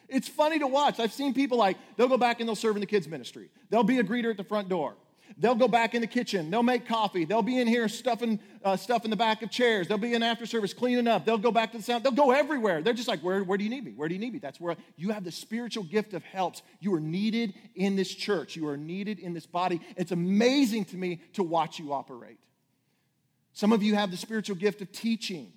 It's 0.08 0.28
funny 0.28 0.60
to 0.60 0.68
watch. 0.68 1.00
I've 1.00 1.13
seen 1.13 1.34
people 1.34 1.58
like, 1.58 1.78
they'll 1.98 2.08
go 2.08 2.18
back 2.18 2.39
and 2.39 2.48
they'll 2.48 2.56
serve 2.56 2.76
in 2.76 2.80
the 2.82 2.86
kids' 2.86 3.08
ministry. 3.08 3.50
They'll 3.70 3.84
be 3.84 4.00
a 4.00 4.04
greeter 4.04 4.30
at 4.32 4.38
the 4.38 4.44
front 4.44 4.70
door. 4.70 4.96
They'll 5.38 5.56
go 5.56 5.68
back 5.68 5.96
in 5.96 6.02
the 6.02 6.08
kitchen. 6.08 6.50
They'll 6.50 6.63
make 6.63 6.88
coffee. 6.88 7.26
They'll 7.26 7.41
be 7.41 7.60
in 7.60 7.68
here 7.68 7.89
stuffing 7.89 8.39
uh, 8.63 8.78
stuff 8.78 9.04
in 9.04 9.10
the 9.10 9.18
back 9.18 9.41
of 9.41 9.50
chairs. 9.50 9.88
They'll 9.88 9.98
be 9.98 10.13
in 10.13 10.24
after 10.24 10.46
service 10.46 10.74
cleaning 10.74 11.08
up. 11.08 11.26
They'll 11.26 11.38
go 11.38 11.52
back 11.52 11.72
to 11.72 11.78
the 11.78 11.84
sound. 11.84 12.04
They'll 12.04 12.13
go 12.13 12.32
everywhere. 12.32 12.82
They're 12.82 12.94
just 12.94 13.08
like, 13.08 13.20
where, 13.22 13.44
where 13.44 13.58
do 13.58 13.63
you 13.63 13.70
need 13.70 13.84
me? 13.84 13.91
Where 13.91 14.08
do 14.08 14.13
you 14.13 14.20
need 14.20 14.34
me? 14.34 14.39
That's 14.39 14.62
where 14.62 14.78
you 14.96 15.10
have 15.10 15.24
the 15.24 15.32
spiritual 15.32 15.84
gift 15.84 16.13
of 16.13 16.24
helps. 16.24 16.62
You 16.80 16.94
are 16.94 17.00
needed 17.00 17.54
in 17.76 17.96
this 17.96 18.13
church. 18.13 18.56
You 18.56 18.68
are 18.70 18.78
needed 18.78 19.20
in 19.20 19.34
this 19.34 19.46
body. 19.46 19.82
It's 19.98 20.12
amazing 20.12 20.86
to 20.86 20.98
me 20.98 21.22
to 21.34 21.44
watch 21.44 21.80
you 21.80 21.91
operate. 21.91 22.38
Some 23.54 23.74
of 23.74 23.84
you 23.84 23.96
have 23.96 24.12
the 24.12 24.18
spiritual 24.18 24.56
gift 24.56 24.82
of 24.82 24.91
teaching. 24.91 25.52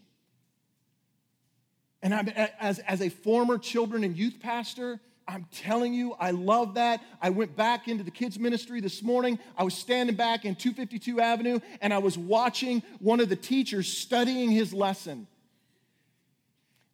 And 2.03 2.15
I'm, 2.15 2.29
as, 2.29 2.79
as 2.81 3.01
a 3.03 3.09
former 3.09 3.59
children 3.59 4.05
and 4.05 4.17
youth 4.17 4.39
pastor, 4.41 5.01
I'm 5.29 5.47
telling 5.53 5.93
you, 5.93 6.15
I 6.19 6.31
love 6.31 6.75
that. 6.75 7.03
I 7.21 7.31
went 7.31 7.55
back 7.55 7.87
into 7.87 8.03
the 8.03 8.11
kids' 8.11 8.39
ministry 8.39 8.81
this 8.81 9.03
morning. 9.03 9.39
I 9.59 9.65
was 9.65 9.75
standing 9.75 10.17
back 10.17 10.47
in 10.47 10.55
252 10.55 11.21
Avenue 11.21 11.61
and 11.83 11.93
I 11.93 11.99
was 11.99 12.17
watching 12.17 12.83
one 12.99 13.21
of 13.21 13.29
the 13.29 13.37
teachers 13.37 13.89
studying 13.89 14.51
his 14.51 14.73
lesson. 14.73 15.27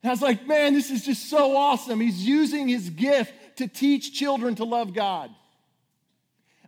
And 0.02 0.10
I 0.10 0.12
was 0.12 0.20
like, 0.20 0.46
man, 0.48 0.74
this 0.74 0.90
is 0.90 1.04
just 1.04 1.30
so 1.30 1.56
awesome. 1.56 2.00
He's 2.00 2.26
using 2.26 2.66
his 2.66 2.90
gift 2.90 3.32
to 3.56 3.68
teach 3.68 4.12
children 4.12 4.56
to 4.56 4.64
love 4.64 4.92
God. 4.92 5.30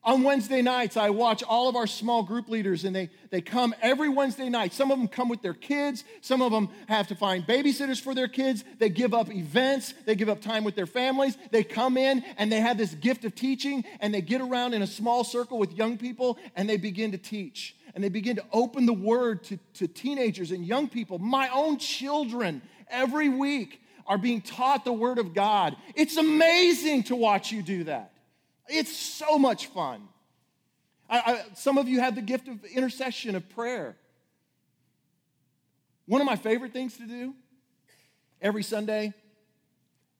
On 0.06 0.22
Wednesday 0.22 0.62
nights, 0.62 0.96
I 0.96 1.10
watch 1.10 1.42
all 1.42 1.68
of 1.68 1.74
our 1.74 1.88
small 1.88 2.22
group 2.22 2.48
leaders, 2.48 2.84
and 2.84 2.94
they, 2.94 3.10
they 3.30 3.40
come 3.40 3.74
every 3.82 4.08
Wednesday 4.08 4.48
night. 4.48 4.72
Some 4.72 4.92
of 4.92 4.98
them 4.98 5.08
come 5.08 5.28
with 5.28 5.42
their 5.42 5.52
kids, 5.52 6.04
some 6.20 6.42
of 6.42 6.52
them 6.52 6.68
have 6.88 7.08
to 7.08 7.16
find 7.16 7.44
babysitters 7.44 8.00
for 8.00 8.14
their 8.14 8.28
kids. 8.28 8.62
They 8.78 8.88
give 8.88 9.12
up 9.12 9.34
events, 9.34 9.94
they 10.04 10.14
give 10.14 10.28
up 10.28 10.40
time 10.40 10.62
with 10.62 10.76
their 10.76 10.86
families. 10.86 11.36
They 11.50 11.64
come 11.64 11.96
in 11.96 12.24
and 12.38 12.52
they 12.52 12.60
have 12.60 12.78
this 12.78 12.94
gift 12.94 13.24
of 13.24 13.34
teaching, 13.34 13.84
and 13.98 14.14
they 14.14 14.20
get 14.20 14.40
around 14.40 14.74
in 14.74 14.82
a 14.82 14.86
small 14.86 15.24
circle 15.24 15.58
with 15.58 15.72
young 15.72 15.98
people 15.98 16.38
and 16.54 16.68
they 16.68 16.76
begin 16.76 17.10
to 17.10 17.18
teach. 17.18 17.74
And 17.96 18.04
they 18.04 18.08
begin 18.08 18.36
to 18.36 18.44
open 18.52 18.86
the 18.86 18.92
word 18.92 19.42
to, 19.44 19.58
to 19.74 19.88
teenagers 19.88 20.52
and 20.52 20.64
young 20.64 20.86
people. 20.86 21.18
My 21.18 21.48
own 21.48 21.78
children, 21.78 22.62
every 22.88 23.28
week, 23.28 23.82
are 24.06 24.18
being 24.18 24.40
taught 24.40 24.84
the 24.84 24.92
word 24.92 25.18
of 25.18 25.34
God. 25.34 25.74
It's 25.96 26.16
amazing 26.16 27.04
to 27.04 27.16
watch 27.16 27.50
you 27.50 27.62
do 27.62 27.84
that. 27.84 28.12
It's 28.68 28.96
so 28.96 29.38
much 29.38 29.66
fun. 29.66 30.08
I, 31.08 31.18
I, 31.18 31.44
some 31.54 31.78
of 31.78 31.88
you 31.88 32.00
have 32.00 32.14
the 32.14 32.22
gift 32.22 32.48
of 32.48 32.64
intercession, 32.64 33.36
of 33.36 33.48
prayer. 33.48 33.96
One 36.06 36.20
of 36.20 36.26
my 36.26 36.36
favorite 36.36 36.72
things 36.72 36.96
to 36.98 37.06
do 37.06 37.34
every 38.40 38.62
Sunday 38.62 39.12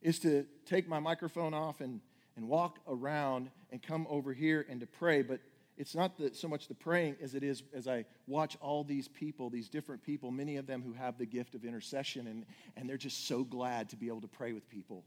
is 0.01 0.19
to 0.21 0.47
take 0.65 0.89
my 0.89 1.01
microphone 1.01 1.55
off 1.55 1.81
and, 1.81 2.01
and 2.37 2.49
walk 2.49 2.79
around 2.89 3.51
and 3.71 3.83
come 3.83 4.07
over 4.09 4.33
here 4.33 4.67
and 4.69 4.81
to 4.81 4.87
pray. 4.87 5.23
But 5.23 5.41
it's 5.77 5.95
not 5.95 6.17
the, 6.17 6.33
so 6.33 6.49
much 6.49 6.69
the 6.69 6.75
praying 6.75 7.17
as 7.21 7.35
it 7.35 7.43
is 7.43 7.63
as 7.75 7.89
I 7.89 8.05
watch 8.27 8.57
all 8.61 8.85
these 8.85 9.09
people, 9.09 9.51
these 9.51 9.69
different 9.69 10.03
people, 10.03 10.31
many 10.31 10.57
of 10.57 10.67
them 10.67 10.83
who 10.83 10.93
have 10.93 11.19
the 11.19 11.27
gift 11.27 11.55
of 11.55 11.65
intercession, 11.65 12.27
and, 12.27 12.47
and 12.77 12.89
they're 12.89 12.97
just 12.97 13.27
so 13.27 13.45
glad 13.45 13.89
to 13.91 13.97
be 13.97 14.09
able 14.09 14.21
to 14.21 14.29
pray 14.29 14.53
with 14.53 14.69
people 14.69 15.05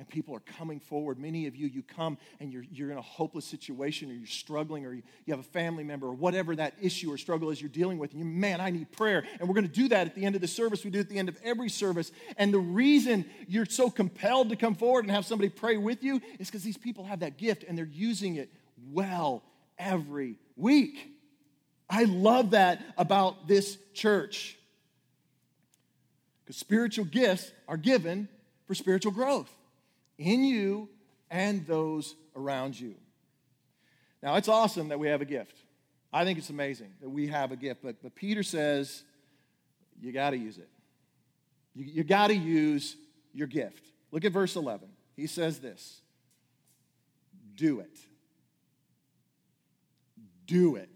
and 0.00 0.08
people 0.08 0.34
are 0.34 0.40
coming 0.40 0.80
forward. 0.80 1.18
Many 1.18 1.46
of 1.46 1.54
you, 1.54 1.66
you 1.66 1.82
come 1.82 2.16
and 2.40 2.50
you're, 2.50 2.64
you're 2.72 2.90
in 2.90 2.96
a 2.96 3.02
hopeless 3.02 3.44
situation 3.44 4.10
or 4.10 4.14
you're 4.14 4.26
struggling 4.26 4.86
or 4.86 4.94
you, 4.94 5.02
you 5.26 5.34
have 5.34 5.40
a 5.40 5.48
family 5.50 5.84
member 5.84 6.06
or 6.06 6.14
whatever 6.14 6.56
that 6.56 6.72
issue 6.80 7.12
or 7.12 7.18
struggle 7.18 7.50
is 7.50 7.60
you're 7.60 7.68
dealing 7.68 7.98
with. 7.98 8.12
And 8.12 8.20
you, 8.20 8.24
man, 8.24 8.62
I 8.62 8.70
need 8.70 8.90
prayer. 8.92 9.22
And 9.38 9.46
we're 9.46 9.54
going 9.54 9.68
to 9.68 9.72
do 9.72 9.88
that 9.88 10.06
at 10.06 10.14
the 10.14 10.24
end 10.24 10.36
of 10.36 10.40
the 10.40 10.48
service. 10.48 10.86
We 10.86 10.90
do 10.90 11.00
it 11.00 11.02
at 11.02 11.08
the 11.10 11.18
end 11.18 11.28
of 11.28 11.36
every 11.44 11.68
service. 11.68 12.12
And 12.38 12.50
the 12.50 12.58
reason 12.58 13.26
you're 13.46 13.66
so 13.66 13.90
compelled 13.90 14.48
to 14.48 14.56
come 14.56 14.74
forward 14.74 15.04
and 15.04 15.10
have 15.10 15.26
somebody 15.26 15.50
pray 15.50 15.76
with 15.76 16.02
you 16.02 16.22
is 16.38 16.48
because 16.48 16.62
these 16.62 16.78
people 16.78 17.04
have 17.04 17.20
that 17.20 17.36
gift 17.36 17.64
and 17.68 17.76
they're 17.76 17.84
using 17.84 18.36
it 18.36 18.50
well 18.90 19.42
every 19.78 20.38
week. 20.56 21.10
I 21.90 22.04
love 22.04 22.52
that 22.52 22.82
about 22.96 23.48
this 23.48 23.76
church. 23.92 24.56
Because 26.42 26.56
spiritual 26.56 27.04
gifts 27.04 27.52
are 27.68 27.76
given 27.76 28.28
for 28.66 28.74
spiritual 28.74 29.12
growth 29.12 29.54
in 30.20 30.44
you 30.44 30.88
and 31.30 31.66
those 31.66 32.14
around 32.36 32.78
you. 32.78 32.94
Now, 34.22 34.36
it's 34.36 34.48
awesome 34.48 34.88
that 34.88 35.00
we 35.00 35.08
have 35.08 35.22
a 35.22 35.24
gift. 35.24 35.56
I 36.12 36.24
think 36.24 36.38
it's 36.38 36.50
amazing 36.50 36.92
that 37.00 37.08
we 37.08 37.28
have 37.28 37.52
a 37.52 37.56
gift, 37.56 37.80
but, 37.82 38.02
but 38.02 38.14
Peter 38.14 38.42
says 38.42 39.02
you 40.00 40.12
got 40.12 40.30
to 40.30 40.36
use 40.36 40.58
it. 40.58 40.68
You, 41.74 41.84
you 41.86 42.04
got 42.04 42.28
to 42.28 42.34
use 42.34 42.96
your 43.32 43.46
gift. 43.46 43.84
Look 44.12 44.24
at 44.24 44.32
verse 44.32 44.56
11. 44.56 44.88
He 45.16 45.26
says 45.26 45.60
this 45.60 46.02
Do 47.54 47.80
it. 47.80 47.98
Do 50.46 50.76
it. 50.76 50.94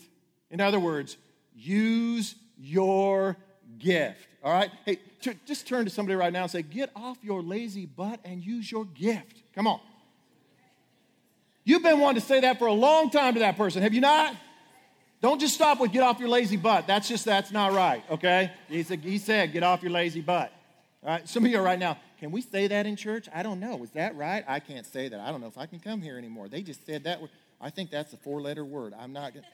In 0.50 0.60
other 0.60 0.80
words, 0.80 1.16
use 1.54 2.34
your 2.58 3.36
gift. 3.78 4.28
All 4.44 4.52
right? 4.52 4.70
Hey, 4.84 4.98
t- 5.22 5.32
just 5.46 5.66
turn 5.66 5.86
to 5.86 5.90
somebody 5.90 6.14
right 6.14 6.32
now 6.32 6.42
and 6.42 6.50
say, 6.50 6.62
Get 6.62 6.90
off 6.94 7.16
your 7.22 7.42
lazy 7.42 7.86
butt 7.86 8.20
and 8.24 8.44
use 8.44 8.70
your 8.70 8.84
gift. 8.84 9.42
Come 9.54 9.66
on. 9.66 9.80
You've 11.64 11.82
been 11.82 11.98
wanting 11.98 12.20
to 12.20 12.26
say 12.26 12.40
that 12.40 12.58
for 12.58 12.66
a 12.66 12.72
long 12.72 13.08
time 13.08 13.34
to 13.34 13.40
that 13.40 13.56
person, 13.56 13.82
have 13.82 13.94
you 13.94 14.02
not? 14.02 14.36
Don't 15.22 15.40
just 15.40 15.54
stop 15.54 15.80
with 15.80 15.92
get 15.92 16.02
off 16.02 16.20
your 16.20 16.28
lazy 16.28 16.58
butt. 16.58 16.86
That's 16.86 17.08
just, 17.08 17.24
that's 17.24 17.50
not 17.50 17.72
right, 17.72 18.04
okay? 18.10 18.52
He 18.68 18.82
said, 18.82 19.00
he 19.00 19.16
said 19.16 19.54
get 19.54 19.62
off 19.62 19.82
your 19.82 19.90
lazy 19.90 20.20
butt. 20.20 20.52
All 21.02 21.08
right, 21.08 21.26
some 21.26 21.46
of 21.46 21.50
you 21.50 21.58
are 21.58 21.62
right 21.62 21.78
now, 21.78 21.96
can 22.20 22.30
we 22.30 22.42
say 22.42 22.66
that 22.66 22.84
in 22.84 22.96
church? 22.96 23.26
I 23.34 23.42
don't 23.42 23.60
know. 23.60 23.82
Is 23.82 23.90
that 23.92 24.14
right? 24.16 24.44
I 24.46 24.60
can't 24.60 24.84
say 24.84 25.08
that. 25.08 25.20
I 25.20 25.30
don't 25.30 25.40
know 25.40 25.46
if 25.46 25.56
I 25.56 25.64
can 25.64 25.78
come 25.78 26.02
here 26.02 26.18
anymore. 26.18 26.48
They 26.48 26.60
just 26.60 26.84
said 26.84 27.04
that. 27.04 27.20
I 27.58 27.70
think 27.70 27.90
that's 27.90 28.12
a 28.12 28.18
four 28.18 28.42
letter 28.42 28.64
word. 28.64 28.92
I'm 28.98 29.14
not 29.14 29.32
going 29.32 29.44
to. 29.44 29.50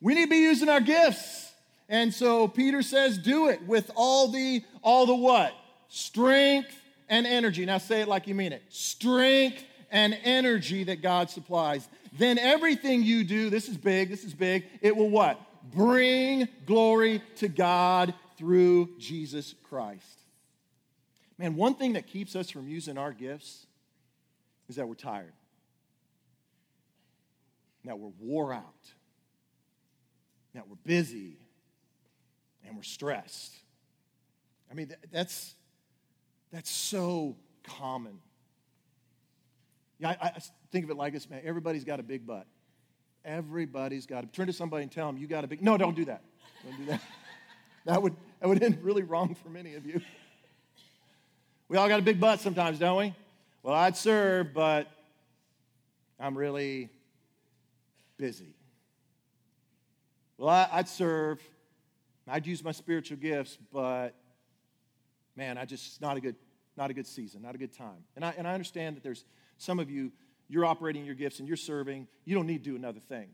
We 0.00 0.14
need 0.14 0.26
to 0.26 0.30
be 0.30 0.36
using 0.36 0.68
our 0.68 0.80
gifts. 0.80 1.52
And 1.88 2.12
so 2.12 2.48
Peter 2.48 2.82
says, 2.82 3.16
do 3.18 3.48
it 3.48 3.62
with 3.66 3.90
all 3.94 4.28
the, 4.28 4.62
all 4.82 5.06
the 5.06 5.14
what? 5.14 5.54
Strength 5.88 6.74
and 7.08 7.26
energy. 7.26 7.64
Now 7.64 7.78
say 7.78 8.02
it 8.02 8.08
like 8.08 8.26
you 8.26 8.34
mean 8.34 8.52
it. 8.52 8.62
Strength 8.68 9.64
and 9.90 10.18
energy 10.22 10.84
that 10.84 11.00
God 11.00 11.30
supplies. 11.30 11.88
Then 12.12 12.38
everything 12.38 13.02
you 13.02 13.24
do, 13.24 13.48
this 13.48 13.68
is 13.68 13.76
big, 13.76 14.10
this 14.10 14.24
is 14.24 14.34
big, 14.34 14.64
it 14.82 14.94
will 14.94 15.08
what? 15.08 15.40
Bring 15.72 16.48
glory 16.66 17.22
to 17.36 17.48
God 17.48 18.14
through 18.36 18.90
Jesus 18.98 19.54
Christ. 19.64 20.04
Man, 21.38 21.54
one 21.54 21.74
thing 21.74 21.94
that 21.94 22.06
keeps 22.06 22.36
us 22.36 22.50
from 22.50 22.68
using 22.68 22.98
our 22.98 23.12
gifts 23.12 23.66
is 24.68 24.76
that 24.76 24.86
we're 24.86 24.94
tired, 24.94 25.32
that 27.84 27.98
we're 27.98 28.12
wore 28.20 28.52
out, 28.52 28.64
that 30.54 30.68
we're 30.68 30.76
busy, 30.84 31.38
and 32.68 32.76
we're 32.76 32.82
stressed. 32.82 33.54
I 34.70 34.74
mean, 34.74 34.94
that's, 35.10 35.54
that's 36.52 36.70
so 36.70 37.36
common. 37.64 38.18
Yeah, 39.98 40.10
I, 40.20 40.26
I 40.26 40.38
think 40.70 40.84
of 40.84 40.90
it 40.90 40.96
like 40.96 41.12
this, 41.12 41.28
man. 41.28 41.40
Everybody's 41.44 41.84
got 41.84 41.98
a 41.98 42.02
big 42.02 42.26
butt. 42.26 42.46
Everybody's 43.24 44.06
got 44.06 44.20
to 44.20 44.26
turn 44.28 44.46
to 44.46 44.52
somebody 44.52 44.84
and 44.84 44.92
tell 44.92 45.06
them 45.06 45.18
you 45.18 45.26
got 45.26 45.44
a 45.44 45.46
big. 45.46 45.62
No, 45.62 45.76
don't 45.76 45.96
do 45.96 46.04
that. 46.04 46.22
Don't 46.64 46.78
do 46.78 46.84
that. 46.86 47.00
that 47.86 48.02
would 48.02 48.14
that 48.40 48.48
would 48.48 48.62
end 48.62 48.78
really 48.82 49.02
wrong 49.02 49.34
for 49.34 49.48
many 49.48 49.74
of 49.74 49.84
you. 49.84 50.00
We 51.68 51.76
all 51.76 51.88
got 51.88 51.98
a 51.98 52.02
big 52.02 52.20
butt 52.20 52.40
sometimes, 52.40 52.78
don't 52.78 52.96
we? 52.96 53.14
Well, 53.62 53.74
I'd 53.74 53.96
serve, 53.96 54.54
but 54.54 54.88
I'm 56.18 56.38
really 56.38 56.88
busy. 58.16 58.54
Well, 60.38 60.48
I, 60.48 60.78
would 60.78 60.88
serve. 60.88 61.42
I'd 62.30 62.46
use 62.46 62.62
my 62.62 62.72
spiritual 62.72 63.16
gifts, 63.16 63.58
but 63.72 64.14
man, 65.36 65.58
I 65.58 65.64
just 65.64 66.00
not 66.00 66.16
a 66.16 66.20
good 66.20 66.36
not 66.76 66.90
a 66.90 66.94
good 66.94 67.06
season, 67.06 67.42
not 67.42 67.54
a 67.54 67.58
good 67.58 67.72
time. 67.72 68.04
And 68.16 68.24
I 68.24 68.34
and 68.36 68.46
I 68.46 68.54
understand 68.54 68.96
that 68.96 69.02
there's 69.02 69.24
some 69.56 69.78
of 69.78 69.90
you, 69.90 70.12
you're 70.48 70.64
operating 70.64 71.04
your 71.04 71.14
gifts 71.14 71.38
and 71.40 71.48
you're 71.48 71.56
serving. 71.56 72.06
You 72.24 72.34
don't 72.34 72.46
need 72.46 72.64
to 72.64 72.70
do 72.70 72.76
another 72.76 73.00
thing. 73.00 73.28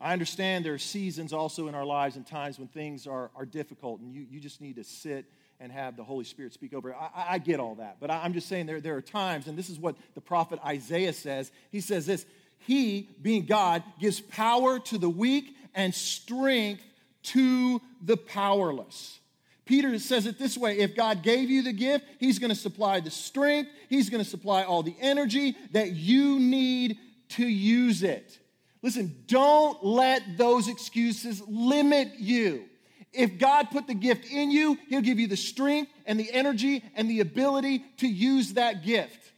I 0.00 0.12
understand 0.12 0.64
there 0.64 0.74
are 0.74 0.78
seasons 0.78 1.32
also 1.32 1.66
in 1.66 1.74
our 1.74 1.84
lives 1.84 2.16
and 2.16 2.26
times 2.26 2.58
when 2.58 2.68
things 2.68 3.06
are, 3.06 3.30
are 3.34 3.44
difficult 3.44 4.00
and 4.00 4.14
you, 4.14 4.26
you 4.30 4.38
just 4.38 4.60
need 4.60 4.76
to 4.76 4.84
sit 4.84 5.26
and 5.60 5.72
have 5.72 5.96
the 5.96 6.04
Holy 6.04 6.24
Spirit 6.24 6.52
speak 6.54 6.72
over. 6.72 6.94
I, 6.94 7.26
I 7.30 7.38
get 7.38 7.58
all 7.58 7.74
that, 7.76 7.96
but 8.00 8.10
I, 8.10 8.22
I'm 8.22 8.32
just 8.32 8.48
saying 8.48 8.66
there, 8.66 8.80
there 8.80 8.96
are 8.96 9.02
times, 9.02 9.48
and 9.48 9.58
this 9.58 9.68
is 9.68 9.78
what 9.78 9.96
the 10.14 10.20
prophet 10.20 10.60
Isaiah 10.64 11.12
says. 11.12 11.50
He 11.70 11.80
says 11.80 12.06
this 12.06 12.24
He, 12.58 13.08
being 13.20 13.44
God, 13.44 13.82
gives 13.98 14.20
power 14.20 14.78
to 14.78 14.98
the 14.98 15.10
weak 15.10 15.56
and 15.74 15.92
strength 15.92 16.84
to 17.32 17.80
the 18.02 18.16
powerless. 18.16 19.18
Peter 19.64 19.98
says 19.98 20.24
it 20.24 20.38
this 20.38 20.56
way 20.56 20.78
if 20.78 20.96
God 20.96 21.22
gave 21.22 21.50
you 21.50 21.62
the 21.62 21.72
gift, 21.72 22.06
He's 22.18 22.38
going 22.38 22.50
to 22.50 22.56
supply 22.56 23.00
the 23.00 23.10
strength, 23.10 23.70
He's 23.88 24.08
going 24.08 24.22
to 24.22 24.28
supply 24.28 24.62
all 24.64 24.82
the 24.82 24.96
energy 25.00 25.56
that 25.72 25.92
you 25.92 26.38
need 26.38 26.96
to 27.30 27.46
use 27.46 28.02
it. 28.02 28.38
Listen, 28.82 29.14
don't 29.26 29.84
let 29.84 30.38
those 30.38 30.68
excuses 30.68 31.42
limit 31.46 32.12
you. 32.18 32.64
If 33.12 33.38
God 33.38 33.70
put 33.70 33.86
the 33.86 33.94
gift 33.94 34.30
in 34.30 34.50
you, 34.50 34.78
He'll 34.88 35.02
give 35.02 35.18
you 35.18 35.26
the 35.26 35.36
strength 35.36 35.90
and 36.06 36.18
the 36.18 36.32
energy 36.32 36.82
and 36.94 37.10
the 37.10 37.20
ability 37.20 37.84
to 37.98 38.08
use 38.08 38.54
that 38.54 38.84
gift. 38.84 39.32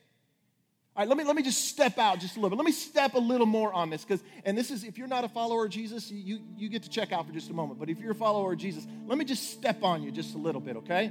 All 1.00 1.06
right, 1.06 1.08
let 1.08 1.16
me, 1.16 1.24
let 1.24 1.34
me 1.34 1.42
just 1.42 1.64
step 1.64 1.96
out 1.96 2.18
just 2.18 2.36
a 2.36 2.40
little 2.40 2.50
bit. 2.50 2.58
Let 2.58 2.66
me 2.66 2.72
step 2.72 3.14
a 3.14 3.18
little 3.18 3.46
more 3.46 3.72
on 3.72 3.88
this 3.88 4.04
because, 4.04 4.22
and 4.44 4.58
this 4.58 4.70
is, 4.70 4.84
if 4.84 4.98
you're 4.98 5.08
not 5.08 5.24
a 5.24 5.30
follower 5.30 5.64
of 5.64 5.70
Jesus, 5.70 6.10
you, 6.10 6.40
you 6.58 6.68
get 6.68 6.82
to 6.82 6.90
check 6.90 7.10
out 7.10 7.26
for 7.26 7.32
just 7.32 7.48
a 7.48 7.54
moment. 7.54 7.80
But 7.80 7.88
if 7.88 8.00
you're 8.00 8.10
a 8.10 8.14
follower 8.14 8.52
of 8.52 8.58
Jesus, 8.58 8.86
let 9.06 9.16
me 9.16 9.24
just 9.24 9.50
step 9.50 9.82
on 9.82 10.02
you 10.02 10.10
just 10.10 10.34
a 10.34 10.36
little 10.36 10.60
bit, 10.60 10.76
okay? 10.76 11.10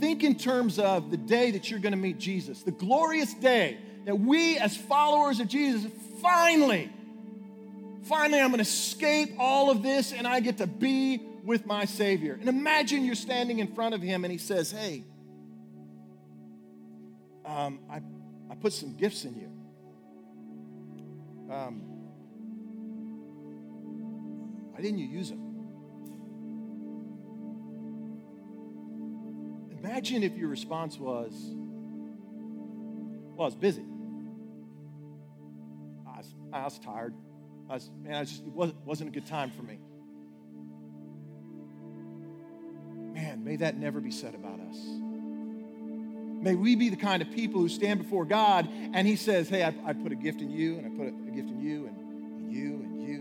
Think 0.00 0.24
in 0.24 0.36
terms 0.36 0.78
of 0.78 1.10
the 1.10 1.18
day 1.18 1.50
that 1.50 1.70
you're 1.70 1.80
going 1.80 1.92
to 1.92 1.98
meet 1.98 2.16
Jesus, 2.16 2.62
the 2.62 2.70
glorious 2.70 3.34
day 3.34 3.76
that 4.06 4.18
we 4.18 4.56
as 4.56 4.74
followers 4.74 5.38
of 5.38 5.48
Jesus 5.48 5.92
finally, 6.22 6.90
finally, 8.04 8.40
I'm 8.40 8.48
going 8.48 8.56
to 8.56 8.62
escape 8.62 9.34
all 9.38 9.70
of 9.70 9.82
this 9.82 10.14
and 10.14 10.26
I 10.26 10.40
get 10.40 10.56
to 10.56 10.66
be 10.66 11.20
with 11.44 11.66
my 11.66 11.84
Savior. 11.84 12.38
And 12.40 12.48
imagine 12.48 13.04
you're 13.04 13.14
standing 13.16 13.58
in 13.58 13.74
front 13.74 13.94
of 13.94 14.00
Him 14.00 14.24
and 14.24 14.32
He 14.32 14.38
says, 14.38 14.72
Hey, 14.72 15.04
um, 17.44 17.80
I, 17.90 18.00
I 18.50 18.54
put 18.54 18.72
some 18.72 18.96
gifts 18.96 19.24
in 19.24 19.34
you. 19.34 19.52
Um, 21.52 21.82
why 24.70 24.80
didn't 24.80 24.98
you 24.98 25.06
use 25.06 25.28
them? 25.28 25.40
Imagine 29.78 30.22
if 30.22 30.36
your 30.36 30.48
response 30.48 30.98
was, 30.98 31.32
well, 33.34 33.42
I 33.42 33.44
was 33.44 33.54
busy. 33.54 33.84
I 36.06 36.18
was, 36.18 36.34
I 36.52 36.64
was 36.64 36.78
tired. 36.78 37.14
I 37.68 37.74
was, 37.74 37.90
man, 38.02 38.14
I 38.14 38.20
was 38.20 38.30
just, 38.30 38.42
it 38.42 38.52
wasn't, 38.52 38.86
wasn't 38.86 39.10
a 39.10 39.12
good 39.12 39.26
time 39.26 39.50
for 39.50 39.62
me. 39.62 39.78
Man, 43.14 43.44
may 43.44 43.56
that 43.56 43.76
never 43.76 44.00
be 44.00 44.10
said 44.10 44.34
about 44.34 44.60
us. 44.60 44.78
May 46.42 46.56
we 46.56 46.74
be 46.74 46.88
the 46.88 46.96
kind 46.96 47.22
of 47.22 47.30
people 47.30 47.60
who 47.60 47.68
stand 47.68 48.02
before 48.02 48.24
God 48.24 48.68
and 48.92 49.06
He 49.06 49.14
says, 49.14 49.48
Hey, 49.48 49.62
I, 49.62 49.72
I 49.86 49.92
put 49.92 50.10
a 50.10 50.16
gift 50.16 50.40
in 50.40 50.50
you, 50.50 50.76
and 50.76 50.86
I 50.86 50.90
put 50.90 51.06
a, 51.06 51.30
gift 51.30 51.48
in 51.48 51.60
you, 51.60 51.86
and, 51.86 52.52
you, 52.52 52.82
and 52.82 53.00
you, 53.00 53.14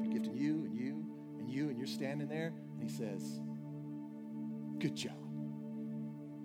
and 0.00 0.06
a 0.06 0.14
gift 0.14 0.26
in 0.26 0.36
you, 0.36 0.54
and 0.54 0.74
you, 0.74 1.04
and 1.38 1.50
you, 1.50 1.68
and 1.68 1.76
you're 1.76 1.86
standing 1.86 2.28
there, 2.28 2.54
and 2.72 2.82
He 2.82 2.88
says, 2.88 3.40
Good 4.78 4.96
job. 4.96 5.12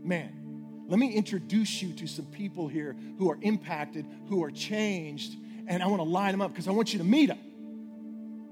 Man, 0.03 0.83
let 0.87 0.99
me 0.99 1.13
introduce 1.13 1.81
you 1.81 1.93
to 1.93 2.07
some 2.07 2.25
people 2.25 2.67
here 2.67 2.95
who 3.17 3.31
are 3.31 3.37
impacted, 3.41 4.05
who 4.27 4.43
are 4.43 4.51
changed, 4.51 5.37
and 5.67 5.81
I 5.81 5.87
want 5.87 6.01
to 6.01 6.09
line 6.09 6.33
them 6.33 6.41
up 6.41 6.51
because 6.51 6.67
I 6.67 6.71
want 6.71 6.91
you 6.91 6.99
to 6.99 7.05
meet 7.05 7.27
them. 7.27 7.39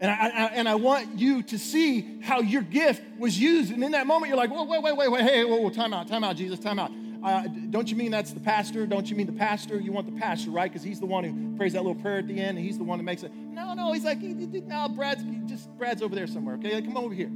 And 0.02 0.10
I, 0.10 0.16
I, 0.16 0.46
and 0.54 0.70
I 0.70 0.76
want 0.76 1.20
you 1.20 1.44
to 1.44 1.60
see 1.60 2.22
how 2.22 2.40
your 2.40 2.62
gift 2.62 3.04
was 3.18 3.38
used. 3.38 3.74
And 3.74 3.84
in 3.84 3.92
that 3.92 4.08
moment, 4.08 4.30
you're 4.30 4.38
like, 4.38 4.50
whoa, 4.50 4.64
wait, 4.64 4.82
wait, 4.82 4.96
wait, 4.96 5.12
wait, 5.12 5.24
hey, 5.24 5.44
whoa, 5.44 5.58
whoa, 5.58 5.70
time 5.70 5.94
out, 5.94 6.08
time 6.08 6.24
out, 6.24 6.38
Jesus, 6.38 6.58
time 6.58 6.80
out. 6.80 6.92
Uh, 7.22 7.44
don't 7.70 7.90
you 7.92 7.98
mean 7.98 8.12
that's 8.12 8.32
the 8.32 8.40
pastor? 8.40 8.86
Don't 8.86 9.10
you 9.10 9.16
mean 9.16 9.26
the 9.26 9.34
pastor? 9.34 9.80
You 9.80 9.92
want 9.92 10.06
the 10.06 10.20
pastor, 10.20 10.52
right? 10.52 10.72
Because 10.72 10.84
he's 10.84 11.00
the 11.00 11.06
one 11.06 11.24
who 11.24 11.58
prays 11.58 11.74
that 11.74 11.84
little 11.84 12.02
prayer 12.02 12.20
at 12.20 12.28
the 12.28 12.40
end, 12.40 12.58
and 12.58 12.66
he's 12.66 12.78
the 12.78 12.84
one 12.84 12.98
that 12.98 13.04
makes 13.04 13.24
it. 13.24 13.34
No, 13.34 13.74
no, 13.74 13.92
he's 13.92 14.06
like, 14.06 14.22
no, 14.22 14.88
Brad's 14.90 15.24
just 15.50 15.70
Brad's 15.78 16.02
over 16.02 16.16
there 16.16 16.28
somewhere. 16.28 16.56
Okay, 16.56 16.82
come 16.82 16.96
over 16.96 17.14
here. 17.14 17.30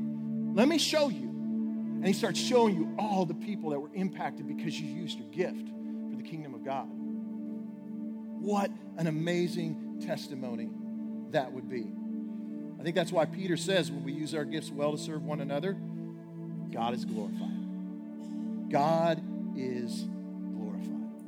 Let 0.54 0.68
me 0.68 0.78
show 0.78 1.10
you. 1.10 1.30
And 2.04 2.08
he 2.08 2.14
starts 2.14 2.40
showing 2.40 2.76
you 2.76 2.96
all 2.98 3.26
the 3.26 3.34
people 3.34 3.72
that 3.72 3.80
were 3.80 3.90
impacted 3.94 4.48
because 4.48 4.80
you 4.80 4.88
used 4.88 5.18
your 5.18 5.28
gift 5.30 5.68
for 6.10 6.16
the 6.16 6.24
kingdom 6.24 6.54
of 6.54 6.64
God. 6.64 6.88
What 6.90 8.72
an 8.98 9.08
amazing 9.08 10.02
testimony 10.06 10.70
that 11.32 11.52
would 11.52 11.70
be. 11.70 11.92
I 12.80 12.84
think 12.84 12.96
that's 12.96 13.12
why 13.12 13.26
Peter 13.26 13.56
says 13.56 13.90
when 13.90 14.04
we 14.04 14.12
use 14.12 14.36
our 14.36 14.44
gifts 14.44 14.70
well 14.70 14.92
to 14.92 14.98
serve 14.98 15.24
one 15.24 15.40
another, 15.40 15.78
God 16.72 16.94
is 16.94 17.06
glorified. 17.06 18.70
God 18.70 19.24
is 19.56 20.06
glorified. 20.56 21.24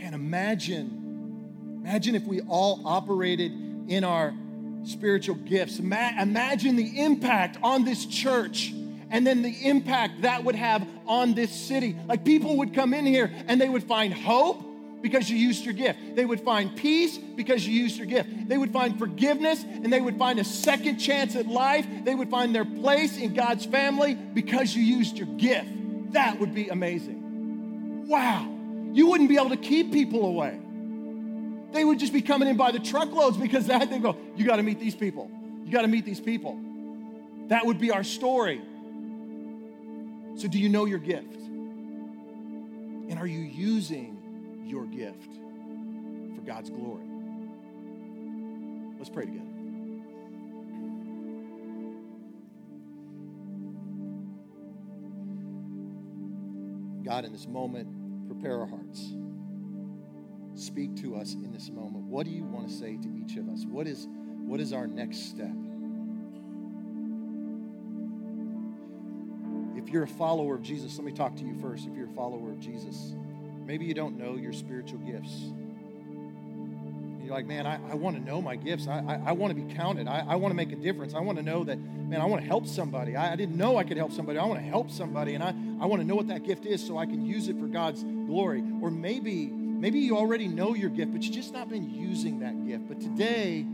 And 0.00 0.14
imagine, 0.14 1.80
imagine 1.84 2.14
if 2.14 2.24
we 2.24 2.40
all 2.42 2.82
operated 2.84 3.52
in 3.88 4.04
our 4.04 4.34
spiritual 4.84 5.34
gifts. 5.34 5.78
imagine 5.78 6.76
the 6.76 7.02
impact 7.02 7.58
on 7.62 7.84
this 7.84 8.06
church 8.06 8.72
and 9.10 9.26
then 9.26 9.42
the 9.42 9.68
impact 9.68 10.22
that 10.22 10.44
would 10.44 10.54
have 10.54 10.86
on 11.06 11.34
this 11.34 11.50
city. 11.50 11.96
Like 12.06 12.24
people 12.24 12.56
would 12.58 12.74
come 12.74 12.94
in 12.94 13.06
here 13.06 13.30
and 13.48 13.60
they 13.60 13.68
would 13.68 13.84
find 13.84 14.12
hope 14.12 14.62
because 15.02 15.30
you 15.30 15.36
used 15.36 15.64
your 15.64 15.74
gift. 15.74 16.16
They 16.16 16.24
would 16.24 16.40
find 16.40 16.74
peace 16.76 17.16
because 17.18 17.66
you 17.66 17.74
used 17.74 17.96
your 17.96 18.06
gift. 18.06 18.48
They 18.48 18.58
would 18.58 18.72
find 18.72 18.98
forgiveness 18.98 19.62
and 19.62 19.92
they 19.92 20.00
would 20.00 20.18
find 20.18 20.38
a 20.38 20.44
second 20.44 20.98
chance 20.98 21.36
at 21.36 21.46
life. 21.46 21.86
They 22.04 22.14
would 22.14 22.30
find 22.30 22.54
their 22.54 22.64
place 22.64 23.16
in 23.16 23.34
God's 23.34 23.64
family 23.64 24.14
because 24.14 24.74
you 24.74 24.82
used 24.82 25.16
your 25.16 25.28
gift. 25.36 25.68
That 26.12 26.40
would 26.40 26.54
be 26.54 26.68
amazing 26.68 27.25
wow, 28.06 28.48
you 28.92 29.08
wouldn't 29.08 29.28
be 29.28 29.36
able 29.36 29.50
to 29.50 29.56
keep 29.56 29.92
people 29.92 30.24
away. 30.26 30.58
They 31.72 31.84
would 31.84 31.98
just 31.98 32.12
be 32.12 32.22
coming 32.22 32.48
in 32.48 32.56
by 32.56 32.70
the 32.70 32.78
truckloads 32.78 33.36
because 33.36 33.66
that 33.66 33.90
they 33.90 33.98
go, 33.98 34.16
you 34.36 34.46
got 34.46 34.56
to 34.56 34.62
meet 34.62 34.80
these 34.80 34.94
people. 34.94 35.30
You 35.64 35.72
got 35.72 35.82
to 35.82 35.88
meet 35.88 36.04
these 36.04 36.20
people. 36.20 36.58
That 37.48 37.66
would 37.66 37.78
be 37.78 37.90
our 37.90 38.04
story. 38.04 38.62
So, 40.36 40.48
do 40.48 40.58
you 40.58 40.68
know 40.68 40.84
your 40.84 40.98
gift? 40.98 41.34
And 43.08 43.18
are 43.18 43.26
you 43.26 43.40
using 43.40 44.16
your 44.64 44.84
gift 44.86 45.32
for 46.34 46.42
God's 46.42 46.70
glory? 46.70 47.04
Let's 48.98 49.10
pray 49.10 49.26
together. 49.26 49.55
God, 57.06 57.24
in 57.24 57.30
this 57.30 57.46
moment, 57.46 57.88
prepare 58.26 58.58
our 58.58 58.66
hearts. 58.66 59.14
Speak 60.56 60.96
to 61.02 61.14
us 61.14 61.34
in 61.34 61.52
this 61.52 61.70
moment. 61.70 62.04
What 62.06 62.26
do 62.26 62.32
you 62.32 62.42
want 62.42 62.68
to 62.68 62.74
say 62.74 62.96
to 62.96 63.08
each 63.16 63.36
of 63.36 63.48
us? 63.48 63.64
What 63.64 63.86
is, 63.86 64.08
what 64.44 64.58
is 64.58 64.72
our 64.72 64.88
next 64.88 65.30
step? 65.30 65.54
If 69.76 69.92
you're 69.92 70.02
a 70.02 70.08
follower 70.08 70.56
of 70.56 70.62
Jesus, 70.62 70.96
let 70.96 71.04
me 71.04 71.12
talk 71.12 71.36
to 71.36 71.44
you 71.44 71.54
first. 71.60 71.86
If 71.86 71.94
you're 71.94 72.08
a 72.08 72.14
follower 72.14 72.50
of 72.50 72.58
Jesus, 72.58 73.14
maybe 73.64 73.84
you 73.84 73.94
don't 73.94 74.18
know 74.18 74.34
your 74.34 74.52
spiritual 74.52 74.98
gifts. 74.98 75.52
You're 77.26 77.34
like, 77.34 77.46
man, 77.46 77.66
I, 77.66 77.80
I 77.90 77.94
want 77.94 78.16
to 78.16 78.22
know 78.22 78.40
my 78.40 78.54
gifts. 78.54 78.86
I, 78.86 79.00
I, 79.00 79.30
I 79.30 79.32
want 79.32 79.52
to 79.52 79.60
be 79.60 79.74
counted. 79.74 80.06
I, 80.06 80.24
I 80.28 80.36
want 80.36 80.52
to 80.52 80.54
make 80.54 80.70
a 80.70 80.76
difference. 80.76 81.12
I 81.12 81.18
want 81.18 81.38
to 81.38 81.44
know 81.44 81.64
that, 81.64 81.76
man, 81.76 82.20
I 82.20 82.24
want 82.24 82.40
to 82.40 82.46
help 82.46 82.68
somebody. 82.68 83.16
I, 83.16 83.32
I 83.32 83.36
didn't 83.36 83.56
know 83.56 83.78
I 83.78 83.82
could 83.82 83.96
help 83.96 84.12
somebody. 84.12 84.38
I 84.38 84.44
want 84.44 84.60
to 84.60 84.64
help 84.64 84.92
somebody. 84.92 85.34
And 85.34 85.42
I, 85.42 85.48
I 85.80 85.86
want 85.86 86.00
to 86.00 86.06
know 86.06 86.14
what 86.14 86.28
that 86.28 86.44
gift 86.44 86.66
is 86.66 86.86
so 86.86 86.96
I 86.96 87.04
can 87.04 87.26
use 87.26 87.48
it 87.48 87.58
for 87.58 87.66
God's 87.66 88.04
glory. 88.04 88.62
Or 88.80 88.92
maybe, 88.92 89.46
maybe 89.46 89.98
you 89.98 90.16
already 90.16 90.46
know 90.46 90.74
your 90.76 90.88
gift, 90.88 91.12
but 91.12 91.22
you've 91.22 91.34
just 91.34 91.52
not 91.52 91.68
been 91.68 91.92
using 91.92 92.38
that 92.40 92.64
gift. 92.64 92.86
But 92.86 93.00
today, 93.00 93.66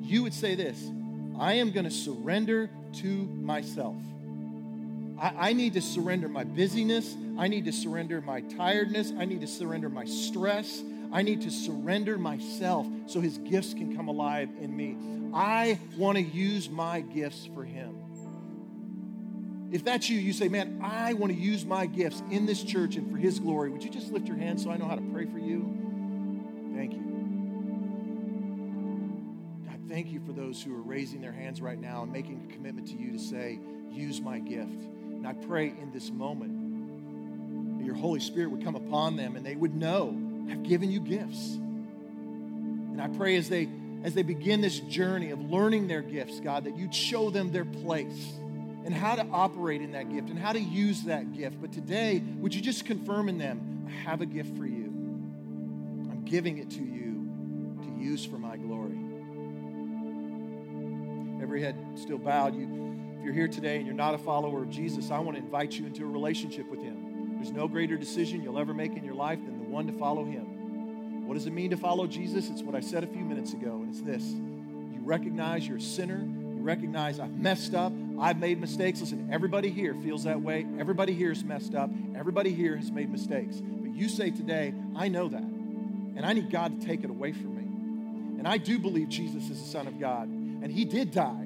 you 0.00 0.22
would 0.22 0.32
say 0.32 0.54
this 0.54 0.90
I 1.38 1.54
am 1.54 1.72
going 1.72 1.84
to 1.84 1.90
surrender 1.90 2.70
to 3.00 3.06
myself. 3.06 3.96
I, 5.20 5.50
I 5.50 5.52
need 5.52 5.74
to 5.74 5.82
surrender 5.82 6.30
my 6.30 6.44
busyness. 6.44 7.14
I 7.38 7.48
need 7.48 7.66
to 7.66 7.72
surrender 7.72 8.22
my 8.22 8.40
tiredness. 8.40 9.12
I 9.18 9.26
need 9.26 9.42
to 9.42 9.46
surrender 9.46 9.90
my 9.90 10.06
stress. 10.06 10.82
I 11.12 11.22
need 11.22 11.42
to 11.42 11.50
surrender 11.50 12.18
myself 12.18 12.86
so 13.06 13.20
his 13.20 13.38
gifts 13.38 13.74
can 13.74 13.94
come 13.96 14.08
alive 14.08 14.50
in 14.60 14.76
me. 14.76 14.96
I 15.34 15.78
want 15.96 16.16
to 16.16 16.22
use 16.22 16.70
my 16.70 17.00
gifts 17.00 17.48
for 17.54 17.64
him. 17.64 18.04
If 19.72 19.84
that's 19.84 20.08
you, 20.08 20.20
you 20.20 20.32
say, 20.32 20.46
Man, 20.48 20.80
I 20.82 21.14
want 21.14 21.32
to 21.32 21.38
use 21.38 21.64
my 21.64 21.86
gifts 21.86 22.22
in 22.30 22.46
this 22.46 22.62
church 22.62 22.94
and 22.94 23.10
for 23.10 23.16
his 23.16 23.40
glory. 23.40 23.70
Would 23.70 23.82
you 23.82 23.90
just 23.90 24.12
lift 24.12 24.28
your 24.28 24.36
hand 24.36 24.60
so 24.60 24.70
I 24.70 24.76
know 24.76 24.86
how 24.86 24.94
to 24.94 25.02
pray 25.12 25.26
for 25.26 25.38
you? 25.38 25.62
Thank 26.76 26.92
you. 26.92 27.00
God, 29.68 29.80
thank 29.88 30.12
you 30.12 30.20
for 30.24 30.32
those 30.32 30.62
who 30.62 30.72
are 30.76 30.82
raising 30.82 31.20
their 31.20 31.32
hands 31.32 31.60
right 31.60 31.80
now 31.80 32.04
and 32.04 32.12
making 32.12 32.46
a 32.48 32.52
commitment 32.52 32.86
to 32.88 32.96
you 32.96 33.10
to 33.12 33.18
say, 33.18 33.58
Use 33.90 34.20
my 34.20 34.38
gift. 34.38 34.84
And 34.84 35.26
I 35.26 35.32
pray 35.32 35.68
in 35.68 35.90
this 35.92 36.12
moment 36.12 37.78
that 37.78 37.84
your 37.84 37.96
Holy 37.96 38.20
Spirit 38.20 38.52
would 38.52 38.62
come 38.62 38.76
upon 38.76 39.16
them 39.16 39.34
and 39.34 39.44
they 39.44 39.56
would 39.56 39.74
know 39.74 40.16
I've 40.50 40.62
given 40.62 40.90
you 40.90 41.00
gifts. 41.00 41.54
And 41.54 43.00
I 43.00 43.08
pray 43.08 43.36
as 43.36 43.48
they 43.48 43.68
as 44.04 44.12
they 44.12 44.22
begin 44.22 44.60
this 44.60 44.78
journey 44.80 45.30
of 45.30 45.40
learning 45.50 45.88
their 45.88 46.02
gifts, 46.02 46.38
God, 46.38 46.64
that 46.64 46.76
you'd 46.76 46.94
show 46.94 47.30
them 47.30 47.52
their 47.52 47.64
place 47.64 48.34
and 48.84 48.92
how 48.92 49.14
to 49.14 49.26
operate 49.32 49.80
in 49.80 49.92
that 49.92 50.10
gift 50.10 50.28
and 50.28 50.38
how 50.38 50.52
to 50.52 50.60
use 50.60 51.04
that 51.04 51.32
gift. 51.32 51.58
But 51.58 51.72
today, 51.72 52.22
would 52.36 52.54
you 52.54 52.60
just 52.60 52.84
confirm 52.84 53.30
in 53.30 53.38
them, 53.38 53.86
I 53.88 53.90
have 54.10 54.20
a 54.20 54.26
gift 54.26 54.58
for 54.58 54.66
you. 54.66 54.84
I'm 54.84 56.22
giving 56.26 56.58
it 56.58 56.70
to 56.72 56.84
you 56.84 57.78
to 57.82 58.04
use 58.04 58.26
for 58.26 58.36
my 58.36 58.58
glory. 58.58 58.98
Every 61.42 61.62
head 61.62 61.76
still 61.94 62.18
bowed. 62.18 62.54
You, 62.54 63.16
if 63.18 63.24
you're 63.24 63.32
here 63.32 63.48
today 63.48 63.76
and 63.76 63.86
you're 63.86 63.94
not 63.94 64.14
a 64.14 64.18
follower 64.18 64.62
of 64.62 64.70
Jesus, 64.70 65.10
I 65.10 65.18
want 65.18 65.38
to 65.38 65.42
invite 65.42 65.72
you 65.72 65.86
into 65.86 66.02
a 66.04 66.06
relationship 66.06 66.70
with 66.70 66.82
him. 66.82 67.36
There's 67.36 67.52
no 67.52 67.68
greater 67.68 67.96
decision 67.96 68.42
you'll 68.42 68.58
ever 68.58 68.74
make 68.74 68.96
in 68.96 69.04
your 69.04 69.14
life 69.14 69.38
than 69.44 69.53
one 69.74 69.88
to 69.88 69.92
follow 69.94 70.24
him. 70.24 71.26
What 71.26 71.34
does 71.34 71.46
it 71.46 71.52
mean 71.52 71.70
to 71.70 71.76
follow 71.76 72.06
Jesus? 72.06 72.48
It's 72.48 72.62
what 72.62 72.76
I 72.76 72.80
said 72.80 73.02
a 73.02 73.08
few 73.08 73.24
minutes 73.24 73.54
ago, 73.54 73.80
and 73.82 73.88
it's 73.88 74.02
this. 74.02 74.22
You 74.22 75.00
recognize 75.02 75.66
you're 75.66 75.78
a 75.78 75.80
sinner. 75.80 76.20
You 76.20 76.62
recognize 76.62 77.18
I've 77.18 77.36
messed 77.36 77.74
up. 77.74 77.92
I've 78.20 78.38
made 78.38 78.60
mistakes. 78.60 79.00
Listen, 79.00 79.28
everybody 79.32 79.70
here 79.70 79.94
feels 79.94 80.22
that 80.24 80.40
way. 80.40 80.64
Everybody 80.78 81.12
here 81.12 81.32
is 81.32 81.42
messed 81.42 81.74
up. 81.74 81.90
Everybody 82.16 82.52
here 82.54 82.76
has 82.76 82.92
made 82.92 83.10
mistakes. 83.10 83.60
But 83.60 83.92
you 83.96 84.08
say 84.08 84.30
today, 84.30 84.72
I 84.94 85.08
know 85.08 85.28
that. 85.28 85.42
And 85.42 86.24
I 86.24 86.34
need 86.34 86.52
God 86.52 86.80
to 86.80 86.86
take 86.86 87.02
it 87.02 87.10
away 87.10 87.32
from 87.32 87.56
me. 87.56 88.38
And 88.38 88.46
I 88.46 88.58
do 88.58 88.78
believe 88.78 89.08
Jesus 89.08 89.50
is 89.50 89.60
the 89.60 89.68
Son 89.68 89.88
of 89.88 89.98
God. 89.98 90.28
And 90.28 90.70
He 90.70 90.84
did 90.84 91.10
die 91.10 91.43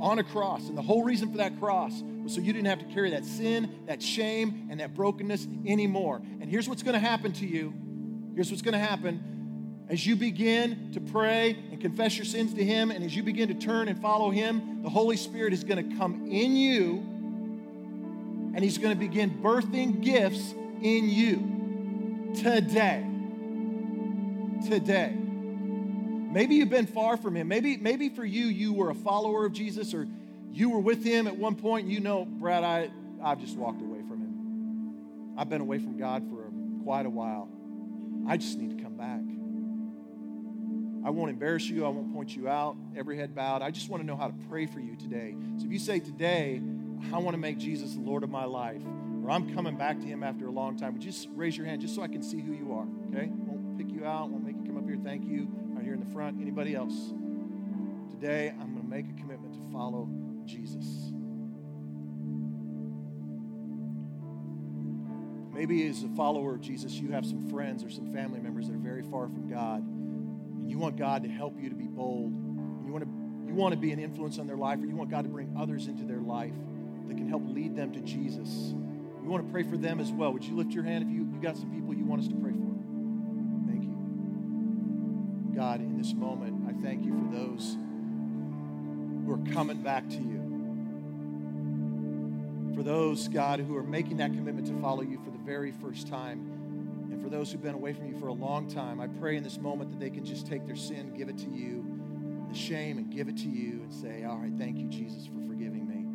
on 0.00 0.18
a 0.18 0.24
cross. 0.24 0.68
And 0.68 0.76
the 0.76 0.82
whole 0.82 1.02
reason 1.02 1.30
for 1.30 1.38
that 1.38 1.58
cross 1.58 2.02
was 2.22 2.34
so 2.34 2.40
you 2.40 2.52
didn't 2.52 2.66
have 2.66 2.80
to 2.80 2.94
carry 2.94 3.10
that 3.10 3.24
sin, 3.24 3.70
that 3.86 4.02
shame, 4.02 4.68
and 4.70 4.80
that 4.80 4.94
brokenness 4.94 5.46
anymore. 5.66 6.20
And 6.40 6.50
here's 6.50 6.68
what's 6.68 6.82
going 6.82 6.94
to 6.94 7.00
happen 7.00 7.32
to 7.34 7.46
you. 7.46 7.72
Here's 8.34 8.50
what's 8.50 8.62
going 8.62 8.74
to 8.74 8.78
happen. 8.78 9.86
As 9.88 10.06
you 10.06 10.16
begin 10.16 10.92
to 10.92 11.00
pray 11.00 11.56
and 11.70 11.80
confess 11.80 12.16
your 12.16 12.26
sins 12.26 12.52
to 12.54 12.64
Him, 12.64 12.90
and 12.90 13.02
as 13.02 13.16
you 13.16 13.22
begin 13.22 13.48
to 13.48 13.54
turn 13.54 13.88
and 13.88 14.00
follow 14.00 14.30
Him, 14.30 14.82
the 14.82 14.90
Holy 14.90 15.16
Spirit 15.16 15.52
is 15.52 15.64
going 15.64 15.88
to 15.88 15.96
come 15.96 16.26
in 16.30 16.56
you 16.56 17.18
and 18.54 18.64
He's 18.64 18.78
going 18.78 18.92
to 18.92 18.98
begin 18.98 19.40
birthing 19.42 20.02
gifts 20.02 20.52
in 20.82 21.08
you 21.08 22.34
today. 22.34 23.06
Today. 24.68 25.27
Maybe 26.38 26.54
you've 26.54 26.70
been 26.70 26.86
far 26.86 27.16
from 27.16 27.34
Him. 27.34 27.48
Maybe, 27.48 27.76
maybe 27.78 28.10
for 28.10 28.24
you, 28.24 28.44
you 28.44 28.72
were 28.72 28.90
a 28.90 28.94
follower 28.94 29.44
of 29.44 29.52
Jesus 29.52 29.92
or 29.92 30.06
you 30.52 30.70
were 30.70 30.78
with 30.78 31.02
Him 31.02 31.26
at 31.26 31.36
one 31.36 31.56
point 31.56 31.86
and 31.86 31.92
you 31.92 31.98
know, 31.98 32.26
Brad, 32.26 32.62
I, 32.62 32.90
I've 33.20 33.40
just 33.40 33.56
walked 33.56 33.80
away 33.80 34.02
from 34.02 34.20
Him. 34.20 35.34
I've 35.36 35.48
been 35.48 35.60
away 35.60 35.80
from 35.80 35.98
God 35.98 36.22
for 36.30 36.48
quite 36.84 37.06
a 37.06 37.10
while. 37.10 37.48
I 38.28 38.36
just 38.36 38.56
need 38.56 38.78
to 38.78 38.80
come 38.80 38.94
back. 38.94 39.18
I 41.04 41.10
won't 41.10 41.30
embarrass 41.30 41.64
you. 41.64 41.84
I 41.84 41.88
won't 41.88 42.14
point 42.14 42.36
you 42.36 42.48
out. 42.48 42.76
Every 42.96 43.16
head 43.16 43.34
bowed. 43.34 43.60
I 43.60 43.72
just 43.72 43.88
want 43.88 44.04
to 44.04 44.06
know 44.06 44.16
how 44.16 44.28
to 44.28 44.34
pray 44.48 44.66
for 44.66 44.78
you 44.78 44.94
today. 44.94 45.34
So 45.56 45.66
if 45.66 45.72
you 45.72 45.80
say 45.80 45.98
today, 45.98 46.62
I 47.12 47.18
want 47.18 47.34
to 47.34 47.38
make 47.38 47.58
Jesus 47.58 47.94
the 47.94 48.00
Lord 48.00 48.22
of 48.22 48.30
my 48.30 48.44
life, 48.44 48.82
or 49.24 49.32
I'm 49.32 49.52
coming 49.56 49.76
back 49.76 49.98
to 49.98 50.06
him 50.06 50.22
after 50.22 50.46
a 50.46 50.52
long 50.52 50.76
time, 50.76 50.92
would 50.92 51.02
you 51.02 51.10
just 51.10 51.26
raise 51.34 51.56
your 51.56 51.66
hand 51.66 51.80
just 51.80 51.96
so 51.96 52.02
I 52.02 52.08
can 52.08 52.22
see 52.22 52.40
who 52.40 52.52
you 52.52 52.74
are, 52.74 52.86
okay? 53.08 53.28
Won't 53.28 53.76
pick 53.76 53.90
you 53.90 54.06
out, 54.06 54.30
won't 54.30 54.44
make 54.46 54.54
you 54.56 54.62
come 54.62 54.76
up 54.76 54.86
here. 54.86 54.98
Thank 55.02 55.24
you. 55.24 55.48
In 55.98 56.06
the 56.06 56.12
front. 56.12 56.40
Anybody 56.40 56.74
else? 56.74 56.94
Today, 58.10 58.50
I'm 58.50 58.72
going 58.72 58.82
to 58.82 58.88
make 58.88 59.06
a 59.08 59.20
commitment 59.20 59.54
to 59.54 59.72
follow 59.72 60.08
Jesus. 60.44 61.12
Maybe 65.52 65.88
as 65.88 66.04
a 66.04 66.08
follower 66.10 66.54
of 66.54 66.60
Jesus, 66.60 66.92
you 66.92 67.10
have 67.10 67.26
some 67.26 67.48
friends 67.50 67.82
or 67.82 67.90
some 67.90 68.12
family 68.12 68.38
members 68.38 68.68
that 68.68 68.74
are 68.74 68.78
very 68.78 69.02
far 69.02 69.26
from 69.26 69.50
God 69.50 69.82
and 69.82 70.70
you 70.70 70.78
want 70.78 70.96
God 70.96 71.22
to 71.22 71.28
help 71.30 71.58
you 71.58 71.70
to 71.70 71.74
be 71.74 71.86
bold, 71.86 72.30
you 72.84 72.92
want 72.92 73.04
to, 73.04 73.10
you 73.48 73.54
want 73.54 73.72
to 73.72 73.80
be 73.80 73.90
an 73.90 73.98
influence 73.98 74.38
on 74.38 74.46
their 74.46 74.56
life, 74.56 74.78
or 74.82 74.84
you 74.84 74.94
want 74.94 75.10
God 75.10 75.22
to 75.24 75.30
bring 75.30 75.56
others 75.58 75.86
into 75.86 76.04
their 76.04 76.20
life 76.20 76.52
that 77.06 77.16
can 77.16 77.26
help 77.26 77.42
lead 77.46 77.74
them 77.74 77.90
to 77.92 78.00
Jesus. 78.00 78.74
We 79.22 79.28
want 79.28 79.46
to 79.46 79.50
pray 79.50 79.62
for 79.62 79.78
them 79.78 79.98
as 79.98 80.12
well. 80.12 80.30
Would 80.32 80.44
you 80.44 80.56
lift 80.56 80.72
your 80.72 80.84
hand 80.84 81.04
if 81.04 81.10
you, 81.10 81.26
you 81.32 81.40
got 81.40 81.56
some 81.56 81.70
people 81.70 81.94
you 81.94 82.04
want 82.04 82.20
us 82.20 82.28
to 82.28 82.34
pray 82.34 82.52
for? 82.52 82.74
Thank 83.66 83.84
you. 83.84 83.96
God, 85.56 85.80
this 85.98 86.14
moment, 86.14 86.64
I 86.68 86.72
thank 86.82 87.04
you 87.04 87.12
for 87.12 87.36
those 87.36 87.76
who 89.26 89.32
are 89.32 89.52
coming 89.52 89.82
back 89.82 90.08
to 90.08 90.16
you. 90.16 90.38
For 92.74 92.82
those, 92.84 93.26
God, 93.26 93.58
who 93.60 93.76
are 93.76 93.82
making 93.82 94.18
that 94.18 94.32
commitment 94.32 94.68
to 94.68 94.80
follow 94.80 95.02
you 95.02 95.18
for 95.24 95.30
the 95.30 95.38
very 95.38 95.72
first 95.72 96.06
time 96.06 96.38
and 97.10 97.20
for 97.20 97.28
those 97.28 97.50
who've 97.50 97.62
been 97.62 97.74
away 97.74 97.92
from 97.92 98.06
you 98.06 98.18
for 98.20 98.28
a 98.28 98.32
long 98.32 98.70
time, 98.70 99.00
I 99.00 99.08
pray 99.08 99.36
in 99.36 99.42
this 99.42 99.58
moment 99.58 99.90
that 99.90 99.98
they 99.98 100.10
can 100.10 100.24
just 100.24 100.46
take 100.46 100.64
their 100.64 100.76
sin, 100.76 101.12
give 101.16 101.28
it 101.28 101.38
to 101.38 101.50
you, 101.50 101.84
the 102.48 102.56
shame, 102.56 102.98
and 102.98 103.10
give 103.10 103.28
it 103.28 103.36
to 103.38 103.48
you 103.48 103.82
and 103.82 103.92
say, 103.92 104.24
All 104.24 104.38
right, 104.38 104.52
thank 104.56 104.78
you, 104.78 104.86
Jesus, 104.88 105.26
for 105.26 105.40
forgiving 105.46 105.88
me. 105.88 106.06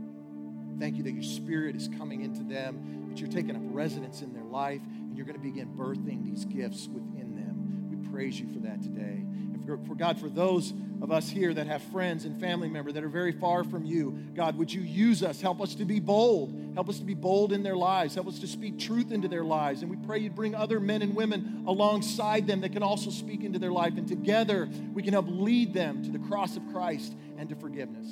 Thank 0.80 0.96
you 0.96 1.04
that 1.04 1.12
your 1.12 1.24
spirit 1.24 1.76
is 1.76 1.90
coming 1.98 2.22
into 2.22 2.44
them, 2.44 3.10
that 3.10 3.20
you're 3.20 3.30
taking 3.30 3.56
up 3.56 3.62
residence 3.66 4.22
in 4.22 4.34
their 4.34 4.46
life, 4.46 4.82
and 4.82 5.16
you're 5.16 5.26
going 5.26 5.38
to 5.38 5.44
begin 5.44 5.68
birthing 5.68 6.24
these 6.24 6.46
gifts 6.46 6.88
within 6.88 7.36
them. 7.36 7.90
We 7.90 8.10
praise 8.10 8.40
you 8.40 8.48
for 8.54 8.60
that 8.60 8.82
today. 8.82 9.24
For, 9.66 9.78
for 9.88 9.96
God, 9.96 10.20
for 10.20 10.30
those 10.30 10.74
of 11.02 11.12
us 11.12 11.30
here 11.30 11.54
that 11.54 11.68
have 11.68 11.82
friends 11.84 12.26
and 12.26 12.40
family 12.40 12.70
members 12.70 12.94
that 12.94 13.04
are 13.04 13.10
very 13.10 13.32
far 13.32 13.64
from 13.64 13.86
you, 13.86 14.18
God, 14.36 14.58
would 14.58 14.72
you 14.72 14.82
use 14.82 15.24
us? 15.24 15.42
Help 15.42 15.62
us 15.62 15.76
to 15.76 15.86
be 15.86 16.00
bold. 16.00 16.72
Help 16.76 16.90
us 16.90 17.00
to 17.00 17.06
be 17.06 17.14
bold 17.14 17.52
in 17.52 17.64
their 17.64 17.76
lives. 17.76 18.16
Help 18.16 18.28
us 18.28 18.40
to 18.40 18.48
speak 18.48 18.80
truth 18.80 19.12
into 19.12 19.28
their 19.28 19.44
lives. 19.44 19.82
And 19.82 19.92
we 19.92 19.98
pray 19.98 20.20
you'd 20.20 20.36
bring 20.36 20.56
other 20.56 20.80
men 20.80 21.02
and 21.02 21.16
women 21.16 21.64
alongside 21.68 22.48
them 22.48 22.62
that 22.62 22.72
can 22.72 22.84
also 22.84 23.10
speak 23.10 23.44
into 23.44 23.60
their 23.60 23.72
life. 23.72 23.98
And 23.98 24.08
together 24.08 24.70
we 24.94 25.04
can 25.04 25.14
help 25.14 25.28
lead 25.30 25.74
them 25.74 26.04
to 26.04 26.12
the 26.12 26.20
cross 26.20 26.56
of 26.56 26.64
Christ 26.72 27.14
and 27.38 27.50
to 27.50 27.56
forgiveness. 27.56 28.08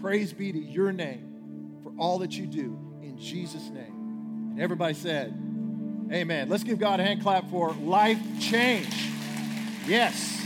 Praise 0.00 0.32
be 0.32 0.52
to 0.52 0.58
your 0.58 0.92
name 0.92 1.80
for 1.82 1.92
all 1.98 2.18
that 2.18 2.32
you 2.32 2.46
do 2.46 2.78
in 3.02 3.18
Jesus' 3.18 3.68
name. 3.70 4.52
And 4.52 4.60
everybody 4.60 4.94
said, 4.94 5.36
Amen. 6.12 6.48
Let's 6.48 6.64
give 6.64 6.78
God 6.78 7.00
a 7.00 7.04
hand 7.04 7.20
clap 7.20 7.50
for 7.50 7.72
life 7.72 8.18
change. 8.40 9.17
Yes. 9.88 10.44